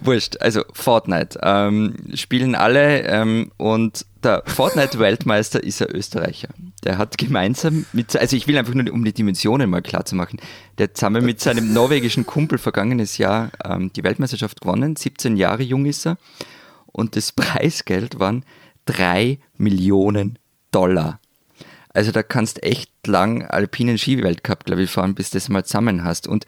wurscht. 0.00 0.36
Also 0.40 0.64
Fortnite 0.72 1.38
ähm, 1.42 1.94
spielen 2.14 2.54
alle 2.54 3.02
ähm, 3.02 3.50
und 3.56 4.06
der 4.22 4.42
Fortnite-Weltmeister 4.46 5.62
ist 5.62 5.80
ein 5.82 5.90
Österreicher. 5.94 6.48
Der 6.84 6.98
hat 6.98 7.16
gemeinsam 7.18 7.86
mit, 7.92 8.14
also 8.16 8.36
ich 8.36 8.46
will 8.46 8.58
einfach 8.58 8.74
nur, 8.74 8.92
um 8.92 9.04
die 9.04 9.12
Dimensionen 9.12 9.70
mal 9.70 9.82
klar 9.82 10.04
zu 10.04 10.14
machen, 10.14 10.40
der 10.78 10.88
hat 10.88 10.96
zusammen 10.96 11.24
mit 11.24 11.40
seinem 11.40 11.72
norwegischen 11.72 12.26
Kumpel 12.26 12.58
vergangenes 12.58 13.18
Jahr 13.18 13.50
ähm, 13.64 13.92
die 13.94 14.04
Weltmeisterschaft 14.04 14.60
gewonnen. 14.60 14.96
17 14.96 15.36
Jahre 15.36 15.62
jung 15.62 15.86
ist 15.86 16.06
er. 16.06 16.18
Und 16.86 17.16
das 17.16 17.32
Preisgeld 17.32 18.18
waren 18.18 18.44
3 18.86 19.38
Millionen 19.56 20.38
Dollar. 20.70 21.20
Also 21.92 22.12
da 22.12 22.22
kannst 22.22 22.62
echt 22.62 22.90
lang 23.06 23.42
alpinen 23.42 23.98
Skiweltcup, 23.98 24.64
glaube 24.64 24.82
ich, 24.82 24.90
fahren, 24.90 25.14
bis 25.14 25.30
du 25.30 25.36
das 25.36 25.48
mal 25.48 25.64
zusammen 25.64 26.04
hast. 26.04 26.26
Und 26.28 26.46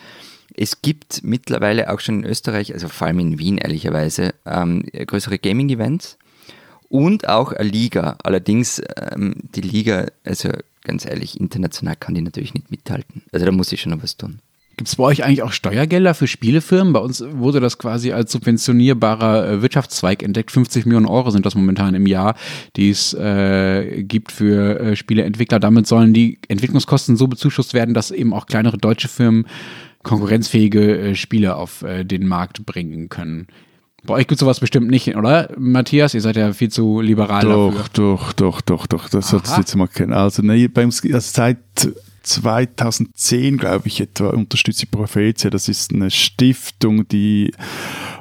es 0.54 0.82
gibt 0.82 1.24
mittlerweile 1.24 1.92
auch 1.92 2.00
schon 2.00 2.22
in 2.22 2.30
Österreich, 2.30 2.72
also 2.74 2.88
vor 2.88 3.06
allem 3.06 3.18
in 3.18 3.38
Wien 3.38 3.58
ehrlicherweise, 3.58 4.34
ähm, 4.46 4.84
größere 4.92 5.38
Gaming-Events 5.38 6.18
und 6.88 7.28
auch 7.28 7.52
eine 7.52 7.68
Liga. 7.68 8.18
Allerdings 8.22 8.82
ähm, 8.96 9.34
die 9.54 9.62
Liga, 9.62 10.06
also 10.24 10.50
ganz 10.82 11.06
ehrlich, 11.06 11.40
international 11.40 11.96
kann 11.96 12.14
die 12.14 12.20
natürlich 12.20 12.54
nicht 12.54 12.70
mithalten. 12.70 13.22
Also 13.32 13.46
da 13.46 13.52
muss 13.52 13.72
ich 13.72 13.80
schon 13.80 13.92
noch 13.92 14.02
was 14.02 14.16
tun. 14.16 14.40
Gibt 14.76 14.88
es 14.88 14.96
bei 14.96 15.04
euch 15.04 15.22
eigentlich 15.22 15.42
auch 15.42 15.52
Steuergelder 15.52 16.14
für 16.14 16.26
Spielefirmen? 16.26 16.92
Bei 16.92 17.00
uns 17.00 17.22
wurde 17.22 17.60
das 17.60 17.76
quasi 17.76 18.12
als 18.12 18.32
subventionierbarer 18.32 19.48
äh, 19.48 19.62
Wirtschaftszweig 19.62 20.22
entdeckt. 20.22 20.50
50 20.50 20.86
Millionen 20.86 21.06
Euro 21.06 21.30
sind 21.30 21.44
das 21.44 21.54
momentan 21.54 21.94
im 21.94 22.06
Jahr, 22.06 22.36
die 22.76 22.88
es 22.90 23.12
äh, 23.12 24.02
gibt 24.02 24.32
für 24.32 24.80
äh, 24.80 24.96
Spieleentwickler. 24.96 25.60
Damit 25.60 25.86
sollen 25.86 26.14
die 26.14 26.38
Entwicklungskosten 26.48 27.16
so 27.16 27.28
bezuschusst 27.28 27.74
werden, 27.74 27.92
dass 27.92 28.10
eben 28.10 28.32
auch 28.32 28.46
kleinere 28.46 28.78
deutsche 28.78 29.08
Firmen 29.08 29.46
konkurrenzfähige 30.02 30.98
äh, 30.98 31.14
Spiele 31.14 31.56
auf 31.56 31.82
äh, 31.82 32.04
den 32.04 32.26
Markt 32.26 32.64
bringen 32.64 33.10
können. 33.10 33.48
Bei 34.04 34.14
euch 34.14 34.26
gibt 34.26 34.32
es 34.32 34.40
sowas 34.40 34.58
bestimmt 34.58 34.90
nicht, 34.90 35.14
oder? 35.16 35.50
Matthias, 35.56 36.14
ihr 36.14 36.20
seid 36.20 36.36
ja 36.36 36.52
viel 36.52 36.70
zu 36.70 37.00
liberal 37.00 37.42
Doch, 37.42 37.72
dafür. 37.72 37.84
doch, 37.92 38.32
doch, 38.32 38.60
doch, 38.60 38.86
doch. 38.88 39.08
Das 39.08 39.26
Aha. 39.26 39.30
solltest 39.30 39.56
du 39.56 39.60
jetzt 39.60 39.76
mal 39.76 39.86
kennen. 39.86 40.12
Also, 40.12 40.42
nee, 40.42 40.66
beim, 40.66 40.88
also 40.88 41.18
seit 41.20 41.58
2010, 42.22 43.58
glaube 43.58 43.88
ich, 43.88 44.00
etwa 44.00 44.30
unterstützt 44.30 44.82
die 44.82 44.86
Prophetia. 44.86 45.50
Das 45.50 45.68
ist 45.68 45.92
eine 45.92 46.10
Stiftung, 46.10 47.06
die 47.08 47.52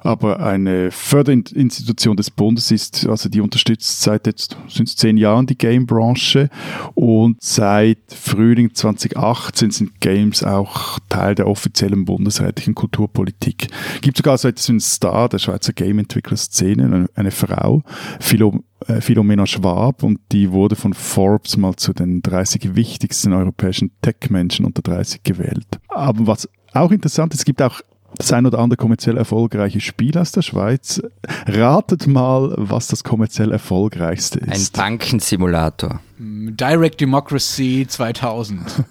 aber 0.04 0.40
eine 0.40 0.92
Förderinstitution 0.92 2.18
des 2.18 2.32
Bundes 2.32 2.72
ist. 2.72 3.08
Also 3.08 3.30
die 3.30 3.42
unterstützt 3.42 4.02
seit 4.02 4.26
jetzt 4.28 4.58
sind 4.68 4.90
es 4.90 4.96
zehn 4.96 5.18
Jahren 5.18 5.46
die 5.46 5.58
Game-Branche 5.58 6.50
und 6.96 7.38
seit 7.42 8.00
Frühling 8.08 8.74
2018 8.74 9.72
sind 9.72 10.02
Games 10.02 10.44
auch 10.44 11.00
Teil 11.10 11.36
der 11.36 11.48
offiziellen 11.48 12.06
bundesrätlichen 12.06 12.76
Kulturpolitik. 12.76 13.68
Gibt 14.02 14.18
sogar 14.18 14.38
so 14.38 14.48
etwas 14.48 14.68
wie 14.68 14.74
einen 14.74 14.80
Star 14.80 15.30
der 15.30 15.40
Schweizer 15.40 15.74
Game-Entwickler-Szene, 15.74 16.84
eine, 16.84 17.10
eine 17.14 17.32
Frau, 17.32 17.84
Philo, 18.20 18.64
Philomena 19.00 19.46
Schwab 19.46 20.04
und 20.04 20.20
die 20.32 20.52
wurde 20.52 20.76
von 20.76 20.94
Forbes 20.94 21.58
mal 21.58 21.76
zu 21.76 21.94
den 21.94 22.22
30 22.22 22.76
wichtigsten 22.76 23.34
europäischen 23.34 23.92
Tech-Menschen 24.02 24.66
unter 24.66 24.82
30 24.82 25.24
gewählt. 25.24 25.68
Aber 25.88 26.28
was 26.28 26.50
auch 26.74 26.92
interessant 26.92 27.34
ist, 27.34 27.42
es 27.42 27.46
gibt 27.46 27.62
auch 27.62 27.82
das 28.18 28.34
ein 28.34 28.46
oder 28.46 28.60
andere 28.60 28.78
kommerziell 28.78 29.18
erfolgreiche 29.18 29.80
Spiel 29.80 30.18
aus 30.18 30.32
der 30.32 30.42
Schweiz. 30.42 31.02
Ratet 31.48 32.08
mal, 32.08 32.54
was 32.58 32.88
das 32.88 33.04
kommerziell 33.04 33.52
erfolgreichste 33.52 34.42
Ein 34.42 34.52
ist. 34.52 34.76
Bankensimulator. 34.76 36.02
Direct 36.20 37.00
Democracy 37.00 37.86
2000. 37.88 38.62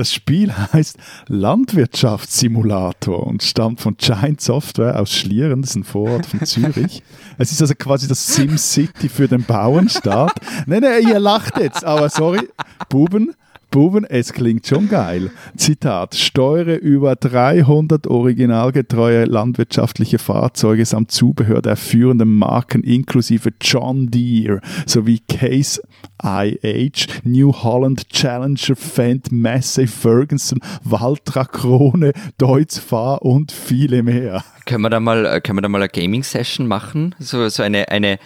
Das 0.00 0.14
Spiel 0.14 0.50
heißt 0.50 0.96
Landwirtschaftssimulator 1.28 3.26
und 3.26 3.42
stammt 3.42 3.82
von 3.82 3.98
Giant 3.98 4.40
Software 4.40 4.98
aus 4.98 5.12
Schlieren, 5.12 5.60
das 5.60 5.72
ist 5.72 5.76
ein 5.76 5.84
Vorort 5.84 6.24
von 6.24 6.42
Zürich. 6.46 7.02
Es 7.36 7.52
ist 7.52 7.60
also 7.60 7.74
quasi 7.74 8.08
das 8.08 8.26
SimCity 8.34 9.10
für 9.10 9.28
den 9.28 9.44
Bauernstaat. 9.44 10.32
Nein, 10.64 10.80
nein, 10.80 11.06
ihr 11.06 11.18
lacht 11.18 11.58
jetzt, 11.58 11.84
aber 11.84 12.08
sorry, 12.08 12.48
Buben, 12.88 13.34
Buben, 13.70 14.04
es 14.04 14.32
klingt 14.32 14.66
schon 14.66 14.88
geil. 14.88 15.30
Zitat, 15.56 16.14
steuere 16.14 16.74
über 16.74 17.16
300 17.16 18.06
originalgetreue 18.06 19.24
landwirtschaftliche 19.24 20.18
Fahrzeuge 20.18 20.84
samt 20.84 21.10
Zubehör 21.10 21.62
der 21.62 21.76
führenden 21.76 22.34
Marken 22.34 22.82
inklusive 22.82 23.50
John 23.60 24.10
Deere 24.10 24.60
sowie 24.86 25.20
Case 25.28 25.80
IH, 26.22 27.06
New 27.24 27.52
Holland, 27.52 28.08
Challenger, 28.10 28.76
Fendt, 28.76 29.32
Massey, 29.32 29.86
Ferguson, 29.86 30.60
Valtra, 30.84 31.44
Krone, 31.44 32.12
Deutz 32.38 32.78
Fahr 32.78 33.22
und 33.22 33.52
viele 33.52 34.02
mehr. 34.02 34.44
Können 34.66 34.82
wir 34.82 34.90
da 34.90 35.00
mal, 35.00 35.24
äh, 35.26 35.40
können 35.40 35.58
wir 35.58 35.62
da 35.62 35.68
mal 35.68 35.80
eine 35.80 35.88
Gaming-Session 35.88 36.66
machen? 36.66 37.14
So, 37.18 37.48
so 37.48 37.62
eine, 37.62 37.88
eine 37.88 38.18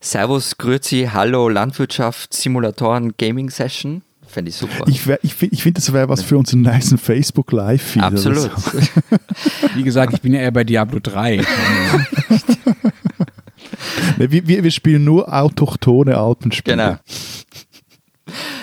Servus, 0.00 0.58
Grüezi, 0.58 1.10
Hallo, 1.12 1.48
Landwirtschaft, 1.48 2.34
Simulatoren, 2.34 3.14
Gaming-Session? 3.18 4.02
Fände 4.32 4.48
ich 4.48 4.56
super. 4.56 4.84
Ich, 4.88 5.06
ich, 5.22 5.34
find- 5.34 5.52
ich 5.52 5.62
finde, 5.62 5.78
das 5.80 5.92
wäre 5.92 6.08
was 6.08 6.22
für 6.22 6.38
unseren 6.38 6.62
nächsten 6.62 6.96
Facebook 6.96 7.52
Live-Feed. 7.52 8.02
Absolut. 8.02 8.50
So. 8.58 8.78
Wie 9.74 9.82
gesagt, 9.82 10.14
ich 10.14 10.22
bin 10.22 10.32
ja 10.32 10.40
eher 10.40 10.50
bei 10.50 10.64
Diablo 10.64 11.00
3. 11.00 11.42
Nee, 14.18 14.30
Wir, 14.30 14.46
wir, 14.46 14.64
wir 14.64 14.70
spielen 14.70 15.04
nur 15.04 15.32
autochtone 15.32 16.16
Alpenspiele. 16.16 16.76
Genau. 16.76 16.98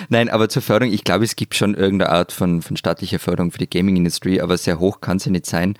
Nein, 0.08 0.28
aber 0.28 0.48
zur 0.48 0.62
Förderung, 0.62 0.92
ich 0.92 1.04
glaube, 1.04 1.24
es 1.24 1.36
gibt 1.36 1.54
schon 1.54 1.74
irgendeine 1.74 2.10
Art 2.10 2.32
von, 2.32 2.62
von 2.62 2.76
staatlicher 2.76 3.18
Förderung 3.18 3.52
für 3.52 3.58
die 3.58 3.70
Gaming-Industrie, 3.70 4.40
aber 4.40 4.56
sehr 4.58 4.78
hoch 4.80 5.00
kann 5.00 5.18
sie 5.18 5.30
nicht 5.30 5.46
sein. 5.46 5.74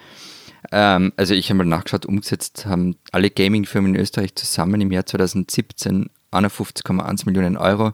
Ähm, 0.73 1.13
also 1.17 1.35
ich 1.35 1.51
habe 1.51 1.59
mal 1.59 1.65
nachgeschaut, 1.67 2.07
umgesetzt 2.07 2.67
haben 2.67 2.97
alle 3.13 3.31
Gaming-Firmen 3.31 3.95
in 3.95 4.01
Österreich 4.01 4.35
zusammen 4.35 4.81
im 4.81 4.93
Jahr 4.93 5.07
2017 5.07 6.11
51,1 6.33 7.27
Millionen 7.27 7.57
Euro. 7.57 7.93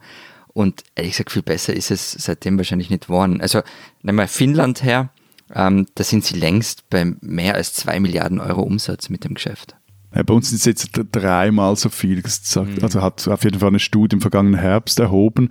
Und 0.56 0.84
ehrlich 0.94 1.12
gesagt, 1.12 1.32
viel 1.32 1.42
besser 1.42 1.74
ist 1.74 1.90
es 1.90 2.12
seitdem 2.12 2.56
wahrscheinlich 2.56 2.88
nicht 2.88 3.08
geworden. 3.08 3.42
Also 3.42 3.60
nehmen 4.00 4.16
wir 4.16 4.26
Finnland 4.26 4.82
her, 4.82 5.10
ähm, 5.54 5.86
da 5.96 6.02
sind 6.02 6.24
sie 6.24 6.38
längst 6.38 6.88
bei 6.88 7.04
mehr 7.20 7.56
als 7.56 7.74
2 7.74 8.00
Milliarden 8.00 8.40
Euro 8.40 8.62
Umsatz 8.62 9.10
mit 9.10 9.24
dem 9.24 9.34
Geschäft. 9.34 9.76
Ja, 10.14 10.22
bei 10.22 10.32
uns 10.32 10.48
sind 10.48 10.56
es 10.56 10.64
jetzt 10.64 10.92
dreimal 11.12 11.76
so 11.76 11.90
viel 11.90 12.22
gesagt. 12.22 12.78
Mhm. 12.78 12.82
Also 12.82 13.02
hat 13.02 13.28
auf 13.28 13.44
jeden 13.44 13.58
Fall 13.58 13.68
eine 13.68 13.78
Studie 13.78 14.14
im 14.14 14.22
vergangenen 14.22 14.58
Herbst 14.58 14.98
erhoben. 14.98 15.50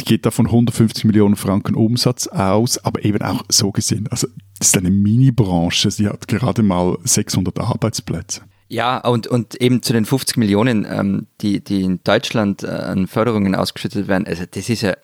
Die 0.00 0.04
geht 0.04 0.24
da 0.24 0.30
von 0.30 0.46
150 0.46 1.06
Millionen 1.06 1.34
Franken 1.34 1.74
Umsatz 1.74 2.28
aus, 2.28 2.78
aber 2.78 3.04
eben 3.04 3.22
auch 3.22 3.42
so 3.48 3.72
gesehen. 3.72 4.06
Also 4.12 4.28
das 4.60 4.68
ist 4.68 4.76
eine 4.76 4.92
Mini-Branche, 4.92 5.90
sie 5.90 6.06
hat 6.06 6.28
gerade 6.28 6.62
mal 6.62 6.96
600 7.02 7.58
Arbeitsplätze. 7.58 8.42
Ja, 8.68 8.98
und, 8.98 9.26
und 9.26 9.54
eben 9.60 9.82
zu 9.82 9.92
den 9.92 10.04
50 10.04 10.36
Millionen, 10.38 10.86
ähm, 10.90 11.26
die, 11.40 11.60
die 11.62 11.82
in 11.82 12.00
Deutschland 12.02 12.64
äh, 12.64 12.68
an 12.68 13.06
Förderungen 13.06 13.54
ausgeschüttet 13.54 14.08
werden, 14.08 14.26
also 14.26 14.44
das 14.50 14.68
ist 14.68 14.82
ja 14.82 14.96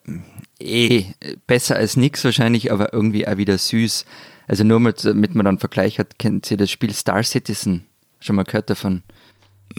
eh 0.59 1.05
besser 1.47 1.77
als 1.77 1.97
nichts 1.97 2.25
wahrscheinlich, 2.25 2.73
aber 2.73 2.93
irgendwie 2.93 3.27
auch 3.27 3.37
wieder 3.37 3.57
süß. 3.59 4.05
Also 4.49 4.65
nur 4.65 4.81
mit, 4.81 5.05
damit 5.05 5.35
man 5.35 5.45
dann 5.45 5.59
Vergleich 5.59 5.99
hat, 5.99 6.19
kennt 6.19 6.51
ihr 6.51 6.57
das 6.57 6.71
Spiel 6.71 6.93
Star 6.93 7.23
Citizen? 7.23 7.87
Schon 8.21 8.37
mal 8.37 8.45
gehört 8.45 8.71
davon? 8.71 9.03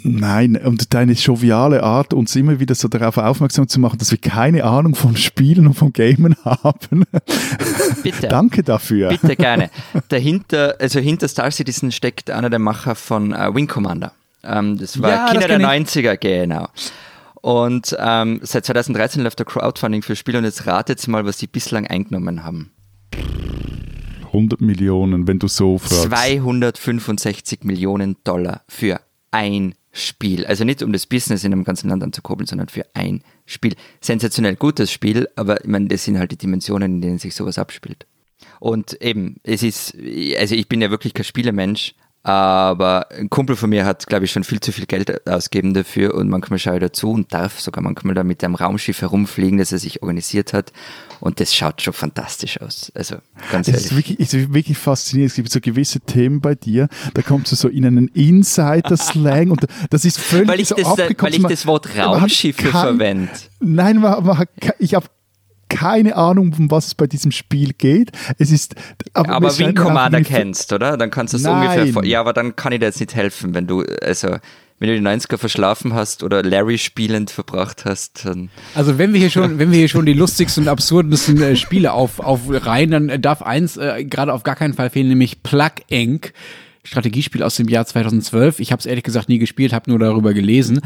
Nein, 0.01 0.57
und 0.57 0.93
deine 0.93 1.13
joviale 1.13 1.83
Art, 1.83 2.13
uns 2.13 2.35
immer 2.35 2.59
wieder 2.59 2.75
so 2.75 2.87
darauf 2.87 3.17
aufmerksam 3.17 3.67
zu 3.67 3.79
machen, 3.79 3.99
dass 3.99 4.11
wir 4.11 4.17
keine 4.17 4.63
Ahnung 4.63 4.95
von 4.95 5.15
Spielen 5.15 5.67
und 5.67 5.73
von 5.75 5.93
Gamen 5.93 6.35
haben. 6.45 7.05
Bitte. 8.01 8.27
Danke 8.27 8.63
dafür. 8.63 9.09
Bitte 9.09 9.35
gerne. 9.35 9.69
Dahinter, 10.09 10.75
also 10.79 10.99
hinter 10.99 11.27
Star 11.27 11.51
Citizen 11.51 11.91
steckt 11.91 12.29
einer 12.29 12.49
der 12.49 12.59
Macher 12.59 12.95
von 12.95 13.33
äh, 13.33 13.53
Wing 13.53 13.67
Commander. 13.67 14.13
Ähm, 14.43 14.77
das 14.77 15.01
war 15.01 15.09
ja, 15.09 15.29
Kinder 15.31 15.47
der 15.47 15.59
90er, 15.59 16.17
genau. 16.17 16.67
Und 17.41 17.95
ähm, 17.99 18.39
seit 18.43 18.65
2013 18.65 19.21
läuft 19.21 19.39
der 19.39 19.45
Crowdfunding 19.45 20.01
für 20.01 20.15
Spiele 20.15 20.37
und 20.37 20.45
jetzt 20.45 20.65
ratet 20.65 21.05
mal, 21.07 21.25
was 21.25 21.39
sie 21.39 21.47
bislang 21.47 21.85
eingenommen 21.87 22.43
haben. 22.43 22.71
100 24.27 24.61
Millionen, 24.61 25.27
wenn 25.27 25.39
du 25.39 25.47
so 25.47 25.77
fragst. 25.77 26.03
265 26.03 27.63
Millionen 27.63 28.17
Dollar 28.23 28.61
für 28.67 28.99
ein 29.31 29.75
Spiel. 29.95 30.45
Also 30.47 30.63
nicht 30.65 30.81
um 30.81 30.91
das 30.91 31.05
Business 31.05 31.43
in 31.43 31.53
einem 31.53 31.63
ganzen 31.63 31.89
Land 31.89 32.03
anzukurbeln, 32.03 32.47
sondern 32.47 32.67
für 32.67 32.83
ein 32.95 33.23
Spiel. 33.45 33.75
Sensationell 34.01 34.55
gutes 34.55 34.91
Spiel, 34.91 35.29
aber 35.35 35.61
ich 35.61 35.67
meine, 35.67 35.87
das 35.87 36.03
sind 36.03 36.17
halt 36.17 36.31
die 36.31 36.37
Dimensionen, 36.37 36.95
in 36.95 37.01
denen 37.01 37.19
sich 37.19 37.35
sowas 37.35 37.59
abspielt. 37.59 38.07
Und 38.59 38.99
eben, 39.01 39.37
es 39.43 39.61
ist, 39.61 39.95
also 40.37 40.55
ich 40.55 40.67
bin 40.67 40.81
ja 40.81 40.89
wirklich 40.89 41.13
kein 41.13 41.23
Spielemensch, 41.23 41.93
aber 42.23 43.11
ein 43.11 43.29
Kumpel 43.29 43.57
von 43.57 43.69
mir 43.69 43.85
hat, 43.85 44.07
glaube 44.07 44.23
ich, 44.23 44.31
schon 44.31 44.45
viel 44.45 44.61
zu 44.61 44.71
viel 44.71 44.85
Geld 44.85 45.27
ausgegeben 45.27 45.73
dafür 45.73 46.15
und 46.15 46.29
manchmal 46.29 46.57
schaue 46.57 46.75
ich 46.75 46.79
dazu 46.79 47.11
und 47.11 47.33
darf 47.33 47.59
sogar 47.59 47.83
manchmal 47.83 48.15
da 48.15 48.23
mit 48.23 48.41
einem 48.45 48.55
Raumschiff 48.55 49.01
herumfliegen, 49.01 49.57
das 49.57 49.73
er 49.73 49.79
sich 49.79 50.01
organisiert 50.01 50.53
hat. 50.53 50.71
Und 51.19 51.41
das 51.41 51.53
schaut 51.53 51.81
schon 51.81 51.91
fantastisch 51.91 52.61
aus. 52.61 52.93
Also 52.95 53.17
ganz 53.51 53.67
ehrlich. 53.67 53.85
Es 53.85 53.91
ist 53.91 53.97
wirklich, 53.97 54.19
es 54.21 54.33
ist 54.33 54.53
wirklich 54.53 54.77
faszinierend. 54.77 55.31
Es 55.31 55.35
gibt 55.35 55.51
so 55.51 55.59
gewisse 55.59 55.99
Themen 55.99 56.39
bei 56.39 56.55
dir, 56.55 56.87
da 57.13 57.21
kommst 57.21 57.51
du 57.51 57.57
so 57.57 57.67
in 57.67 57.85
einen 57.85 58.07
Insider-Slang 58.07 59.51
und 59.51 59.67
das 59.89 60.05
ist 60.05 60.17
völlig 60.17 60.47
weil 60.47 60.59
ich 60.61 60.69
so 60.69 60.75
das, 60.75 60.97
Weil 60.97 61.35
ich 61.35 61.43
das 61.43 61.65
Wort 61.67 61.89
Raumschiffe 61.97 62.69
verwende. 62.69 63.31
Nein, 63.59 63.99
man, 63.99 64.23
man, 64.23 64.45
ich 64.79 64.93
habe 64.95 65.07
keine 65.73 66.15
Ahnung, 66.15 66.53
um 66.57 66.69
was 66.69 66.87
es 66.87 66.95
bei 66.95 67.07
diesem 67.07 67.31
Spiel 67.31 67.73
geht. 67.73 68.11
Es 68.37 68.51
ist, 68.51 68.75
aber, 69.13 69.33
aber 69.33 69.57
Wing 69.57 69.73
Commander 69.73 70.21
kennst, 70.21 70.71
oder? 70.71 70.97
Dann 70.97 71.09
kannst 71.09 71.33
du 71.33 71.37
es 71.37 71.45
ungefähr. 71.45 72.05
Ja, 72.05 72.19
aber 72.19 72.31
dann 72.31 72.55
kann 72.55 72.71
ich 72.73 72.79
dir 72.79 72.85
jetzt 72.85 72.99
nicht 72.99 73.15
helfen, 73.15 73.55
wenn 73.55 73.65
du, 73.65 73.83
also 74.01 74.37
wenn 74.79 74.89
du 74.89 74.95
die 74.95 75.05
90er 75.05 75.37
verschlafen 75.37 75.93
hast 75.93 76.23
oder 76.23 76.43
Larry 76.43 76.77
spielend 76.77 77.31
verbracht 77.31 77.85
hast. 77.85 78.25
Dann 78.25 78.49
also 78.75 78.97
wenn 78.99 79.13
wir 79.13 79.19
hier 79.19 79.31
schon, 79.31 79.57
wenn 79.57 79.71
wir 79.71 79.79
hier 79.79 79.87
schon 79.87 80.05
die 80.05 80.13
lustigsten 80.13 80.63
und 80.63 80.69
absurdesten 80.69 81.41
äh, 81.41 81.55
Spiele 81.55 81.93
auf, 81.93 82.19
aufreihen, 82.19 82.91
dann 82.91 83.21
darf 83.21 83.41
eins 83.41 83.77
äh, 83.77 84.03
gerade 84.05 84.31
auf 84.31 84.43
gar 84.43 84.55
keinen 84.55 84.73
Fall 84.73 84.89
fehlen, 84.89 85.07
nämlich 85.07 85.41
Plug 85.41 85.71
Inc. 85.87 86.33
Strategiespiel 86.83 87.43
aus 87.43 87.55
dem 87.55 87.69
Jahr 87.69 87.85
2012. 87.85 88.59
Ich 88.59 88.71
habe 88.71 88.79
es 88.79 88.85
ehrlich 88.85 89.05
gesagt 89.05 89.29
nie 89.29 89.39
gespielt, 89.39 89.71
habe 89.73 89.89
nur 89.89 89.99
darüber 89.99 90.33
gelesen. 90.33 90.81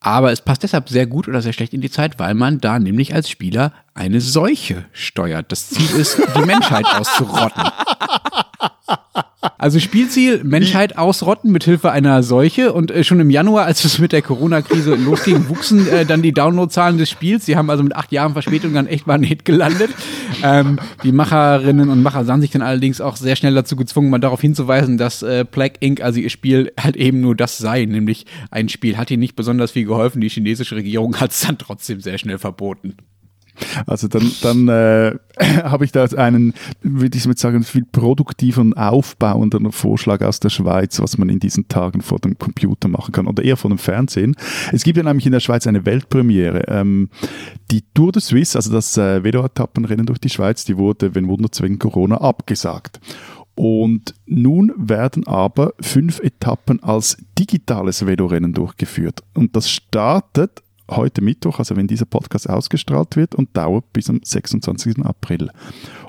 Aber 0.00 0.32
es 0.32 0.40
passt 0.40 0.62
deshalb 0.62 0.88
sehr 0.88 1.06
gut 1.06 1.28
oder 1.28 1.42
sehr 1.42 1.52
schlecht 1.52 1.74
in 1.74 1.82
die 1.82 1.90
Zeit, 1.90 2.18
weil 2.18 2.32
man 2.34 2.58
da 2.58 2.78
nämlich 2.78 3.14
als 3.14 3.28
Spieler 3.28 3.72
eine 3.92 4.22
Seuche 4.22 4.86
steuert. 4.92 5.52
Das 5.52 5.68
Ziel 5.68 5.90
ist, 5.90 6.18
die 6.36 6.46
Menschheit 6.46 6.86
auszurotten. 6.86 7.64
Also 9.56 9.78
Spielziel, 9.78 10.44
Menschheit 10.44 10.98
ausrotten 10.98 11.50
mit 11.50 11.64
Hilfe 11.64 11.90
einer 11.90 12.22
Seuche 12.22 12.74
und 12.74 12.90
äh, 12.90 13.04
schon 13.04 13.20
im 13.20 13.30
Januar, 13.30 13.64
als 13.64 13.84
es 13.84 13.98
mit 13.98 14.12
der 14.12 14.20
Corona-Krise 14.20 14.94
losging, 15.04 15.48
wuchsen 15.48 15.88
äh, 15.88 16.04
dann 16.04 16.20
die 16.20 16.32
Downloadzahlen 16.32 16.98
des 16.98 17.08
Spiels. 17.08 17.46
Sie 17.46 17.56
haben 17.56 17.70
also 17.70 17.82
mit 17.82 17.96
acht 17.96 18.12
Jahren 18.12 18.34
Verspätung 18.34 18.74
dann 18.74 18.86
echt 18.86 19.06
mal 19.06 19.14
einen 19.14 19.24
Hit 19.24 19.46
gelandet. 19.46 19.90
Ähm, 20.42 20.78
die 21.04 21.12
Macherinnen 21.12 21.88
und 21.88 22.02
Macher 22.02 22.24
sahen 22.24 22.42
sich 22.42 22.50
dann 22.50 22.60
allerdings 22.60 23.00
auch 23.00 23.16
sehr 23.16 23.34
schnell 23.34 23.54
dazu 23.54 23.76
gezwungen, 23.76 24.10
mal 24.10 24.18
darauf 24.18 24.42
hinzuweisen, 24.42 24.98
dass 24.98 25.22
äh, 25.22 25.46
Plague 25.46 25.78
Inc., 25.80 26.02
also 26.02 26.20
ihr 26.20 26.30
Spiel, 26.30 26.72
halt 26.78 26.96
eben 26.96 27.20
nur 27.20 27.34
das 27.34 27.56
sei, 27.56 27.86
nämlich 27.86 28.26
ein 28.50 28.68
Spiel. 28.68 28.98
Hat 28.98 29.10
ihnen 29.10 29.20
nicht 29.20 29.36
besonders 29.36 29.70
viel 29.70 29.86
geholfen. 29.86 30.20
Die 30.20 30.28
chinesische 30.28 30.76
Regierung 30.76 31.16
hat 31.18 31.30
es 31.30 31.40
dann 31.40 31.56
trotzdem 31.56 32.00
sehr 32.00 32.18
schnell 32.18 32.38
verboten. 32.38 32.96
Also 33.86 34.08
dann, 34.08 34.30
dann 34.42 34.68
äh, 34.68 35.14
habe 35.62 35.84
ich 35.84 35.92
da 35.92 36.04
einen, 36.04 36.54
würde 36.82 37.16
ich 37.16 37.26
mit 37.26 37.38
sagen, 37.38 37.62
viel 37.62 37.84
produktiven, 37.84 38.74
aufbauenden 38.74 39.70
Vorschlag 39.72 40.22
aus 40.22 40.40
der 40.40 40.50
Schweiz, 40.50 41.00
was 41.00 41.18
man 41.18 41.28
in 41.28 41.40
diesen 41.40 41.68
Tagen 41.68 42.02
vor 42.02 42.18
dem 42.18 42.38
Computer 42.38 42.88
machen 42.88 43.12
kann 43.12 43.26
oder 43.26 43.42
eher 43.42 43.56
vor 43.56 43.70
dem 43.70 43.78
Fernsehen. 43.78 44.36
Es 44.72 44.84
gibt 44.84 44.96
ja 44.96 45.02
nämlich 45.02 45.26
in 45.26 45.32
der 45.32 45.40
Schweiz 45.40 45.66
eine 45.66 45.86
Weltpremiere. 45.86 46.64
Ähm, 46.68 47.08
die 47.70 47.82
Tour 47.94 48.12
de 48.12 48.20
Suisse, 48.20 48.56
also 48.56 48.72
das 48.72 48.96
äh, 48.96 49.22
Velo-Etappenrennen 49.22 50.06
durch 50.06 50.18
die 50.18 50.30
Schweiz, 50.30 50.64
die 50.64 50.76
wurde, 50.76 51.14
wenn 51.14 51.28
Wunder 51.28 51.48
wegen 51.60 51.78
Corona, 51.78 52.16
abgesagt. 52.16 53.00
Und 53.54 54.14
nun 54.24 54.72
werden 54.76 55.26
aber 55.26 55.74
fünf 55.80 56.20
Etappen 56.20 56.82
als 56.82 57.18
digitales 57.38 58.06
Velorennen 58.06 58.54
durchgeführt. 58.54 59.22
Und 59.34 59.54
das 59.54 59.70
startet 59.70 60.62
heute 60.90 61.22
Mittwoch, 61.22 61.58
also 61.58 61.76
wenn 61.76 61.86
dieser 61.86 62.04
Podcast 62.04 62.48
ausgestrahlt 62.48 63.16
wird 63.16 63.34
und 63.34 63.56
dauert 63.56 63.92
bis 63.92 64.10
am 64.10 64.20
26. 64.22 65.04
April. 65.04 65.50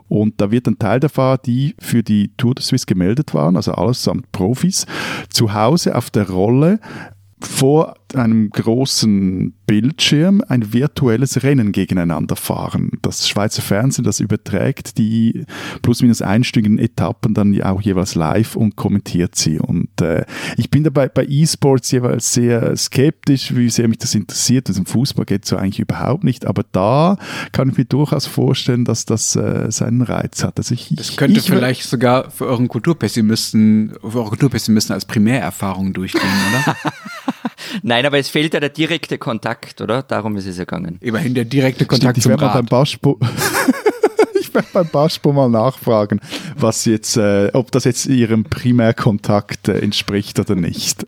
Und 0.08 0.42
da 0.42 0.52
wird 0.52 0.68
ein 0.68 0.78
Teil 0.78 1.00
der 1.00 1.10
Fahrer, 1.10 1.38
die 1.38 1.76
für 1.80 2.04
die 2.04 2.32
Tour 2.36 2.56
de 2.56 2.64
Suisse 2.64 2.86
gemeldet 2.86 3.34
waren, 3.34 3.56
also 3.56 3.72
allesamt 3.72 4.32
Profis, 4.32 4.86
zu 5.30 5.54
Hause 5.54 5.96
auf 5.96 6.10
der 6.10 6.30
Rolle 6.30 6.80
vor 7.40 7.96
einem 8.14 8.50
großen 8.50 9.54
Bildschirm 9.72 10.44
ein 10.50 10.74
virtuelles 10.74 11.44
Rennen 11.44 11.72
gegeneinander 11.72 12.36
fahren. 12.36 12.92
Das 13.02 13.30
Schweizer 13.30 13.62
Fernsehen, 13.62 14.04
das 14.04 14.20
überträgt 14.20 14.98
die 14.98 15.46
plus 15.82 16.02
minus 16.02 16.22
einstündigen 16.22 16.78
Etappen 16.78 17.34
dann 17.34 17.62
auch 17.62 17.82
jeweils 17.82 18.16
live 18.16 18.58
und 18.58 18.76
kommentiert 18.76 19.36
sie. 19.36 19.60
Und 19.60 20.02
äh, 20.02 20.26
ich 20.58 20.72
bin 20.72 20.84
dabei 20.84 21.08
bei 21.08 21.26
E-Sports 21.26 21.90
jeweils 21.92 22.34
sehr 22.34 22.76
skeptisch, 22.76 23.56
wie 23.56 23.70
sehr 23.70 23.88
mich 23.88 24.00
das 24.00 24.14
interessiert. 24.14 24.68
Also 24.68 24.82
im 24.82 24.86
Fußball 24.86 25.24
geht 25.24 25.46
so 25.46 25.56
eigentlich 25.56 25.80
überhaupt 25.80 26.26
nicht, 26.26 26.46
aber 26.46 26.66
da 26.74 27.16
kann 27.54 27.70
ich 27.70 27.78
mir 27.78 27.86
durchaus 27.86 28.26
vorstellen, 28.26 28.84
dass 28.84 29.06
das 29.06 29.38
äh, 29.38 29.72
seinen 29.72 30.02
Reiz 30.02 30.44
hat. 30.44 30.58
Also 30.58 30.74
ich, 30.74 30.94
das 30.98 31.16
könnte 31.16 31.40
ich, 31.40 31.46
vielleicht 31.46 31.84
sogar 31.84 32.30
für 32.30 32.46
euren 32.46 32.68
Kulturpessimisten, 32.68 33.94
für 34.02 34.20
eure 34.20 34.32
Kulturpessimisten 34.32 34.94
als 34.94 35.06
Primärerfahrung 35.06 35.94
durchgehen, 35.94 36.24
oder? 36.52 36.76
Nein, 37.84 38.06
aber 38.06 38.18
es 38.18 38.30
fehlt 38.30 38.54
ja 38.54 38.60
der 38.60 38.70
direkte 38.70 39.18
Kontakt, 39.18 39.82
oder? 39.82 40.04
Darum 40.04 40.36
ist 40.38 40.46
es 40.46 40.58
ja 40.58 40.64
gegangen. 40.64 40.98
Immerhin 41.02 41.34
der 41.34 41.46
direkte 41.46 41.86
Kontakt 41.86 42.20
Stimmt, 42.20 42.40
zum 42.40 42.46
ich 42.48 42.54
Rad. 42.54 42.70
Beim 42.70 43.18
ich 44.40 44.54
werde 44.54 44.68
beim 44.74 44.88
Baschbo 44.88 45.32
mal 45.32 45.50
nachfragen, 45.50 46.20
was 46.58 46.86
jetzt, 46.86 47.18
äh, 47.18 47.50
ob 47.54 47.72
das 47.72 47.84
jetzt 47.86 48.06
ihrem 48.06 48.44
Primärkontakt 48.44 49.68
äh, 49.68 49.80
entspricht 49.80 50.40
oder 50.40 50.56
nicht. 50.56 51.06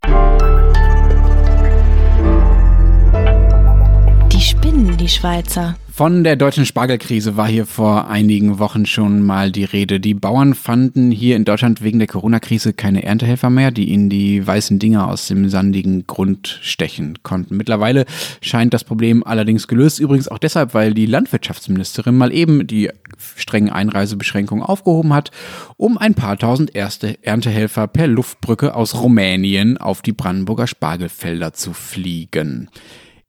Die 4.74 4.80
spinnen, 4.80 4.98
die 4.98 5.08
Schweizer. 5.08 5.76
Von 5.92 6.24
der 6.24 6.36
deutschen 6.36 6.66
Spargelkrise 6.66 7.38
war 7.38 7.48
hier 7.48 7.68
vor 7.68 8.08
einigen 8.08 8.58
Wochen 8.58 8.88
schon 8.88 9.22
mal 9.22 9.52
die 9.52 9.66
Rede. 9.66 10.00
Die 10.00 10.16
Bauern 10.16 10.56
fanden 10.56 11.12
hier 11.12 11.36
in 11.36 11.46
Deutschland 11.46 11.84
wegen 11.84 12.00
der 12.00 12.08
Corona-Krise 12.08 12.74
keine 12.74 13.04
Erntehelfer 13.04 13.52
mehr, 13.52 13.70
die 13.70 13.90
ihnen 13.90 14.10
die 14.10 14.46
weißen 14.46 14.80
Dinger 14.80 15.08
aus 15.08 15.28
dem 15.28 15.48
sandigen 15.50 16.08
Grund 16.08 16.60
stechen 16.64 17.20
konnten. 17.22 17.56
Mittlerweile 17.56 18.06
scheint 18.42 18.74
das 18.74 18.84
Problem 18.84 19.24
allerdings 19.24 19.68
gelöst. 19.68 20.00
Übrigens 20.00 20.28
auch 20.28 20.40
deshalb, 20.40 20.74
weil 20.74 20.96
die 20.96 21.06
Landwirtschaftsministerin 21.06 22.18
mal 22.18 22.34
eben 22.34 22.66
die 22.66 22.90
strengen 23.36 23.70
Einreisebeschränkungen 23.70 24.64
aufgehoben 24.64 25.14
hat, 25.14 25.30
um 25.78 26.00
ein 26.00 26.16
paar 26.16 26.40
tausend 26.40 26.74
erste 26.76 27.24
Erntehelfer 27.24 27.86
per 27.88 28.08
Luftbrücke 28.08 28.74
aus 28.74 28.96
Rumänien 28.96 29.78
auf 29.78 30.02
die 30.02 30.14
Brandenburger 30.14 30.66
Spargelfelder 30.66 31.54
zu 31.54 31.74
fliegen. 31.74 32.70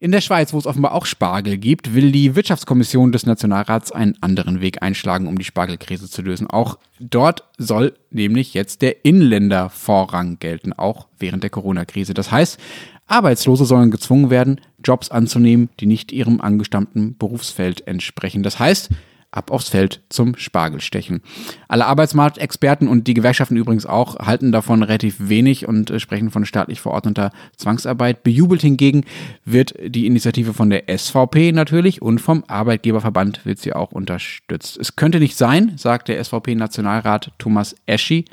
In 0.00 0.12
der 0.12 0.20
Schweiz, 0.20 0.52
wo 0.52 0.58
es 0.58 0.66
offenbar 0.66 0.92
auch 0.92 1.06
Spargel 1.06 1.56
gibt, 1.56 1.94
will 1.94 2.12
die 2.12 2.34
Wirtschaftskommission 2.34 3.12
des 3.12 3.26
Nationalrats 3.26 3.92
einen 3.92 4.20
anderen 4.20 4.60
Weg 4.60 4.82
einschlagen, 4.82 5.28
um 5.28 5.38
die 5.38 5.44
Spargelkrise 5.44 6.10
zu 6.10 6.20
lösen. 6.20 6.48
Auch 6.48 6.78
dort 7.00 7.44
soll 7.58 7.94
nämlich 8.10 8.54
jetzt 8.54 8.82
der 8.82 9.04
Inländervorrang 9.04 10.38
gelten, 10.40 10.72
auch 10.72 11.06
während 11.18 11.42
der 11.42 11.50
Corona-Krise. 11.50 12.12
Das 12.12 12.30
heißt, 12.30 12.58
Arbeitslose 13.06 13.64
sollen 13.64 13.90
gezwungen 13.90 14.30
werden, 14.30 14.60
Jobs 14.82 15.10
anzunehmen, 15.10 15.68
die 15.80 15.86
nicht 15.86 16.12
ihrem 16.12 16.40
angestammten 16.40 17.16
Berufsfeld 17.16 17.86
entsprechen. 17.86 18.42
Das 18.42 18.58
heißt, 18.58 18.90
ab 19.34 19.50
aufs 19.50 19.68
Feld 19.68 20.02
zum 20.08 20.36
Spargelstechen. 20.36 21.22
Alle 21.68 21.86
Arbeitsmarktexperten 21.86 22.88
und 22.88 23.06
die 23.06 23.14
Gewerkschaften 23.14 23.56
übrigens 23.56 23.86
auch 23.86 24.18
halten 24.18 24.52
davon 24.52 24.82
relativ 24.82 25.16
wenig 25.18 25.66
und 25.66 25.90
äh, 25.90 26.00
sprechen 26.00 26.30
von 26.30 26.46
staatlich 26.46 26.80
verordneter 26.80 27.32
Zwangsarbeit. 27.56 28.22
Bejubelt 28.22 28.62
hingegen 28.62 29.04
wird 29.44 29.74
die 29.84 30.06
Initiative 30.06 30.54
von 30.54 30.70
der 30.70 30.84
SVP 30.96 31.52
natürlich 31.52 32.00
und 32.00 32.20
vom 32.20 32.44
Arbeitgeberverband 32.46 33.44
wird 33.44 33.58
sie 33.58 33.72
auch 33.72 33.92
unterstützt. 33.92 34.78
Es 34.78 34.96
könnte 34.96 35.18
nicht 35.18 35.36
sein, 35.36 35.72
sagt 35.76 36.08
der 36.08 36.22
SVP-Nationalrat 36.22 37.32
Thomas 37.38 37.74
Eschi, 37.86 38.24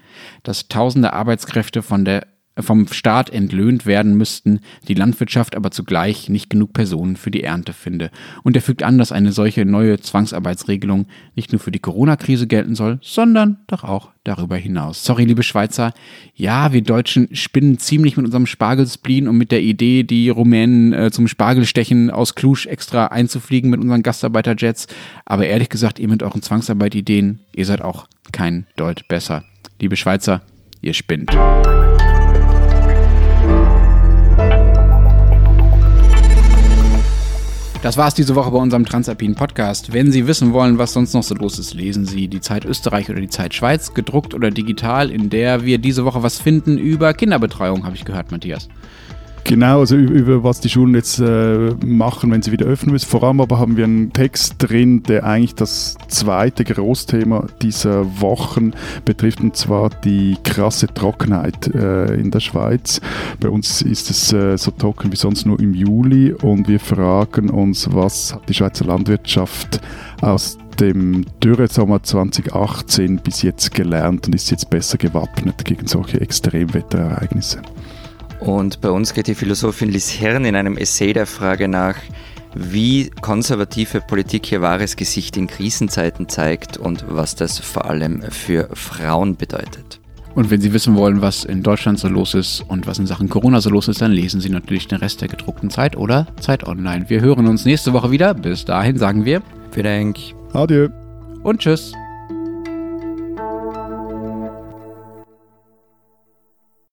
dass 0.44 0.68
tausende 0.68 1.14
Arbeitskräfte 1.14 1.82
von 1.82 2.06
der 2.06 2.28
vom 2.60 2.88
Staat 2.88 3.30
entlöhnt 3.30 3.86
werden 3.86 4.16
müssten, 4.16 4.60
die 4.88 4.94
Landwirtschaft 4.94 5.56
aber 5.56 5.72
zugleich 5.72 6.30
nicht 6.30 6.50
genug 6.50 6.74
Personen 6.74 7.16
für 7.16 7.32
die 7.32 7.44
Ernte 7.44 7.74
finde. 7.74 8.12
Und 8.44 8.56
er 8.56 8.62
fügt 8.62 8.84
an, 8.84 8.98
dass 8.98 9.12
eine 9.12 9.32
solche 9.32 9.66
neue 9.66 10.00
Zwangsarbeitsregelung 10.00 11.08
nicht 11.36 11.52
nur 11.52 11.60
für 11.60 11.72
die 11.72 11.80
Corona-Krise 11.80 12.48
gelten 12.48 12.76
soll, 12.76 13.00
sondern 13.02 13.60
doch 13.68 13.84
auch 13.84 14.12
darüber 14.24 14.58
hinaus. 14.58 15.04
Sorry, 15.04 15.24
liebe 15.26 15.44
Schweizer, 15.44 15.94
ja, 16.36 16.74
wir 16.74 16.84
Deutschen 16.84 17.34
spinnen 17.36 17.80
ziemlich 17.80 18.18
mit 18.18 18.26
unserem 18.26 18.46
Spargelsplin 18.46 19.28
und 19.28 19.38
mit 19.38 19.52
der 19.52 19.62
Idee, 19.62 20.04
die 20.04 20.30
Rumänen 20.30 20.94
äh, 20.94 21.12
zum 21.12 21.28
Spargelstechen 21.28 22.12
aus 22.12 22.36
Klusch 22.36 22.68
extra 22.68 23.08
einzufliegen 23.08 23.70
mit 23.70 23.80
unseren 23.80 24.04
Gastarbeiterjets. 24.04 24.88
Aber 25.26 25.48
ehrlich 25.48 25.70
gesagt, 25.70 26.00
ihr 26.00 26.10
mit 26.10 26.22
euren 26.22 26.42
Zwangsarbeit-Ideen, 26.42 27.40
ihr 27.56 27.66
seid 27.66 27.82
auch 27.82 28.08
kein 28.32 28.68
Deut 28.76 29.08
besser. 29.08 29.44
Liebe 29.80 29.96
Schweizer, 29.96 30.42
ihr 30.82 30.94
spinnt. 30.94 31.32
Das 37.82 37.98
war 37.98 38.08
es 38.08 38.14
diese 38.14 38.36
Woche 38.36 38.52
bei 38.52 38.60
unserem 38.60 38.86
Transalpinen 38.86 39.36
Podcast. 39.36 39.92
Wenn 39.92 40.12
Sie 40.12 40.28
wissen 40.28 40.54
wollen, 40.54 40.78
was 40.78 40.94
sonst 40.94 41.16
noch 41.16 41.24
so 41.24 41.34
los 41.34 41.58
ist, 41.58 41.74
lesen 41.74 42.06
Sie 42.06 42.28
die 42.28 42.40
Zeit 42.40 42.64
Österreich 42.64 43.10
oder 43.10 43.20
die 43.20 43.28
Zeit 43.28 43.56
Schweiz, 43.56 43.96
gedruckt 43.96 44.36
oder 44.36 44.52
digital, 44.52 45.10
in 45.10 45.32
der 45.32 45.66
wir 45.66 45.80
diese 45.80 46.06
Woche 46.06 46.22
was 46.22 46.40
finden 46.40 46.78
über 46.78 47.16
Kinderbetreuung, 47.16 47.84
habe 47.84 47.96
ich 47.96 48.06
gehört, 48.06 48.32
Matthias. 48.32 48.70
Genau, 49.44 49.80
also 49.80 49.96
über, 49.96 50.14
über 50.14 50.44
was 50.44 50.60
die 50.60 50.70
Schulen 50.70 50.96
jetzt 50.96 51.20
äh, 51.20 51.72
machen, 51.86 52.32
wenn 52.32 52.42
sie 52.42 52.52
wieder 52.52 52.66
öffnen 52.66 52.94
müssen. 52.94 53.10
Vor 53.10 53.24
allem 53.24 53.42
aber 53.42 53.60
haben 53.60 53.76
wir 53.76 53.84
einen 53.84 54.14
Text 54.14 54.56
drin, 54.60 55.04
der 55.04 55.26
eigentlich 55.26 55.56
das 55.56 55.98
zweite 56.08 56.64
Großthema 56.64 57.48
dieser 57.62 58.22
Wochen 58.22 58.72
betrifft, 59.04 59.42
und 59.42 59.56
zwar 59.56 59.90
die 59.90 60.38
krasse 60.44 60.88
Trockenheit 60.88 61.68
äh, 61.74 62.14
in 62.16 62.32
der 62.32 62.40
Schweiz. 62.40 63.02
Bei 63.40 63.50
uns 63.50 63.82
ist 63.82 64.10
es 64.10 64.32
äh, 64.32 64.58
so 64.58 64.72
trocken 64.72 65.12
wie 65.12 65.18
sonst 65.18 65.46
nur 65.46 65.60
im 65.60 65.74
Juli 65.74 66.34
und 66.34 66.68
wir 66.68 66.80
fragen 66.80 67.50
uns, 67.50 67.90
was 67.92 68.34
hat 68.34 68.48
die 68.48 68.54
Schweizer 68.54 68.86
Landwirtschaft 68.86 69.82
aus 70.22 70.58
dem 70.80 71.26
Dürresommer 71.44 72.02
2018 72.02 73.18
bis 73.18 73.42
jetzt 73.42 73.74
gelernt 73.74 74.28
und 74.28 74.36
ist 74.36 74.50
jetzt 74.52 74.70
besser 74.70 74.98
gewappnet 74.98 75.66
gegen 75.66 75.88
solche 75.88 76.22
Extremwetterereignisse. 76.22 77.62
Und 78.42 78.82
bei 78.82 78.90
uns 78.90 79.14
geht 79.14 79.28
die 79.28 79.36
Philosophin 79.36 79.90
Liz 79.90 80.20
Herrn 80.20 80.46
in 80.46 80.56
einem 80.56 80.76
Essay 80.76 81.14
der 81.14 81.28
Frage 81.28 81.68
nach, 81.68 81.96
wie 82.56 83.12
konservative 83.22 84.02
Politik 84.02 84.52
ihr 84.52 84.62
wahres 84.62 84.96
Gesicht 84.96 85.38
in 85.38 85.48
Krisenzeiten 85.48 86.28
zeigt 86.28 86.78
und 86.78 87.06
was 87.08 87.36
das 87.36 87.60
vor 87.60 87.86
allem 87.86 88.24
für 88.24 88.68
Frauen 88.74 89.38
bedeutet. 89.38 90.00
Und 90.34 90.50
wenn 90.50 90.60
Sie 90.60 90.74
wissen 90.74 90.96
wollen, 90.96 91.22
was 91.22 91.44
in 91.44 91.62
Deutschland 91.62 92.00
so 92.00 92.08
los 92.08 92.34
ist 92.34 92.62
und 92.68 92.88
was 92.88 93.00
in 93.00 93.06
Sachen 93.06 93.30
Corona 93.30 93.62
so 93.62 93.70
los 93.70 93.88
ist, 93.88 94.02
dann 94.02 94.12
lesen 94.12 94.42
Sie 94.42 94.50
natürlich 94.50 94.88
den 94.88 95.00
Rest 95.00 95.22
der 95.22 95.28
gedruckten 95.28 95.70
Zeit 95.70 95.96
oder 95.96 96.28
Zeit 96.40 96.66
Online. 96.68 97.10
Wir 97.10 97.22
hören 97.22 97.48
uns 97.48 97.66
nächste 97.66 97.94
Woche 97.94 98.12
wieder. 98.12 98.34
Bis 98.34 98.66
dahin 98.66 98.98
sagen 98.98 99.24
wir 99.24 99.42
Vielen 99.72 100.14
Dank. 100.14 100.18
Adieu. 100.54 100.90
Und 101.44 101.60
tschüss. 101.60 101.94